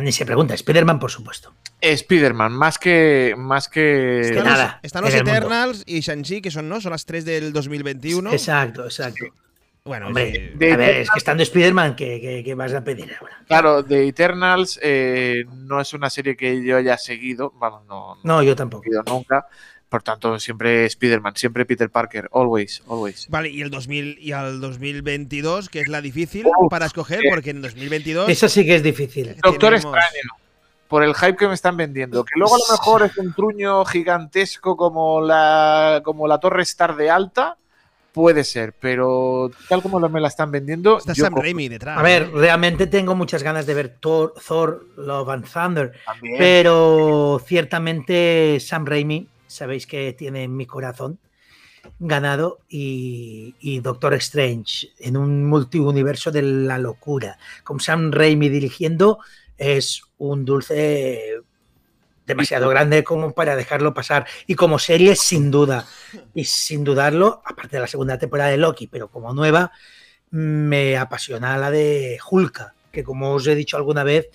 ni 0.00 0.12
se 0.12 0.24
pregunta, 0.24 0.54
Spider-Man 0.54 0.98
por 0.98 1.10
supuesto. 1.10 1.52
Spider-Man, 1.82 2.52
más 2.52 2.78
que. 2.78 3.34
Más 3.36 3.68
que. 3.68 4.20
Es 4.20 4.26
que 4.28 4.38
Están, 4.38 4.44
nada, 4.52 4.74
los, 4.76 4.84
están 4.84 5.04
los. 5.04 5.14
Eternals 5.14 5.82
y 5.86 6.00
Shang-Chi, 6.00 6.40
que 6.40 6.50
son, 6.50 6.68
¿no? 6.68 6.80
Son 6.80 6.92
las 6.92 7.04
tres 7.04 7.24
del 7.24 7.52
2021. 7.52 8.32
Exacto, 8.32 8.84
exacto. 8.84 9.26
Bueno, 9.84 10.06
Hombre, 10.06 10.32
sí. 10.52 10.58
de- 10.58 10.72
a 10.72 10.76
ver, 10.76 10.96
es 10.98 11.10
que 11.10 11.18
estando 11.18 11.42
Spider-Man, 11.42 11.96
¿qué, 11.96 12.20
qué, 12.20 12.42
qué 12.44 12.54
vas 12.54 12.72
a 12.72 12.84
pedir 12.84 13.12
ahora? 13.20 13.36
Claro, 13.48 13.84
The 13.84 14.06
Eternals 14.06 14.78
eh, 14.80 15.44
no 15.56 15.80
es 15.80 15.92
una 15.92 16.08
serie 16.08 16.36
que 16.36 16.62
yo 16.64 16.76
haya 16.76 16.96
seguido. 16.96 17.52
Vamos, 17.56 17.84
no, 17.86 18.14
no 18.14 18.20
No, 18.36 18.42
yo 18.44 18.52
he 18.52 18.56
tampoco. 18.56 18.84
seguido 18.84 19.02
nunca. 19.08 19.46
Por 19.92 20.02
tanto, 20.02 20.40
siempre 20.40 20.86
Spider-Man, 20.86 21.36
siempre 21.36 21.66
Peter 21.66 21.90
Parker. 21.90 22.30
Always, 22.32 22.82
always. 22.88 23.28
Vale, 23.28 23.50
y 23.50 23.60
el 23.60 23.68
2000 23.68 24.16
y 24.20 24.32
al 24.32 24.58
2022, 24.58 25.68
que 25.68 25.80
es 25.80 25.88
la 25.88 26.00
difícil 26.00 26.46
para 26.70 26.86
escoger, 26.86 27.20
sí. 27.20 27.28
porque 27.28 27.50
en 27.50 27.60
2022 27.60 28.30
Eso 28.30 28.48
sí 28.48 28.64
que 28.64 28.76
es 28.76 28.82
difícil. 28.82 29.36
Doctor 29.42 29.74
tenemos- 29.74 29.94
Extraño. 29.94 30.30
Por 30.88 31.04
el 31.04 31.14
hype 31.14 31.36
que 31.36 31.46
me 31.46 31.52
están 31.52 31.76
vendiendo. 31.76 32.24
Que 32.24 32.32
luego 32.36 32.54
a 32.54 32.58
lo 32.58 32.64
mejor 32.72 33.02
es 33.02 33.18
un 33.18 33.34
truño 33.34 33.84
gigantesco 33.84 34.78
como 34.78 35.20
la, 35.20 36.00
como 36.02 36.26
la 36.26 36.38
Torre 36.38 36.62
Star 36.62 36.96
de 36.96 37.10
Alta. 37.10 37.58
Puede 38.12 38.44
ser, 38.44 38.74
pero 38.80 39.50
tal 39.68 39.82
como 39.82 40.00
me 40.08 40.20
la 40.22 40.28
están 40.28 40.50
vendiendo. 40.50 40.96
está 40.96 41.12
yo 41.12 41.24
Sam 41.24 41.34
Raimi 41.34 41.68
detrás. 41.68 41.98
A 41.98 42.02
ver, 42.02 42.22
¿eh? 42.22 42.30
realmente 42.32 42.86
tengo 42.86 43.14
muchas 43.14 43.42
ganas 43.42 43.66
de 43.66 43.74
ver 43.74 43.96
Thor, 44.00 44.32
Thor 44.46 44.86
Love 44.96 45.28
and 45.28 45.46
Thunder, 45.50 45.92
también. 46.06 46.36
pero 46.38 47.42
ciertamente 47.46 48.58
Sam 48.60 48.86
Raimi, 48.86 49.28
sabéis 49.52 49.86
que 49.86 50.12
tiene 50.12 50.44
en 50.44 50.56
mi 50.56 50.66
corazón 50.66 51.18
ganado 51.98 52.60
y, 52.68 53.54
y 53.60 53.80
Doctor 53.80 54.14
Strange 54.14 54.88
en 54.98 55.16
un 55.16 55.44
multiuniverso 55.44 56.30
de 56.30 56.42
la 56.42 56.78
locura, 56.78 57.38
con 57.64 57.80
Sam 57.80 58.12
Raimi 58.12 58.48
dirigiendo, 58.48 59.18
es 59.58 60.02
un 60.18 60.44
dulce 60.44 61.42
demasiado 62.26 62.68
grande 62.68 63.04
como 63.04 63.32
para 63.32 63.56
dejarlo 63.56 63.94
pasar. 63.94 64.26
Y 64.46 64.54
como 64.54 64.78
serie, 64.78 65.16
sin 65.16 65.50
duda, 65.50 65.86
y 66.34 66.44
sin 66.44 66.84
dudarlo, 66.84 67.42
aparte 67.44 67.76
de 67.76 67.80
la 67.80 67.86
segunda 67.86 68.18
temporada 68.18 68.50
de 68.50 68.58
Loki, 68.58 68.86
pero 68.86 69.08
como 69.08 69.34
nueva, 69.34 69.72
me 70.30 70.96
apasiona 70.96 71.58
la 71.58 71.70
de 71.70 72.18
Hulka, 72.30 72.74
que 72.90 73.04
como 73.04 73.32
os 73.32 73.46
he 73.46 73.54
dicho 73.54 73.76
alguna 73.76 74.02
vez, 74.02 74.28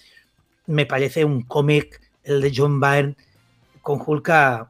me 0.68 0.86
parece 0.86 1.26
un 1.26 1.43
cómic, 1.43 2.01
el 2.24 2.41
de 2.41 2.53
John 2.55 2.80
Byrne, 2.80 3.15
con 3.82 4.01
Hulka 4.05 4.70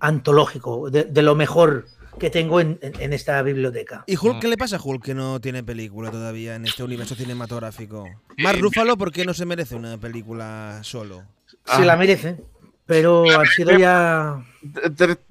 antológico, 0.00 0.90
de, 0.90 1.04
de 1.04 1.22
lo 1.22 1.34
mejor 1.34 1.86
que 2.18 2.30
tengo 2.30 2.60
en, 2.60 2.78
en- 2.82 3.00
en 3.00 3.12
esta 3.12 3.40
biblioteca. 3.42 4.02
¿Y 4.06 4.16
Hulk 4.16 4.40
qué 4.40 4.48
le 4.48 4.56
pasa 4.56 4.76
a 4.76 4.80
Hulk 4.82 5.04
que 5.04 5.14
no 5.14 5.40
tiene 5.40 5.62
película 5.62 6.10
todavía 6.10 6.56
en 6.56 6.64
este 6.66 6.82
universo 6.82 7.14
cinematográfico? 7.14 8.08
Mark 8.38 8.58
Ruffalo, 8.60 8.96
¿por 8.96 9.12
qué 9.12 9.24
no 9.24 9.34
se 9.34 9.46
merece 9.46 9.76
una 9.76 9.98
película 9.98 10.80
solo? 10.82 11.22
Se 11.64 11.84
la 11.84 11.96
merece, 11.96 12.36
pero 12.86 13.24
han 13.38 13.46
sido 13.46 13.78
ya... 13.78 14.44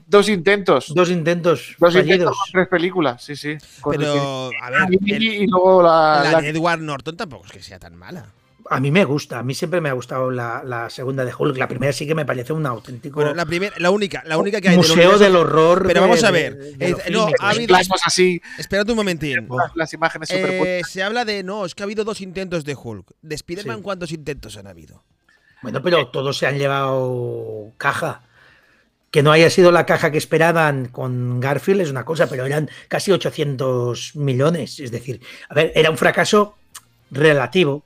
Dos 0.09 0.29
intentos. 0.29 0.93
Dos 0.95 1.09
intentos 1.09 1.75
Dos 1.77 1.93
intentos 1.95 2.29
con 2.37 2.51
tres 2.53 2.67
películas, 2.69 3.21
sí, 3.21 3.35
sí. 3.35 3.57
Pero, 3.91 4.49
a 4.61 4.69
ver, 4.69 4.83
el- 5.05 5.21
y, 5.23 5.27
y 5.43 5.47
luego 5.47 5.81
la, 5.83 6.21
la 6.23 6.31
la- 6.31 6.41
de 6.41 6.49
Edward 6.49 6.79
Norton 6.79 7.17
tampoco 7.17 7.45
es 7.47 7.51
que 7.51 7.61
sea 7.61 7.77
tan 7.79 7.95
mala. 7.97 8.27
A 8.69 8.79
mí 8.79 8.91
me 8.91 9.05
gusta, 9.05 9.39
a 9.39 9.43
mí 9.43 9.53
siempre 9.53 9.79
me 9.81 9.89
ha 9.89 9.93
gustado 9.93 10.29
la, 10.29 10.61
la 10.65 10.89
segunda 10.89 11.23
de 11.23 11.33
Hulk. 11.37 11.57
La 11.57 11.67
primera 11.67 11.93
sí 11.93 12.05
que 12.05 12.13
me 12.15 12.25
parece 12.25 12.53
un 12.53 12.65
auténtico 12.65 13.15
Bueno, 13.21 13.33
la 13.33 13.45
primera, 13.45 13.75
la 13.79 13.89
única, 13.91 14.23
la 14.25 14.37
única 14.37 14.59
que 14.61 14.69
hay 14.69 14.75
del 14.77 14.87
museo 14.87 15.17
del 15.17 15.35
horror. 15.35 15.83
Pero 15.87 16.01
de- 16.01 16.07
vamos 16.07 16.23
a 16.23 16.31
ver, 16.31 16.57
de 16.77 16.89
eh, 16.89 16.95
no, 17.11 17.27
ha 17.39 17.49
habido- 17.51 17.75
así, 18.05 18.41
Espérate 18.57 18.91
un 18.91 18.97
momentín. 18.97 19.47
las, 19.49 19.75
las 19.75 19.93
imágenes. 19.93 20.29
Eh, 20.31 20.81
se 20.87 21.01
habla 21.03 21.23
de, 21.25 21.43
no, 21.43 21.65
es 21.65 21.75
que 21.75 21.83
ha 21.83 21.85
habido 21.85 22.03
dos 22.03 22.19
intentos 22.21 22.65
de 22.65 22.75
Hulk. 22.75 23.11
¿De 23.21 23.35
Spider-Man 23.35 23.77
Sí. 23.77 23.83
cuántos 23.83 24.11
intentos 24.11 24.57
han 24.57 24.67
habido? 24.67 25.03
Bueno, 25.61 25.81
pero 25.81 26.07
todos 26.09 26.37
se 26.37 26.45
han 26.47 26.57
llevado 26.57 27.71
caja. 27.77 28.21
Que 29.09 29.23
no 29.23 29.31
haya 29.31 29.49
sido 29.49 29.71
la 29.71 29.85
caja 29.85 30.11
que 30.11 30.17
esperaban 30.17 30.89
con 30.89 31.39
Garfield 31.39 31.79
es 31.81 31.89
una 31.89 32.03
cosa, 32.03 32.27
pero 32.27 32.45
eran 32.45 32.69
casi 32.89 33.11
800 33.13 34.15
millones. 34.17 34.79
Es 34.81 34.91
decir, 34.91 35.21
a 35.47 35.55
ver, 35.55 35.71
era 35.75 35.89
un 35.89 35.97
fracaso 35.97 36.57
relativo. 37.09 37.85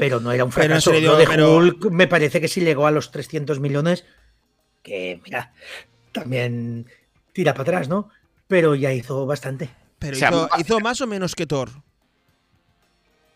Pero 0.00 0.18
no 0.20 0.32
era 0.32 0.44
un 0.44 0.50
fracaso. 0.50 0.90
serio, 0.92 1.12
Lo 1.12 1.18
de 1.18 1.26
pero- 1.26 1.56
Hulk 1.56 1.90
me 1.90 2.06
parece 2.08 2.40
que 2.40 2.48
sí 2.48 2.60
llegó 2.62 2.86
a 2.86 2.90
los 2.90 3.10
300 3.10 3.60
millones, 3.60 4.04
que 4.82 5.20
mira, 5.24 5.52
también 6.12 6.86
tira 7.32 7.52
para 7.52 7.62
atrás, 7.62 7.88
¿no? 7.88 8.08
Pero 8.48 8.74
ya 8.74 8.92
hizo 8.92 9.26
bastante. 9.26 9.70
Pero 9.98 10.16
O 10.16 10.18
sea, 10.18 10.30
hizo, 10.30 10.48
hizo 10.58 10.80
más 10.80 11.00
o 11.02 11.06
menos 11.06 11.34
que 11.34 11.46
Thor. 11.46 11.70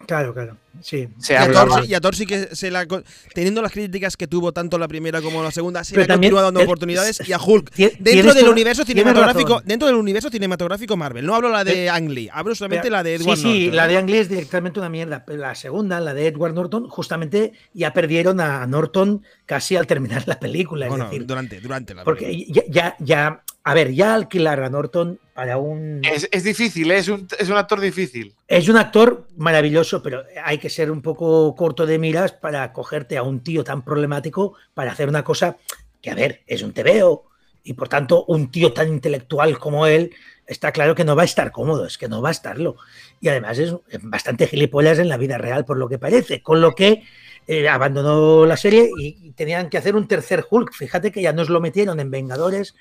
Claro, 0.07 0.35
claro, 0.35 0.57
sí. 0.83 1.09
Se 1.19 1.33
Y 1.33 1.37
a, 1.37 1.45
sí- 1.47 1.89
y 1.89 1.95
a 1.95 2.01
Thor 2.01 2.15
sí 2.15 2.27
que 2.27 2.55
se 2.55 2.71
la. 2.71 2.87
co- 2.87 3.03
Teniendo 3.35 3.63
las 3.63 3.73
críticas 3.73 4.17
que 4.17 4.27
tuvo 4.27 4.53
tanto 4.53 4.79
la 4.79 4.87
primera 4.89 5.21
como 5.23 5.43
la 5.43 5.51
segunda, 5.51 5.83
se 5.85 5.93
Pero 5.95 6.03
le 6.03 6.07
también 6.09 6.31
continuado 6.31 6.47
dando 6.49 6.61
el- 6.61 6.67
oportunidades. 6.67 7.23
Y 7.29 7.33
a 7.33 7.39
Hulk. 7.39 7.73
Dentro 7.99 8.35
del 8.35 8.49
universo 8.49 8.85
cinematográfico. 8.85 9.63
Dentro 9.65 9.87
del 9.89 9.97
universo 9.97 10.29
cinematográfico 10.31 10.97
Marvel. 10.97 11.25
No 11.27 11.35
hablo 11.35 11.49
la 11.49 11.65
de 11.65 11.89
Ang 11.91 12.11
Lee, 12.11 12.29
hablo 12.33 12.55
solamente 12.55 12.85
Pero- 12.85 12.97
la 12.97 13.03
de 13.03 13.15
Edward 13.15 13.37
Sí, 13.37 13.43
sí, 13.43 13.59
Norton. 13.65 13.77
la 13.77 13.89
de 13.89 13.97
Ang 13.99 14.11
Lee 14.11 14.19
es 14.19 14.29
directamente 14.29 14.79
una 14.81 14.89
mierda. 14.89 15.25
Pero 15.25 15.39
la 15.41 15.55
segunda, 15.55 16.01
la 16.01 16.15
de 16.15 16.27
Edward 16.29 16.55
Norton, 16.55 16.89
justamente 16.89 17.53
ya 17.73 17.93
perdieron 17.93 18.41
a 18.41 18.67
Norton 18.67 19.23
casi 19.47 19.77
al 19.77 19.87
terminar 19.87 20.25
la 20.27 20.39
película. 20.41 20.87
Es 20.87 20.91
Bueno, 20.91 21.05
decir, 21.07 21.27
durante, 21.27 21.61
durante 21.61 21.95
la 21.95 22.05
porque 22.05 22.27
película. 22.27 22.63
ya, 22.69 22.73
ya, 22.73 22.97
ya- 22.99 23.43
a 23.65 23.75
ver, 23.75 23.93
ya 23.95 24.15
alquilar 24.15 24.61
a 24.63 24.69
Norton 24.69 25.19
para 25.35 25.59
un. 25.59 26.01
Es, 26.05 26.28
es 26.30 26.45
difícil, 26.45 26.91
¿eh? 26.91 26.99
es, 26.99 27.09
un, 27.09 27.26
es 27.39 27.49
un 27.51 27.57
actor 27.57 27.80
difícil. 27.80 28.35
Es 28.47 28.68
un 28.68 28.76
actor 28.76 29.26
maravilloso, 29.37 30.03
pero 30.03 30.22
hay 30.43 30.59
que 30.59 30.70
ser 30.70 30.91
un 30.91 31.03
poco 31.03 31.55
corto 31.57 31.85
de 31.85 31.99
miras 31.99 32.32
para 32.32 32.72
cogerte 32.72 33.18
a 33.18 33.22
un 33.22 33.41
tío 33.41 33.64
tan 33.64 33.85
problemático 33.85 34.55
para 34.72 34.93
hacer 34.93 35.09
una 35.09 35.24
cosa 35.24 35.57
que, 36.01 36.11
a 36.11 36.14
ver, 36.14 36.43
es 36.47 36.62
un 36.62 36.72
tebeo. 36.72 37.24
Y 37.64 37.72
por 37.72 37.89
tanto, 37.89 38.24
un 38.26 38.51
tío 38.51 38.72
tan 38.72 38.89
intelectual 38.89 39.59
como 39.59 39.87
él, 39.87 40.12
está 40.47 40.70
claro 40.70 40.95
que 40.95 41.05
no 41.05 41.16
va 41.16 41.22
a 41.22 41.24
estar 41.24 41.51
cómodo, 41.51 41.87
es 41.87 41.99
que 41.99 42.09
no 42.09 42.22
va 42.22 42.28
a 42.28 42.32
estarlo. 42.32 42.76
Y 43.20 43.28
además 43.28 43.59
es 43.59 43.74
bastante 44.03 44.47
gilipollas 44.47 44.99
en 44.99 45.09
la 45.09 45.16
vida 45.16 45.39
real, 45.39 45.64
por 45.64 45.78
lo 45.78 45.89
que 45.89 45.99
parece. 45.99 46.43
Con 46.43 46.61
lo 46.61 46.74
que 46.74 47.03
eh, 47.47 47.68
abandonó 47.68 48.47
la 48.47 48.57
serie 48.57 48.91
y 48.99 49.32
tenían 49.32 49.68
que 49.68 49.78
hacer 49.78 49.97
un 49.97 50.07
tercer 50.07 50.45
Hulk. 50.49 50.72
Fíjate 50.72 51.11
que 51.11 51.22
ya 51.22 51.32
nos 51.32 51.49
lo 51.49 51.61
metieron 51.61 51.99
en 52.01 52.11
Vengadores, 52.11 52.74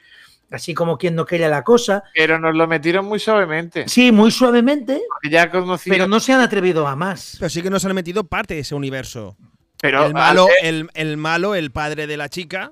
así 0.54 0.74
como 0.74 0.98
quien 0.98 1.16
no 1.16 1.26
quería 1.26 1.50
la 1.50 1.64
cosa. 1.64 2.04
Pero 2.16 2.40
nos 2.40 2.56
lo 2.56 2.68
metieron 2.68 3.06
muy 3.06 3.20
suavemente. 3.20 3.88
Sí, 3.88 4.12
muy 4.12 4.32
suavemente, 4.32 5.02
porque 5.10 5.30
Ya 5.30 5.50
conocía. 5.52 5.92
pero 5.94 6.08
no 6.08 6.20
se 6.20 6.34
han 6.34 6.42
atrevido 6.42 6.88
a 6.88 6.96
más. 6.96 7.36
Pero 7.40 7.50
sí 7.50 7.62
que 7.62 7.70
nos 7.70 7.84
han 7.86 7.94
metido 7.96 8.24
parte 8.26 8.54
de 8.54 8.62
ese 8.62 8.76
universo. 8.76 9.36
pero 9.82 10.06
el, 10.06 10.14
malo, 10.14 10.48
al- 10.62 10.68
el, 10.68 10.90
el 10.94 11.18
malo, 11.18 11.56
el 11.56 11.72
padre 11.72 12.08
de 12.08 12.16
la 12.18 12.30
chica, 12.30 12.72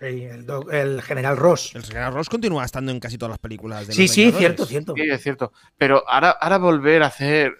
El, 0.00 0.44
doc- 0.44 0.70
el 0.72 1.00
general 1.02 1.36
Ross. 1.36 1.72
el 1.74 1.84
señor 1.84 2.12
Ross 2.12 2.28
continúa 2.28 2.64
estando 2.64 2.90
en 2.92 3.00
casi 3.00 3.16
todas 3.16 3.30
las 3.30 3.38
películas 3.38 3.86
de 3.86 3.94
Sí, 3.94 4.02
los 4.02 4.10
sí, 4.10 4.32
cierto, 4.32 4.66
cierto. 4.66 4.94
Sí, 4.96 5.02
es 5.02 5.22
cierto. 5.22 5.52
Pero 5.78 6.02
ahora, 6.08 6.30
ahora 6.32 6.58
volver 6.58 7.02
a 7.02 7.06
hacer. 7.06 7.52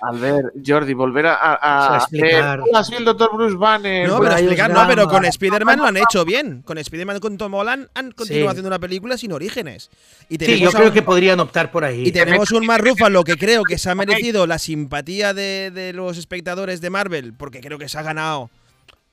Al 0.00 0.18
ver, 0.18 0.52
Jordi, 0.66 0.94
volver 0.94 1.26
a, 1.26 1.34
a, 1.34 1.54
a 1.54 1.96
hacer, 1.96 2.18
explicar. 2.20 2.60
Hola, 2.60 2.82
soy 2.82 2.96
el 2.96 3.04
doctor 3.04 3.30
Bruce 3.36 3.56
Banner. 3.56 4.08
No, 4.08 4.18
pero 4.20 4.32
explicar, 4.32 4.70
no, 4.72 4.84
pero 4.88 5.06
con 5.06 5.24
Spider-Man 5.24 5.78
lo 5.78 5.84
han 5.84 5.96
hecho 5.96 6.24
bien. 6.24 6.62
Con 6.62 6.78
Spider-Man 6.78 7.20
con 7.20 7.36
Tom 7.36 7.52
Holland 7.54 7.88
han 7.94 8.10
continuado 8.12 8.46
Sí. 8.46 8.50
haciendo 8.50 8.68
una 8.68 8.78
película 8.78 9.16
sin 9.18 9.32
orígenes. 9.32 9.90
Y 10.28 10.38
Sí, 10.38 10.58
yo 10.60 10.70
a 10.70 10.72
creo 10.72 10.86
un- 10.88 10.92
que 10.94 11.02
podrían 11.02 11.38
optar 11.40 11.70
por 11.70 11.84
ahí. 11.84 12.04
Y 12.08 12.10
tenemos 12.12 12.50
un 12.52 12.64
Mark 12.66 12.84
Ruffalo 12.84 13.22
que 13.22 13.36
creo 13.36 13.62
que 13.64 13.76
se 13.78 13.90
ha 13.90 13.94
merecido 13.94 14.46
la 14.46 14.58
simpatía 14.58 15.34
de, 15.34 15.70
de 15.72 15.92
los 15.92 16.16
espectadores 16.16 16.80
de 16.80 16.90
Marvel, 16.90 17.32
porque 17.34 17.60
creo 17.60 17.78
que 17.78 17.88
se 17.88 17.98
ha 17.98 18.02
ganado 18.02 18.50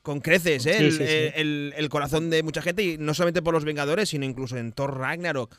con 0.02 0.20
creces 0.20 0.64
¿eh? 0.66 0.74
Sí, 0.78 0.84
el, 0.84 0.92
sí, 0.92 0.98
sí. 0.98 1.04
el- 1.34 1.74
el 1.76 1.88
corazón 1.88 2.30
de 2.30 2.42
mucha 2.42 2.62
gente, 2.62 2.82
y 2.82 2.98
no 2.98 3.12
solamente 3.14 3.42
por 3.42 3.52
los 3.54 3.64
Vengadores, 3.64 4.08
sino 4.08 4.24
incluso 4.24 4.56
en 4.56 4.72
Thor 4.72 4.96
Ragnarok, 4.98 5.54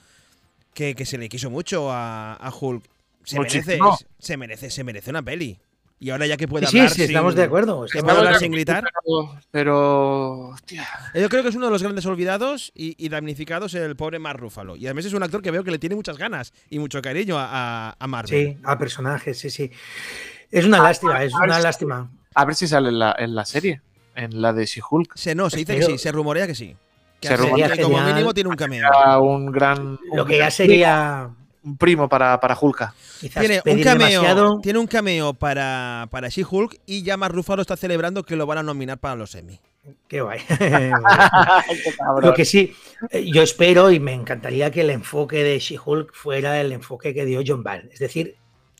que, 0.73 0.95
que 0.95 1.05
se 1.05 1.17
le 1.17 1.29
quiso 1.29 1.49
mucho 1.49 1.91
a, 1.91 2.33
a 2.33 2.49
Hulk. 2.53 2.83
Se 3.23 3.39
merece, 3.39 3.77
se 4.19 4.37
merece, 4.37 4.69
se 4.71 4.83
merece 4.83 5.09
una 5.11 5.21
peli. 5.21 5.59
Y 5.99 6.09
ahora 6.09 6.25
ya 6.25 6.35
que 6.37 6.47
puede 6.47 6.65
Sí, 6.65 6.71
sí, 6.71 6.77
hablar. 6.79 6.93
sí, 6.95 7.03
estamos 7.03 7.33
sin- 7.33 7.37
de 7.37 7.43
acuerdo. 7.45 7.81
que 7.85 7.99
estamos 7.99 8.17
hablar 8.17 8.39
sin 8.39 8.51
gritar. 8.51 8.83
Pero, 9.51 10.49
hostia, 10.49 10.87
Yo 11.13 11.29
creo 11.29 11.43
que 11.43 11.49
es 11.49 11.55
uno 11.55 11.67
de 11.67 11.71
los 11.71 11.83
grandes 11.83 12.05
olvidados 12.07 12.71
y, 12.73 12.95
y 13.03 13.09
damnificados 13.09 13.73
el 13.75 13.95
pobre 13.95 14.17
Mark 14.17 14.39
Ruffalo. 14.39 14.75
Y 14.75 14.85
además 14.87 15.05
es 15.05 15.13
un 15.13 15.21
actor 15.23 15.41
que 15.41 15.51
veo 15.51 15.63
que 15.63 15.71
le 15.71 15.77
tiene 15.77 15.95
muchas 15.95 16.17
ganas 16.17 16.53
y 16.69 16.79
mucho 16.79 17.01
cariño 17.01 17.37
a, 17.37 17.47
a- 17.91 17.95
a 17.99 18.07
Marvel. 18.07 18.29
Sí, 18.29 18.57
a 18.63 18.77
personajes, 18.79 19.37
sí, 19.37 19.49
sí. 19.51 19.71
Es 20.49 20.65
una 20.65 20.81
lástima, 20.81 21.23
es 21.23 21.33
una 21.35 21.57
si- 21.57 21.63
lástima. 21.63 22.09
a 22.33 22.45
ver 22.45 22.55
si 22.55 22.67
sale 22.67 22.89
en 22.89 22.97
la, 22.99 23.15
en 23.19 23.35
la 23.35 23.45
serie, 23.45 23.81
en 24.15 24.41
la 24.41 24.53
de 24.53 24.65
She-Hulk. 24.65 25.15
Se, 25.15 25.35
no, 25.35 25.49
se 25.49 25.57
dice 25.57 25.75
que 25.77 25.83
sí, 25.83 25.97
se 25.97 26.11
rumorea 26.11 26.47
que 26.47 26.55
sí. 26.55 26.75
Que, 27.19 27.27
Se 27.29 27.37
rumorea 27.37 27.69
que 27.71 27.81
como 27.83 27.97
genial. 27.97 28.13
mínimo 28.15 28.33
tiene 28.33 28.49
un 28.49 28.55
cameo. 28.55 28.89
Un 29.21 29.51
gran. 29.51 29.99
Lo 30.13 30.25
que 30.25 30.37
ya 30.39 30.49
sería 30.49 31.29
Un 31.63 31.77
primo 31.77 32.09
para, 32.09 32.39
para 32.39 32.57
Hulka. 32.59 32.93
quizás 33.19 33.41
Tiene 33.45 33.61
un 33.65 33.83
cameo, 33.83 34.07
demasiado. 34.21 34.59
tiene 34.61 34.79
un 34.79 34.87
cameo 34.87 35.33
para, 35.35 36.07
para 36.09 36.29
She-Hulk 36.29 36.79
y 36.87 37.03
ya 37.03 37.17
Mark 37.17 37.35
Ruffalo 37.35 37.61
está 37.61 37.77
celebrando 37.77 38.23
que 38.23 38.35
lo 38.35 38.47
van 38.47 38.57
a 38.57 38.63
nominar 38.63 38.97
para 38.97 39.15
los 39.15 39.35
Emmy. 39.35 39.59
Qué 40.07 40.21
guay. 40.21 40.39
Lo 42.21 42.33
que 42.33 42.45
sí, 42.45 42.73
eh, 43.09 43.25
yo 43.31 43.41
espero 43.41 43.91
y 43.91 43.99
me 43.99 44.13
encantaría 44.13 44.69
que 44.71 44.81
el 44.81 44.89
enfoque 44.91 45.43
de 45.43 45.57
She-Hulk 45.59 46.13
fuera 46.13 46.59
el 46.61 46.71
enfoque 46.71 47.13
que 47.13 47.25
dio 47.25 47.41
John 47.45 47.63
Byrne. 47.63 47.89
Es 47.91 47.99
decir, 47.99 48.35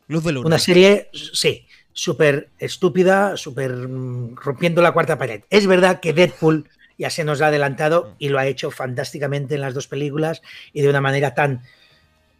Luz 0.07 0.23
de 0.25 0.33
luna. 0.33 0.45
Una 0.47 0.59
serie, 0.59 1.09
sí, 1.13 1.65
súper 1.93 2.49
estúpida, 2.59 3.37
súper 3.37 3.71
mm, 3.71 4.35
rompiendo 4.35 4.81
la 4.81 4.91
cuarta 4.91 5.17
pared. 5.17 5.43
Es 5.49 5.67
verdad 5.67 5.99
que 5.99 6.13
Deadpool 6.13 6.69
ya 6.97 7.09
se 7.09 7.23
nos 7.23 7.41
ha 7.41 7.47
adelantado 7.47 8.15
y 8.19 8.29
lo 8.29 8.39
ha 8.39 8.45
hecho 8.45 8.71
fantásticamente 8.71 9.55
en 9.55 9.61
las 9.61 9.73
dos 9.73 9.87
películas 9.87 10.41
y 10.71 10.81
de 10.81 10.89
una 10.89 11.01
manera 11.01 11.33
tan 11.33 11.63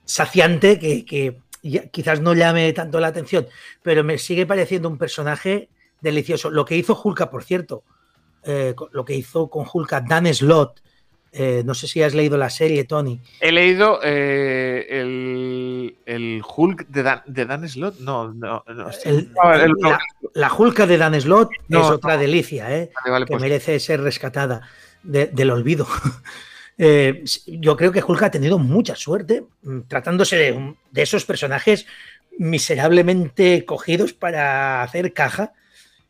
saciante 0.06 0.78
que, 0.78 1.38
quizás 1.92 2.22
no 2.22 2.34
llame 2.34 2.72
tanto 2.74 3.00
la 3.00 3.08
atención, 3.08 3.48
pero 3.82 4.04
me 4.04 4.18
sigue 4.18 4.46
pareciendo 4.46 4.90
un 4.90 4.98
personaje 4.98 5.70
delicioso. 6.02 6.50
Lo 6.50 6.66
que 6.66 6.76
hizo 6.76 7.00
Hulka, 7.02 7.30
por 7.30 7.44
cierto, 7.44 7.84
eh, 8.44 8.76
lo 8.92 9.06
que 9.06 9.16
hizo 9.16 9.50
con 9.50 9.66
Hulka 9.72 10.02
Dan 10.02 10.32
Slott, 10.34 10.82
eh, 11.34 11.64
no 11.66 11.74
sé 11.74 11.88
si 11.88 12.02
has 12.04 12.14
leído 12.14 12.38
la 12.38 12.50
serie, 12.50 12.84
Tony. 12.84 13.20
He 13.40 13.52
leído 13.52 14.00
eh, 14.04 14.86
el, 14.90 15.96
el 16.06 16.42
Hulk 16.46 16.88
de 16.88 17.04
Dan, 17.04 17.22
de 17.26 17.46
Dan 17.46 17.68
Slott. 17.70 18.00
No, 18.00 18.34
no, 18.34 18.64
no. 18.68 18.90
El- 19.06 19.32
No, 19.34 19.54
el- 19.54 19.72
la, 19.80 20.00
la 20.34 20.54
Hulka 20.54 20.86
de 20.86 20.98
Dan 20.98 21.20
Slott 21.22 21.50
No, 21.70 21.82
es 21.86 21.90
otra 21.92 22.18
delicia, 22.18 22.70
¿eh? 22.76 22.92
Vale, 22.96 23.12
vale, 23.12 23.26
que 23.26 23.32
pues, 23.32 23.42
merece 23.42 23.80
ser 23.80 24.02
rescatada 24.02 24.62
de- 25.04 25.28
del 25.28 25.52
olvido. 25.52 25.88
Eh, 26.84 27.24
yo 27.46 27.78
creo 27.78 27.92
que 27.92 28.02
Hulk 28.02 28.24
ha 28.24 28.32
tenido 28.32 28.58
mucha 28.58 28.96
suerte 28.96 29.44
mm, 29.62 29.82
tratándose 29.88 30.36
de, 30.36 30.74
de 30.90 31.02
esos 31.04 31.26
personajes 31.26 31.86
miserablemente 32.40 33.66
cogidos 33.66 34.14
para 34.14 34.82
hacer 34.84 35.14
caja. 35.14 35.54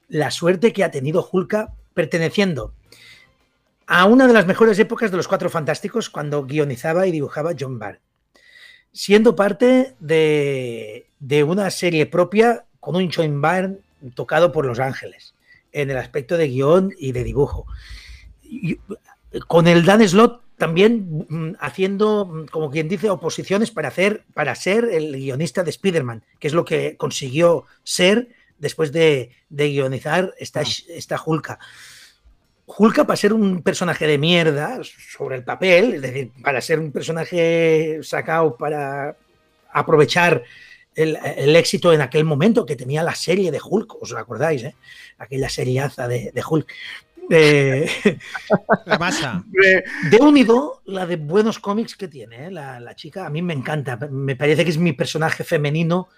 La 0.07 0.31
suerte 0.31 0.71
que 0.73 0.83
ha 0.83 0.91
tenido 0.91 1.27
Hulk 1.29 1.67
perteneciendo 1.93 2.73
a 3.93 4.05
una 4.05 4.25
de 4.25 4.31
las 4.31 4.47
mejores 4.47 4.79
épocas 4.79 5.11
de 5.11 5.17
los 5.17 5.27
Cuatro 5.27 5.49
Fantásticos 5.49 6.09
cuando 6.09 6.45
guionizaba 6.45 7.07
y 7.07 7.11
dibujaba 7.11 7.51
John 7.59 7.77
Byrne, 7.77 7.99
siendo 8.93 9.35
parte 9.35 9.95
de, 9.99 11.09
de 11.19 11.43
una 11.43 11.69
serie 11.71 12.05
propia 12.05 12.63
con 12.79 12.95
un 12.95 13.11
John 13.13 13.41
Byrne 13.41 13.79
tocado 14.15 14.53
por 14.53 14.65
Los 14.65 14.79
Ángeles 14.79 15.35
en 15.73 15.91
el 15.91 15.97
aspecto 15.97 16.37
de 16.37 16.47
guion 16.47 16.93
y 16.97 17.11
de 17.11 17.25
dibujo. 17.25 17.65
Y, 18.41 18.79
con 19.49 19.67
el 19.67 19.83
Dan 19.83 20.07
Slott 20.07 20.41
también 20.57 21.25
mm, 21.27 21.55
haciendo, 21.59 22.25
mm, 22.25 22.45
como 22.45 22.71
quien 22.71 22.87
dice, 22.87 23.09
oposiciones 23.09 23.71
para, 23.71 23.89
hacer, 23.89 24.23
para 24.33 24.55
ser 24.55 24.85
el 24.85 25.11
guionista 25.17 25.65
de 25.65 25.69
Spider-Man, 25.71 26.23
que 26.39 26.47
es 26.47 26.53
lo 26.53 26.63
que 26.63 26.95
consiguió 26.95 27.65
ser 27.83 28.29
después 28.57 28.93
de, 28.93 29.31
de 29.49 29.69
guionizar 29.69 30.33
esta, 30.39 30.61
esta 30.61 31.21
Hulka. 31.25 31.59
Hulka 32.77 33.05
para 33.05 33.17
ser 33.17 33.33
un 33.33 33.61
personaje 33.61 34.07
de 34.07 34.17
mierda 34.17 34.79
sobre 34.83 35.35
el 35.37 35.43
papel, 35.43 35.95
es 35.95 36.01
decir, 36.01 36.31
para 36.43 36.61
ser 36.61 36.79
un 36.79 36.91
personaje 36.91 37.99
sacado 38.03 38.55
para 38.57 39.15
aprovechar 39.71 40.43
el, 40.95 41.17
el 41.37 41.55
éxito 41.55 41.93
en 41.93 42.01
aquel 42.01 42.23
momento 42.25 42.65
que 42.65 42.75
tenía 42.75 43.03
la 43.03 43.15
serie 43.15 43.51
de 43.51 43.59
Hulk, 43.63 44.01
os 44.01 44.11
lo 44.11 44.19
acordáis, 44.19 44.63
¿eh? 44.63 44.75
aquella 45.17 45.49
seriaza 45.49 46.07
de, 46.07 46.31
de 46.33 46.43
Hulk. 46.47 46.71
Eh, 47.29 47.89
La 48.85 48.97
masa. 48.97 49.43
De- 49.47 49.83
de 50.09 50.17
unido, 50.17 50.81
la 50.85 51.05
de 51.05 51.15
buenos 51.15 51.59
cómics 51.59 51.95
que 51.95 52.07
tiene, 52.07 52.47
¿eh? 52.47 52.51
la, 52.51 52.79
la 52.79 52.95
chica, 52.95 53.25
a 53.25 53.29
mí 53.29 53.41
me 53.41 53.53
encanta. 53.53 53.95
Me 54.09 54.35
parece 54.35 54.63
que 54.65 54.71
es 54.71 54.77
mi 54.77 54.91
personaje 54.93 55.43
femenino 55.43 56.09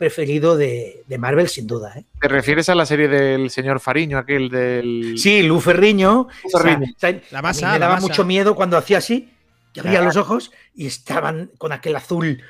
preferido 0.00 0.56
de, 0.56 1.02
de 1.06 1.18
Marvel, 1.18 1.46
sin 1.46 1.66
duda. 1.66 1.92
¿eh? 1.94 2.04
¿Te 2.22 2.26
refieres 2.28 2.70
a 2.70 2.74
la 2.74 2.86
serie 2.86 3.06
del 3.06 3.50
señor 3.50 3.80
Fariño, 3.80 4.16
aquel 4.16 4.48
del. 4.48 5.18
Sí, 5.18 5.42
Lu 5.42 5.60
Ferriño. 5.60 6.26
Lu 6.42 6.50
Ferriño. 6.58 6.86
o 6.86 6.98
sea, 6.98 7.10
o 7.10 7.12
sea, 7.20 7.20
La 7.30 7.38
a 7.40 7.42
mí 7.42 7.46
masa, 7.48 7.66
me 7.66 7.72
la 7.74 7.78
daba 7.80 7.94
masa. 7.96 8.06
mucho 8.06 8.24
miedo 8.24 8.54
cuando 8.54 8.78
hacía 8.78 8.96
así, 8.96 9.30
que 9.74 9.80
abría 9.80 9.96
Claro. 9.98 10.06
los 10.06 10.16
ojos 10.16 10.52
y 10.74 10.86
estaban 10.86 11.50
con 11.58 11.72
aquel 11.72 11.94
azul, 11.96 12.42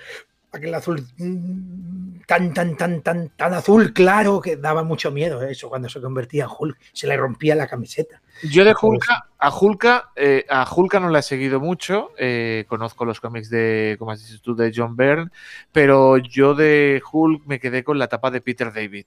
aquel 0.53 0.75
azul 0.75 1.07
mm, 1.19 2.21
tan, 2.27 2.53
tan, 2.53 2.77
tan, 2.77 3.03
tan, 3.03 3.29
tan 3.31 3.55
azul 3.55 3.93
claro 3.93 4.41
que 4.41 4.57
daba 4.57 4.83
mucho 4.83 5.11
miedo 5.11 5.43
eso 5.43 5.69
cuando 5.69 5.89
se 5.89 6.01
convertía 6.01 6.45
en 6.45 6.51
Hulk. 6.59 6.79
Se 6.93 7.07
le 7.07 7.17
rompía 7.17 7.55
la 7.55 7.67
camiseta. 7.67 8.21
Yo 8.43 8.65
de 8.65 8.75
Hulka, 8.81 9.29
a 9.39 9.51
Hulka, 9.55 10.11
eh, 10.17 10.47
a 10.49 10.67
Hulka 10.75 10.99
no 10.99 11.11
la 11.11 11.19
he 11.19 11.23
seguido 11.23 11.61
mucho. 11.61 12.11
eh, 12.19 12.65
conozco 12.69 13.05
los 13.05 13.21
cómics 13.21 13.51
de, 13.51 13.97
como 13.99 14.13
has 14.13 14.27
dicho 14.27 14.41
tú, 14.43 14.55
de 14.57 14.73
John 14.75 14.97
Byrne, 14.97 15.31
pero 15.73 16.17
yo 16.17 16.55
de 16.55 17.03
Hulk 17.13 17.47
me 17.47 17.61
quedé 17.61 17.85
con 17.85 17.99
la 17.99 18.07
etapa 18.07 18.31
de 18.31 18.41
Peter 18.41 18.73
David. 18.73 19.07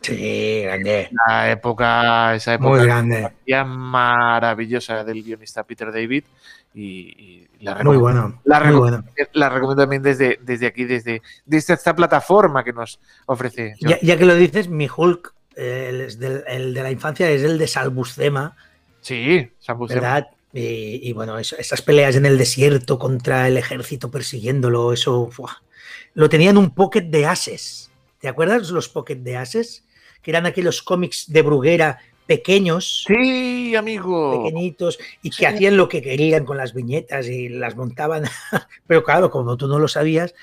Sí, 0.00 0.62
grande. 0.64 1.10
La 1.28 1.50
época, 1.52 2.34
esa 2.34 2.58
Muy 2.58 2.80
época 2.80 2.84
grande. 2.84 3.30
maravillosa 3.64 5.04
del 5.04 5.22
guionista 5.22 5.62
Peter 5.64 5.92
David 5.92 6.24
y, 6.74 6.80
y 6.80 7.48
la, 7.60 7.72
Muy 7.74 7.96
recomiendo, 7.96 8.00
bueno. 8.00 8.40
La 8.44 8.58
Muy 8.60 8.68
recomiendo. 8.68 9.02
bueno. 9.14 9.28
la 9.34 9.48
recomiendo 9.48 9.82
también 9.82 10.02
desde, 10.02 10.38
desde 10.42 10.66
aquí, 10.66 10.84
desde, 10.84 11.22
desde 11.44 11.74
esta 11.74 11.94
plataforma 11.94 12.64
que 12.64 12.72
nos 12.72 12.98
ofrece. 13.26 13.74
Ya, 13.80 13.98
ya 14.00 14.16
que 14.16 14.24
lo 14.26 14.34
dices, 14.34 14.68
mi 14.68 14.88
Hulk, 14.94 15.34
eh, 15.56 16.08
el, 16.48 16.74
de 16.74 16.82
la 16.82 16.90
infancia, 16.90 17.28
es 17.30 17.42
el 17.42 17.58
de 17.58 17.66
Salbustema, 17.68 18.56
Sí, 19.00 19.50
Sam 19.58 19.78
Buscema. 19.78 20.00
¿verdad? 20.00 20.28
Y, 20.52 21.08
y 21.08 21.12
bueno, 21.12 21.38
eso- 21.38 21.56
esas 21.58 21.82
peleas 21.82 22.14
en 22.16 22.24
el 22.26 22.38
desierto 22.38 22.98
contra 22.98 23.48
el 23.48 23.56
ejército 23.56 24.10
persiguiéndolo, 24.10 24.92
eso 24.92 25.28
lo 26.14 26.28
tenían 26.28 26.56
un 26.56 26.74
pocket 26.74 27.02
de 27.02 27.26
ases. 27.26 27.90
¿Te 28.20 28.28
acuerdas 28.28 28.70
los 28.70 28.88
pocket 28.88 29.16
de 29.16 29.36
ases? 29.36 29.84
Que 30.22 30.30
eran 30.30 30.46
aquellos 30.46 30.82
cómics 30.82 31.24
de 31.32 31.42
Bruguera 31.42 31.98
pequeños, 32.36 33.04
Sí, 33.06 33.74
amigo. 33.76 34.44
pequeñitos, 34.44 34.98
y 35.22 35.30
que 35.30 35.46
hacían 35.46 35.76
lo 35.76 35.88
que 35.88 36.00
querían 36.02 36.44
con 36.44 36.56
las 36.56 36.72
viñetas 36.74 37.26
y 37.28 37.48
las 37.48 37.76
montaban. 37.76 38.24
Pero 38.86 39.04
claro, 39.04 39.30
como 39.30 39.56
tú 39.56 39.66
no 39.68 39.78
lo 39.78 39.88
sabías, 39.88 40.34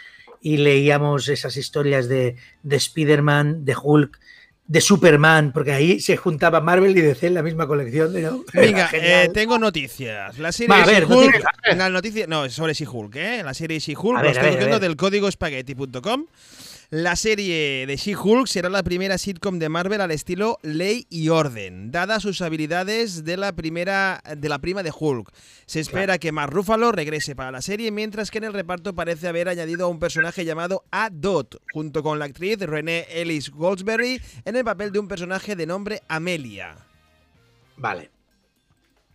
y 0.42 0.58
leíamos 0.58 1.28
esas 1.28 1.58
historias 1.58 2.08
de, 2.08 2.36
de 2.64 2.76
Spider-Man, 2.76 3.66
de 3.66 3.76
Hulk, 3.82 4.20
de 4.68 4.82
Superman, 4.82 5.52
porque 5.52 5.72
ahí 5.72 6.00
se 6.00 6.16
juntaba 6.16 6.62
Marvel 6.62 6.96
y 6.96 7.02
DC 7.02 7.26
en 7.28 7.34
la 7.34 7.42
misma 7.44 7.66
colección. 7.68 8.14
Venga, 8.54 8.90
eh, 8.94 9.30
tengo 9.34 9.58
noticias. 9.58 10.38
La 10.38 10.52
serie 10.52 10.70
Va, 10.76 10.84
a 10.84 10.86
ver, 10.86 11.08
She-Hulk. 11.08 11.26
noticias. 11.26 11.78
La 11.78 11.90
noticia, 11.90 12.28
no, 12.28 12.46
es 12.46 12.54
sobre 12.54 12.74
She-Hulk, 12.74 13.16
¿eh? 13.16 13.42
La 13.44 13.54
serie 13.56 13.80
She-Hulk, 13.80 14.18
A 14.20 14.24
lo 14.24 14.30
estoy 14.30 14.80
del 14.80 14.96
código 14.96 15.30
spaghetti.com. 15.30 16.26
La 16.92 17.16
serie 17.16 17.86
de 17.86 17.98
She-Hulk 17.98 18.48
será 18.48 18.68
la 18.68 18.82
primera 18.82 19.20
sitcom 19.20 19.60
de 19.60 19.70
Marvel 19.70 20.02
al 20.02 20.10
estilo 20.10 20.58
Ley 20.64 21.06
y 21.08 21.30
Orden, 21.30 21.92
dadas 21.92 22.24
sus 22.24 22.42
habilidades 22.42 23.24
de 23.24 23.38
la 23.38 23.52
primera 23.52 24.24
de 24.36 24.50
la 24.50 24.58
prima 24.58 24.82
de 24.82 24.92
Hulk. 24.92 25.32
Se 25.68 25.82
espera 25.82 26.18
que 26.18 26.32
Mark 26.32 26.52
Ruffalo 26.52 26.92
regrese 26.92 27.36
para 27.36 27.52
la 27.52 27.62
serie, 27.62 27.92
mientras 27.92 28.32
que 28.32 28.40
en 28.40 28.46
el 28.46 28.54
reparto 28.54 28.96
parece 28.96 29.28
haber 29.28 29.50
añadido 29.50 29.86
a 29.86 29.90
un 29.90 30.00
personaje 30.00 30.46
llamado 30.46 30.84
A-Dot, 30.90 31.62
junto 31.72 32.02
con 32.02 32.18
la 32.18 32.26
actriz 32.26 32.58
Renée 32.60 33.06
Ellis 33.12 33.52
Goldsberry 33.52 34.20
en 34.44 34.56
el 34.56 34.66
papel 34.66 34.92
de 34.92 34.98
un 34.98 35.08
personaje 35.08 35.56
de 35.56 35.68
nombre 35.68 36.02
Amelia. 36.08 36.76
Vale. 37.78 38.10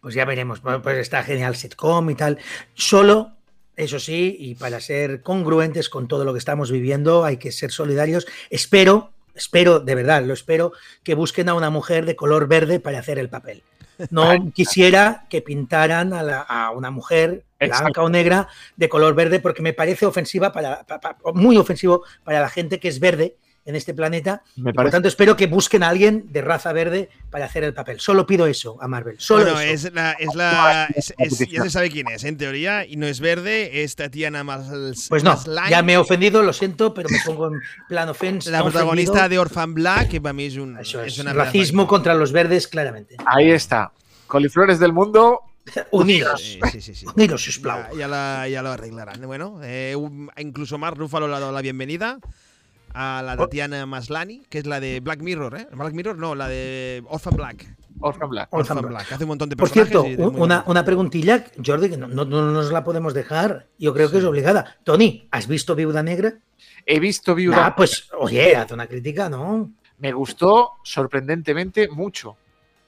Pues 0.01 0.15
ya 0.15 0.25
veremos. 0.25 0.61
Pues 0.61 0.99
está 0.99 1.25
genial 1.25 1.57
sitcom 1.57 2.09
y 2.09 2.15
tal. 2.15 2.39
Solo, 2.75 3.33
eso 3.77 3.99
sí, 3.99 4.37
y 4.39 4.55
para 4.55 4.81
ser 4.81 5.23
congruentes 5.23 5.89
con 5.89 6.09
todo 6.09 6.25
lo 6.25 6.33
que 6.33 6.39
estamos 6.39 6.71
viviendo, 6.71 7.25
hay 7.25 7.37
que 7.39 7.53
ser 7.53 7.71
solidarios. 7.73 8.27
Espero, 8.51 9.13
espero, 9.35 9.81
de 9.81 9.95
verdad, 9.95 10.23
lo 10.25 10.33
espero, 10.35 10.73
que 11.03 11.15
busquen 11.15 11.49
a 11.49 11.55
una 11.55 11.71
mujer 11.71 12.07
de 12.07 12.17
color 12.17 12.47
verde 12.49 12.81
para 12.81 12.99
hacer 13.01 13.19
el 13.19 13.29
papel. 13.29 13.63
No 14.11 14.25
quisiera 14.53 15.25
que 15.31 15.41
pintaran 15.41 16.13
a, 16.13 16.23
la- 16.25 16.41
a 16.41 16.71
una 16.73 16.91
mujer 16.91 17.45
blanca 17.81 18.03
o 18.03 18.09
negra 18.09 18.49
de 18.77 18.89
color 18.89 19.15
verde 19.15 19.39
porque 19.39 19.63
me 19.63 19.73
parece 19.73 20.05
ofensiva 20.05 20.53
para, 20.53 20.83
pa- 20.85 21.01
pa- 21.01 21.17
muy 21.33 21.57
ofensivo 21.57 22.03
para 22.25 22.41
la 22.41 22.49
gente 22.49 22.81
que 22.81 22.89
es 22.89 22.99
verde 22.99 23.37
en 23.67 23.77
este 23.77 23.95
planeta 23.95 24.43
Me 24.57 24.65
por 24.73 24.75
parece 24.77 24.93
tanto, 24.93 25.09
espero 25.09 25.37
que 25.37 25.47
busquen 25.47 25.83
a 25.83 25.89
alguien 25.89 26.27
de 26.33 26.43
raza 26.43 26.73
verde 26.73 27.09
para 27.31 27.47
hacer 27.47 27.65
el 27.65 27.73
papel. 27.73 27.99
Solo 28.01 28.27
pido 28.27 28.47
eso 28.47 28.77
a 28.83 28.89
Marvel. 28.89 29.17
Solo 29.19 29.45
Bueno, 29.45 29.61
eso. 29.61 29.89
es 29.89 29.95
la, 29.95 30.13
es 30.13 30.35
la, 30.35 30.89
es- 30.95 31.15
es- 31.19 31.39
ya 31.51 31.63
se 31.63 31.71
sabe 31.71 31.91
quién 31.91 32.07
es, 32.09 32.25
en 32.25 32.37
teoría, 32.37 32.85
y 32.87 32.97
no 32.97 33.07
es 33.07 33.21
verde, 33.21 33.83
es 33.83 33.97
Tatiana 33.97 34.45
Mas- 34.45 35.07
Pues 35.09 35.25
no, 35.25 35.31
Maslany, 35.31 35.71
ya 35.71 35.83
me 35.83 35.95
he 35.95 35.97
ofendido, 35.97 36.43
lo 36.43 36.53
siento, 36.53 36.93
pero 36.93 37.09
me 37.09 37.19
pongo 37.25 37.49
en 37.49 37.61
plan 37.89 38.09
ofensa. 38.09 38.51
la 38.51 38.63
protagonista 38.63 39.29
de 39.29 39.39
Orphan 39.39 39.73
Black, 39.75 40.09
que 40.09 40.21
para 40.21 40.33
mí 40.35 40.45
es 40.45 40.57
un 40.57 40.79
una 41.21 41.33
racismo 41.33 41.87
contra 41.87 42.15
los 42.15 42.33
verdes, 42.33 42.69
claramente. 42.69 43.17
Ahí 43.27 43.51
está. 43.51 43.93
Coliflores 44.27 44.79
del 44.79 44.93
mundo. 44.93 45.41
Unidos. 45.93 46.59
Sí, 46.71 46.81
sí, 46.83 46.95
sí. 46.95 47.07
Unidos. 47.17 47.61
Ya, 47.63 47.89
ya 47.97 48.09
la- 48.09 48.47
ya 48.49 48.61
lo 48.63 48.71
arreglarán. 48.73 49.23
Bueno, 49.27 49.61
eh, 49.63 49.97
incluso 50.37 50.77
Mark 50.77 50.99
Ruffalo 50.99 51.27
le 51.29 51.35
ha 51.37 51.41
dado 51.41 51.53
la 51.53 51.63
bienvenida 51.63 52.19
a 52.95 53.23
la 53.25 53.37
Tatiana 53.37 53.85
Maslany, 53.87 54.43
que 54.49 54.59
es 54.59 54.67
la 54.67 54.81
de 54.81 55.01
Black 55.01 55.21
Mirror, 55.21 55.57
¿eh? 55.59 55.67
Black 55.73 55.93
Mirror, 55.93 56.17
no, 56.17 56.35
la 56.35 56.49
de 56.49 57.03
Orphan 57.09 57.35
Black. 57.37 57.77
Orphan 58.01 58.29
Black. 58.31 58.49
Orphan 58.53 58.79
Orphan 58.79 58.91
Black. 58.93 59.03
Black. 59.07 59.13
Hace 59.13 59.25
un 59.25 59.29
montón 59.29 59.49
de 59.49 59.57
Por 59.57 59.69
cierto, 59.69 60.03
una, 60.05 60.65
una 60.67 60.85
preguntilla, 60.85 61.45
Jordi, 61.65 61.91
que 61.91 61.97
no, 61.97 62.09
no- 62.09 62.25
no 62.25 62.51
nos 62.51 62.71
la 62.73 62.83
podemos 62.85 63.15
dejar. 63.15 63.67
Yo 63.79 63.93
creo 63.95 64.11
que 64.11 64.19
es 64.19 64.25
obligada. 64.25 64.77
Tony, 64.85 65.29
¿has 65.31 65.47
visto 65.47 65.75
Viuda 65.75 66.03
Negra? 66.03 66.35
He 66.87 66.99
visto 67.01 67.35
Viuda. 67.35 67.67
Ah, 67.67 67.77
pues, 67.77 68.09
oye, 68.19 68.57
haz 68.57 68.71
una 68.73 68.87
crítica, 68.87 69.29
¿no? 69.29 69.71
Me 69.99 70.13
gustó 70.13 70.73
sorprendentemente 70.83 71.89
mucho. 71.89 72.31
O 72.31 72.37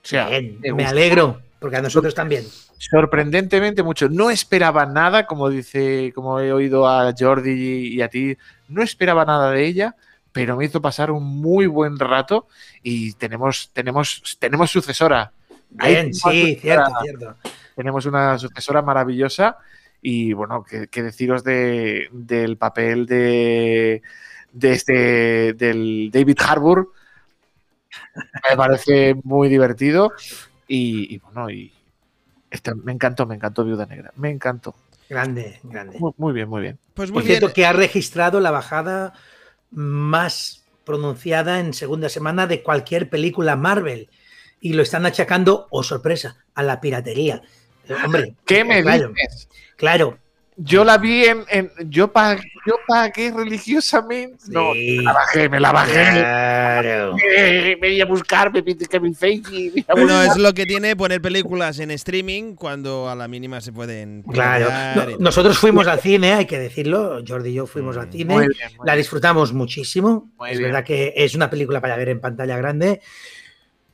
sea, 0.02 0.28
Bien, 0.28 0.59
me 0.74 0.84
alegro, 0.84 1.40
porque 1.59 1.76
a 1.76 1.82
nosotros 1.82 2.14
también. 2.14 2.44
sorprendentemente 2.78 3.82
mucho. 3.82 4.09
No 4.09 4.30
esperaba 4.30 4.86
nada, 4.86 5.26
como 5.26 5.48
dice, 5.48 6.12
como 6.14 6.40
he 6.40 6.52
oído 6.52 6.88
a 6.88 7.14
Jordi 7.18 7.94
y 7.94 8.02
a 8.02 8.09
ti, 8.09 8.36
no 8.68 8.82
esperaba 8.82 9.24
nada 9.24 9.50
de 9.50 9.64
ella, 9.64 9.96
pero 10.32 10.57
me 10.57 10.66
hizo 10.66 10.82
pasar 10.82 11.11
un 11.11 11.24
muy 11.24 11.66
buen 11.66 11.98
rato 11.98 12.46
y 12.82 13.14
tenemos, 13.14 13.70
tenemos, 13.72 14.36
tenemos 14.38 14.70
sucesora. 14.70 15.32
Bien, 15.70 16.12
sí, 16.12 16.20
sucesora. 16.20 16.61
cierto, 16.61 16.92
cierto. 17.02 17.36
Tenemos 17.74 18.07
una 18.07 18.38
sucesora 18.38 18.82
maravillosa 18.82 19.59
y 20.02 20.32
bueno, 20.32 20.64
que 20.64 21.02
deciros 21.02 21.42
de, 21.42 22.09
del 22.12 22.57
papel 22.57 23.07
de, 23.07 24.02
de 24.52 24.72
este 24.72 25.52
del 25.52 26.11
David 26.12 26.38
Harbour. 26.46 26.92
Me 28.50 28.57
parece 28.57 29.14
muy 29.24 29.48
divertido 29.48 30.12
y, 30.68 31.14
y 31.14 31.18
bueno, 31.18 31.50
y 31.50 31.72
este- 32.50 32.74
me 32.74 32.92
encantó, 32.92 33.26
me 33.26 33.34
encantó 33.34 33.64
Viuda 33.64 33.86
Negra, 33.86 34.12
me 34.16 34.30
encantó. 34.30 34.74
Grande, 35.08 35.60
grande. 35.62 35.98
Muy, 35.98 36.12
muy 36.16 36.32
bien, 36.32 36.48
muy 36.48 36.62
bien. 36.62 36.78
Pues 36.94 37.10
Por 37.10 37.22
muy 37.22 37.28
bien. 37.28 37.38
cierto, 37.38 37.54
que 37.54 37.64
ha 37.64 37.72
registrado 37.72 38.40
la 38.40 38.50
bajada 38.50 39.12
más 39.70 40.64
pronunciada 40.84 41.60
en 41.60 41.74
segunda 41.74 42.08
semana 42.08 42.46
de 42.46 42.62
cualquier 42.62 43.08
película 43.08 43.56
Marvel. 43.56 44.08
Y 44.60 44.72
lo 44.72 44.82
están 44.82 45.06
achacando, 45.06 45.66
oh 45.70 45.82
sorpresa, 45.82 46.44
a 46.54 46.62
la 46.62 46.80
piratería. 46.80 47.42
Hombre, 48.04 48.34
¿Qué 48.44 48.64
me 48.64 48.82
claro, 48.82 49.10
dices? 49.10 49.48
Claro. 49.76 50.18
Yo 50.59 50.84
la 50.84 50.96
vi 50.96 51.24
en, 51.26 51.44
en- 51.50 51.70
yo 51.90 52.11
pagué, 52.11 52.42
yo 52.66 52.76
pagué 52.88 53.30
religiosamente. 53.30 54.38
No, 54.48 54.72
me 54.74 55.02
la 55.02 55.12
bajé, 55.12 55.48
me 55.50 55.61
la 55.61 55.72
bajé. 55.72 55.92
Claro. 56.12 57.16
Eh, 57.36 57.76
Me 57.80 57.88
voy 57.88 58.00
a 58.00 58.07
buscar, 58.07 58.52
me 58.52 58.62
pide 58.62 58.86
Kevin 58.86 59.14
Feige. 59.14 59.70
me 59.74 59.84
Bueno, 59.92 60.22
es 60.22 60.36
lo 60.38 60.54
que 60.54 60.64
tiene 60.64 60.96
poner 60.96 61.20
películas 61.20 61.78
en 61.78 61.90
streaming 61.90 62.54
cuando 62.54 63.09
a 63.11 63.14
la 63.14 63.28
mínima 63.28 63.61
se 63.61 63.72
pueden. 63.72 64.22
Claro. 64.22 64.68
No, 64.94 65.18
nosotros 65.18 65.59
fuimos 65.59 65.86
al 65.88 66.00
cine, 66.00 66.32
hay 66.32 66.46
que 66.46 66.59
decirlo. 66.59 67.22
Jordi 67.26 67.50
y 67.50 67.54
yo 67.54 67.66
fuimos 67.66 67.96
al 67.98 68.09
Mm, 68.09 68.12
cine. 68.12 68.34
Muy 68.34 68.48
bien, 68.48 68.68
muy 68.78 68.86
La 68.86 68.96
disfrutamos 68.96 69.52
muchísimo. 69.52 70.30
Muy 70.38 70.50
es 70.52 70.59
bien. 70.59 70.70
verdad 70.72 70.84
que 70.86 71.12
es 71.16 71.34
una 71.34 71.50
película 71.50 71.80
para 71.82 71.96
ver 71.96 72.09
en 72.09 72.20
pantalla 72.20 72.57
grande. 72.57 73.00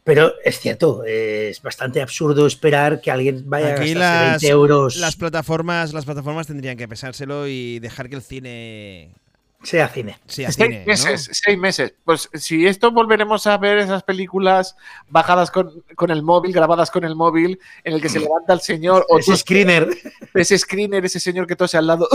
Pero 0.05 0.33
es 0.45 0.59
cierto, 0.59 1.05
es 1.05 1.63
bastante 1.63 2.03
absurdo 2.03 2.47
esperar 2.47 3.01
que 3.01 3.11
alguien 3.13 3.45
vaya 3.47 3.75
Aquí 3.75 3.93
a 3.93 3.95
gastarse 3.95 3.99
las- 3.99 4.31
20 4.43 4.49
euros. 4.49 4.97
Las 4.97 5.15
plataformas, 5.17 5.93
las 5.93 6.05
plataformas 6.05 6.49
tendrían 6.49 6.77
que 6.77 6.89
pensárselo 6.89 7.47
y 7.47 7.79
dejar 7.79 8.09
que 8.09 8.17
el 8.17 8.23
cine 8.23 9.15
sea 9.63 9.89
cine. 9.89 10.19
sea 10.27 10.51
Seis 10.51 10.57
cine. 10.67 10.81
¿no? 10.81 10.87
meses, 10.87 11.29
seis 11.33 11.57
meses. 11.57 11.95
Pues 12.05 12.29
si 12.35 12.67
esto 12.67 12.91
volveremos 12.91 13.47
a 13.47 13.57
ver 13.59 13.79
esas 13.79 14.03
películas 14.03 14.75
bajadas 15.09 15.53
con, 15.53 15.85
con 15.95 16.11
el 16.11 16.25
móvil, 16.25 16.53
grabadas 16.53 16.91
con 16.91 17.05
el 17.05 17.15
móvil, 17.15 17.61
en 17.85 17.95
el 17.95 18.03
que 18.03 18.09
se 18.09 18.19
levanta 18.27 18.55
el 18.55 18.61
señor 18.61 19.07
o 19.09 19.21
Ese 19.21 19.37
screener. 19.37 19.89
ese 20.35 20.59
screener, 20.59 21.05
ese 21.05 21.21
señor 21.21 21.47
que 21.47 21.55
tose 21.55 21.77
al 21.79 21.87
lado, 21.87 22.09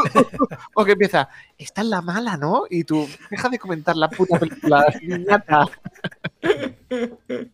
o 0.74 0.84
que 0.84 0.92
empieza, 0.92 1.30
está 1.56 1.80
en 1.80 1.88
la 1.88 2.02
mala, 2.02 2.36
¿no? 2.36 2.64
Y 2.68 2.84
tú, 2.84 3.08
deja 3.30 3.48
de 3.48 3.58
comentar 3.58 3.96
la 3.96 4.10
puta 4.10 4.38
película, 4.38 4.84
niñata. 5.00 5.66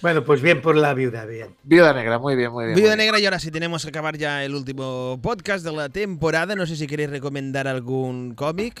Bueno, 0.00 0.24
pues 0.24 0.40
bien 0.40 0.60
por 0.62 0.76
la 0.76 0.94
viuda, 0.94 1.24
bien. 1.24 1.56
Viuda 1.64 1.92
Negra, 1.92 2.20
muy 2.20 2.36
bien, 2.36 2.52
muy 2.52 2.66
bien. 2.66 2.76
Viuda 2.76 2.90
muy 2.90 2.96
bien. 2.98 3.06
Negra 3.06 3.18
y 3.20 3.24
ahora 3.24 3.40
sí 3.40 3.50
tenemos 3.50 3.82
que 3.82 3.88
acabar 3.88 4.16
ya 4.16 4.44
el 4.44 4.54
último 4.54 5.18
podcast 5.20 5.64
de 5.64 5.72
la 5.72 5.88
temporada. 5.88 6.54
No 6.54 6.66
sé 6.66 6.76
si 6.76 6.86
queréis 6.86 7.10
recomendar 7.10 7.66
algún 7.66 8.34
cómic 8.36 8.80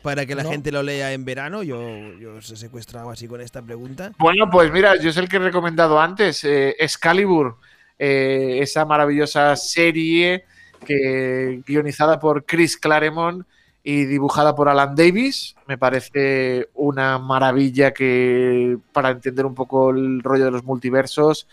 para 0.00 0.24
que 0.24 0.34
la 0.34 0.44
No. 0.44 0.50
gente 0.50 0.72
lo 0.72 0.82
lea 0.82 1.12
en 1.12 1.26
verano. 1.26 1.62
Yo, 1.62 1.78
yo 2.18 2.36
os 2.36 2.50
he 2.50 2.56
secuestrado 2.56 3.10
así 3.10 3.28
con 3.28 3.42
esta 3.42 3.60
pregunta. 3.60 4.12
Bueno, 4.18 4.48
pues 4.50 4.72
mira, 4.72 4.96
yo 4.96 5.10
es 5.10 5.18
el 5.18 5.28
que 5.28 5.36
he 5.36 5.40
recomendado 5.40 6.00
antes, 6.00 6.42
eh, 6.44 6.74
Excalibur, 6.78 7.58
eh, 7.98 8.60
esa 8.62 8.86
maravillosa 8.86 9.54
serie 9.54 10.44
que 10.86 11.60
guionizada 11.66 12.18
por 12.18 12.46
Chris 12.46 12.78
Claremont 12.78 13.44
y 13.90 14.04
dibujada 14.04 14.54
por 14.54 14.68
Alan 14.68 14.94
Davis. 14.94 15.56
Me 15.66 15.78
parece 15.78 16.68
una 16.74 17.18
maravilla 17.18 17.94
que 17.94 18.76
para 18.92 19.08
entender 19.08 19.46
un 19.46 19.54
poco 19.54 19.88
el 19.88 20.22
rollo 20.22 20.44
de 20.44 20.50
los 20.50 20.62
multiversos. 20.62 21.48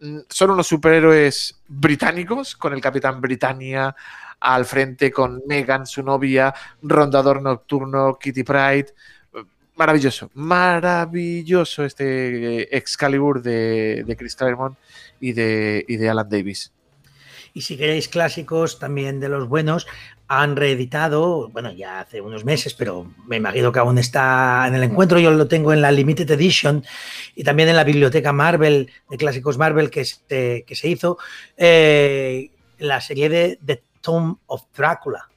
mm, 0.00 0.18
Son 0.28 0.50
unos 0.50 0.66
superhéroes 0.66 1.62
británicos, 1.66 2.56
con 2.56 2.74
el 2.74 2.80
Capitán 2.82 3.22
Britannia 3.22 3.96
al 4.38 4.66
frente, 4.66 5.10
con 5.10 5.40
Megan, 5.46 5.86
su 5.86 6.02
novia, 6.02 6.52
Rondador 6.82 7.40
Nocturno, 7.40 8.18
Kitty 8.20 8.42
Pride. 8.42 8.92
Maravilloso, 9.74 10.30
maravilloso 10.34 11.86
este 11.86 12.64
eh, 12.64 12.68
Excalibur 12.70 13.40
de, 13.40 14.04
de 14.06 14.14
Chris 14.14 14.36
Claremont 14.36 14.76
y 15.20 15.32
de, 15.32 15.86
y 15.88 15.96
de 15.96 16.10
Alan 16.10 16.28
Davis. 16.28 16.70
Y 17.54 17.62
si 17.62 17.76
queréis 17.76 18.08
clásicos 18.08 18.78
también 18.78 19.20
de 19.20 19.28
los 19.28 19.48
buenos, 19.48 19.86
han 20.40 20.56
reeditado, 20.56 21.48
bueno, 21.50 21.72
ya 21.72 22.00
hace 22.00 22.20
unos 22.20 22.44
meses, 22.44 22.72
pero 22.74 23.06
me 23.26 23.36
imagino 23.36 23.70
que 23.72 23.78
aún 23.80 23.98
está 23.98 24.64
en 24.66 24.74
el 24.74 24.82
encuentro. 24.84 25.18
Yo 25.18 25.30
lo 25.30 25.46
tengo 25.48 25.72
en 25.72 25.82
la 25.82 25.90
Limited 25.90 26.30
Edition 26.30 26.82
y 27.34 27.44
también 27.44 27.68
en 27.68 27.76
la 27.76 27.84
biblioteca 27.84 28.32
Marvel, 28.32 28.90
de 29.10 29.16
clásicos 29.16 29.58
Marvel 29.58 29.90
que 29.90 30.04
se, 30.04 30.64
que 30.66 30.74
se 30.74 30.88
hizo, 30.88 31.18
eh, 31.56 32.50
la 32.78 33.00
serie 33.00 33.28
de 33.28 33.58
The 33.64 33.82
Tomb 34.00 34.36
of 34.46 34.62
Drácula. 34.76 35.28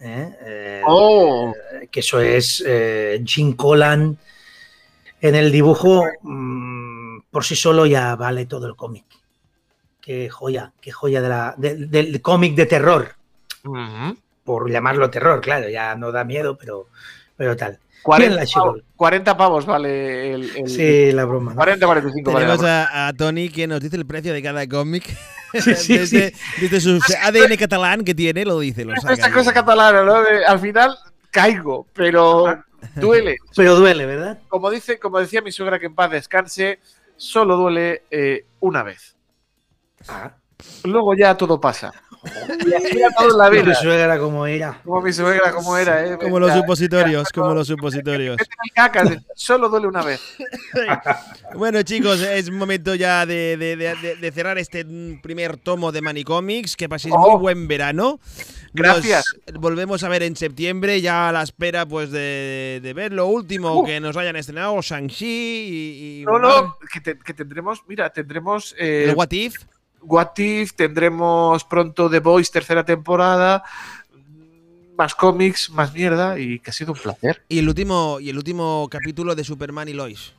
¿eh? 0.00 0.30
Eh, 0.46 0.82
¡Oh! 0.86 1.52
que 1.90 2.00
eso 2.00 2.20
es 2.20 2.62
eh, 2.66 3.22
Jim 3.24 3.54
Collan 3.54 4.16
en 5.20 5.34
el 5.34 5.50
dibujo, 5.52 6.04
mm, 6.22 7.20
por 7.30 7.44
sí 7.44 7.56
solo 7.56 7.84
ya 7.86 8.14
vale 8.16 8.46
todo 8.46 8.66
el 8.66 8.76
cómic. 8.76 9.04
Qué 10.00 10.30
joya, 10.30 10.72
qué 10.80 10.90
joya 10.92 11.20
de 11.20 11.28
la- 11.28 11.54
de- 11.58 11.74
del 11.86 12.22
cómic 12.22 12.54
de 12.54 12.66
terror, 12.66 13.14
Ujú. 13.64 14.16
Por 14.48 14.70
llamarlo 14.70 15.10
terror, 15.10 15.42
claro, 15.42 15.68
ya 15.68 15.94
no 15.94 16.10
da 16.10 16.24
miedo, 16.24 16.56
pero, 16.56 16.88
pero 17.36 17.54
tal. 17.54 17.78
40, 18.02 18.34
la 18.36 18.40
pavos, 18.46 18.50
She-Hulk. 18.50 18.84
40 18.96 19.36
pavos 19.36 19.66
vale 19.66 20.32
el. 20.32 20.56
el- 20.56 20.68
Sí, 20.70 21.12
la 21.12 21.26
broma. 21.26 21.50
¿no? 21.50 21.56
40, 21.56 21.84
45 21.84 22.32
vale 22.32 22.46
la 22.46 22.52
Tenemos 22.56 22.60
broma. 22.64 22.84
a, 22.84 23.08
a 23.08 23.12
Tony 23.12 23.50
que 23.50 23.66
nos 23.66 23.80
dice 23.80 23.96
el 23.96 24.06
precio 24.06 24.32
de 24.32 24.42
cada 24.42 24.66
cómic. 24.66 25.04
Sí, 25.54 25.74
sí, 25.76 25.96
desde, 25.96 26.34
desde 26.60 26.78
su 26.78 27.00
ADN 27.22 27.56
catalán 27.58 28.04
que 28.04 28.14
tiene, 28.14 28.44
lo 28.44 28.60
dice. 28.60 28.84
Lo 28.84 28.94
saca 28.96 29.14
Esta 29.14 29.32
cosa 29.32 29.50
catalana, 29.52 30.02
¿no? 30.02 30.22
De- 30.22 30.44
al 30.44 30.58
final 30.60 30.94
caigo, 31.30 31.86
pero 31.94 32.62
duele. 32.96 33.36
Pero 33.56 33.74
duele, 33.76 34.04
¿verdad? 34.06 34.38
Como, 34.48 34.70
dice, 34.70 34.98
como 34.98 35.18
decía 35.18 35.40
mi 35.42 35.50
suegra 35.50 35.78
que 35.78 35.86
en 35.86 35.94
paz 35.94 36.10
descanse, 36.10 36.80
solo 37.16 37.56
duele 37.56 38.02
eh, 38.10 38.44
una 38.60 38.82
vez. 38.82 39.16
Luego 40.84 41.14
ya 41.14 41.34
todo 41.36 41.60
pasa. 41.60 41.92
Era 42.28 43.08
todo 43.16 43.36
la 43.36 43.48
vida. 43.50 43.74
suegra 43.74 44.18
como 44.18 44.46
era. 44.46 44.80
Como 44.84 45.00
mi 45.02 45.12
suegra, 45.12 45.52
como 45.52 45.76
era, 45.76 46.06
¿eh? 46.06 46.18
Como 46.18 46.38
los 46.38 46.52
supositorios, 46.52 47.28
como 47.30 47.54
los 47.54 47.66
supositorios. 47.66 48.36
solo 49.34 49.68
duele 49.68 49.86
una 49.86 50.02
vez. 50.02 50.20
Bueno, 51.54 51.82
chicos, 51.82 52.20
es 52.20 52.50
momento 52.50 52.94
ya 52.94 53.24
de, 53.24 53.56
de- 53.56 53.76
de- 53.76 54.32
cerrar 54.32 54.58
este 54.58 54.84
primer 55.22 55.56
tomo 55.56 55.92
de 55.92 56.02
Manicomics. 56.02 56.76
Que 56.76 56.88
paséis 56.88 57.14
Oh. 57.16 57.30
muy 57.32 57.40
buen 57.40 57.68
verano. 57.68 58.20
Gracias. 58.74 59.24
Nos 59.50 59.60
volvemos 59.60 60.02
a 60.04 60.08
ver 60.08 60.22
en 60.22 60.36
septiembre, 60.36 61.00
ya 61.00 61.30
a 61.30 61.32
la 61.32 61.42
espera 61.42 61.86
pues 61.86 62.10
de, 62.10 62.80
de 62.82 62.92
ver 62.94 63.12
lo 63.14 63.26
último 63.26 63.80
Uh. 63.80 63.84
que 63.86 63.98
nos 63.98 64.16
hayan 64.16 64.36
estrenado, 64.36 64.78
Shang-Chi 64.80 65.26
y, 65.26 66.20
y 66.20 66.24
No, 66.26 66.38
no, 66.38 66.76
que, 66.92 67.00
te- 67.00 67.18
que 67.18 67.32
tendremos, 67.32 67.82
mira, 67.88 68.10
tendremos 68.10 68.74
eh, 68.78 69.06
el 69.08 69.16
What 69.16 69.30
If. 69.32 69.54
What 70.02 70.30
If, 70.38 70.72
tendremos 70.74 71.64
pronto 71.64 72.08
The 72.08 72.20
Voice 72.20 72.50
tercera 72.52 72.84
temporada, 72.84 73.62
más 74.96 75.14
cómics, 75.14 75.70
más 75.70 75.92
mierda 75.92 76.38
y 76.38 76.58
que 76.60 76.70
ha 76.70 76.72
sido 76.72 76.92
un 76.92 76.98
placer. 76.98 77.42
Y 77.48 77.58
el 77.58 77.68
último, 77.68 78.18
y 78.20 78.30
el 78.30 78.36
último 78.36 78.88
capítulo 78.90 79.34
de 79.34 79.44
Superman 79.44 79.88
y 79.88 79.92
Lois. 79.92 80.32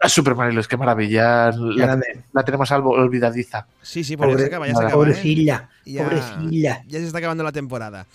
A 0.00 0.08
Superman 0.08 0.50
y 0.50 0.54
los 0.54 0.66
que 0.66 0.76
maravilla, 0.76 1.50
la, 1.52 2.44
tenemos 2.44 2.72
algo 2.72 2.90
olvidadiza. 2.90 3.66
Sí, 3.82 4.02
sí, 4.02 4.16
porque 4.16 4.32
Pobre- 4.34 4.40
se 4.42 4.46
acaba, 4.48 4.66
ya 4.66 4.72
se 4.74 4.78
acaba. 4.78 4.90
¿eh? 4.90 4.94
Pobrecilla, 4.96 5.68
Ya- 5.84 6.02
pobrecilla. 6.04 6.82
Ya 6.88 6.98
se 6.98 7.06
está 7.06 7.18
acabando 7.18 7.44
la 7.44 7.52
temporada. 7.52 8.06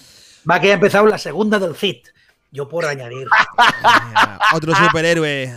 Va 0.50 0.60
que 0.60 0.72
ha 0.72 0.74
empezado 0.76 1.06
la 1.08 1.18
segunda 1.18 1.60
del 1.60 1.76
FIT. 1.76 2.08
Yo 2.52 2.68
por 2.68 2.86
añadir. 2.86 3.28
Ah, 3.58 4.40
Otro 4.54 4.74
superhéroe. 4.76 5.54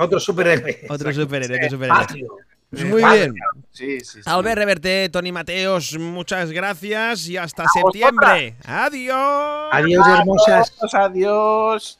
Otro 0.00 0.18
superhéroe. 0.20 0.80
Otro 0.88 1.12
superhéroe, 1.12 1.56
otro 1.66 1.70
superhéroe. 1.78 2.26
Muy 2.72 3.04
bien. 3.04 3.34
Sí, 3.70 4.00
sí, 4.00 4.22
sí. 4.22 4.22
Albert 4.24 4.56
Reverte, 4.56 5.08
Tony 5.10 5.30
Mateos, 5.32 5.96
muchas 5.98 6.50
gracias 6.50 7.28
y 7.28 7.36
hasta 7.36 7.64
septiembre. 7.68 8.56
Adiós. 8.64 9.68
Adiós, 9.72 10.06
hermosas. 10.08 10.72
Adiós. 10.94 11.98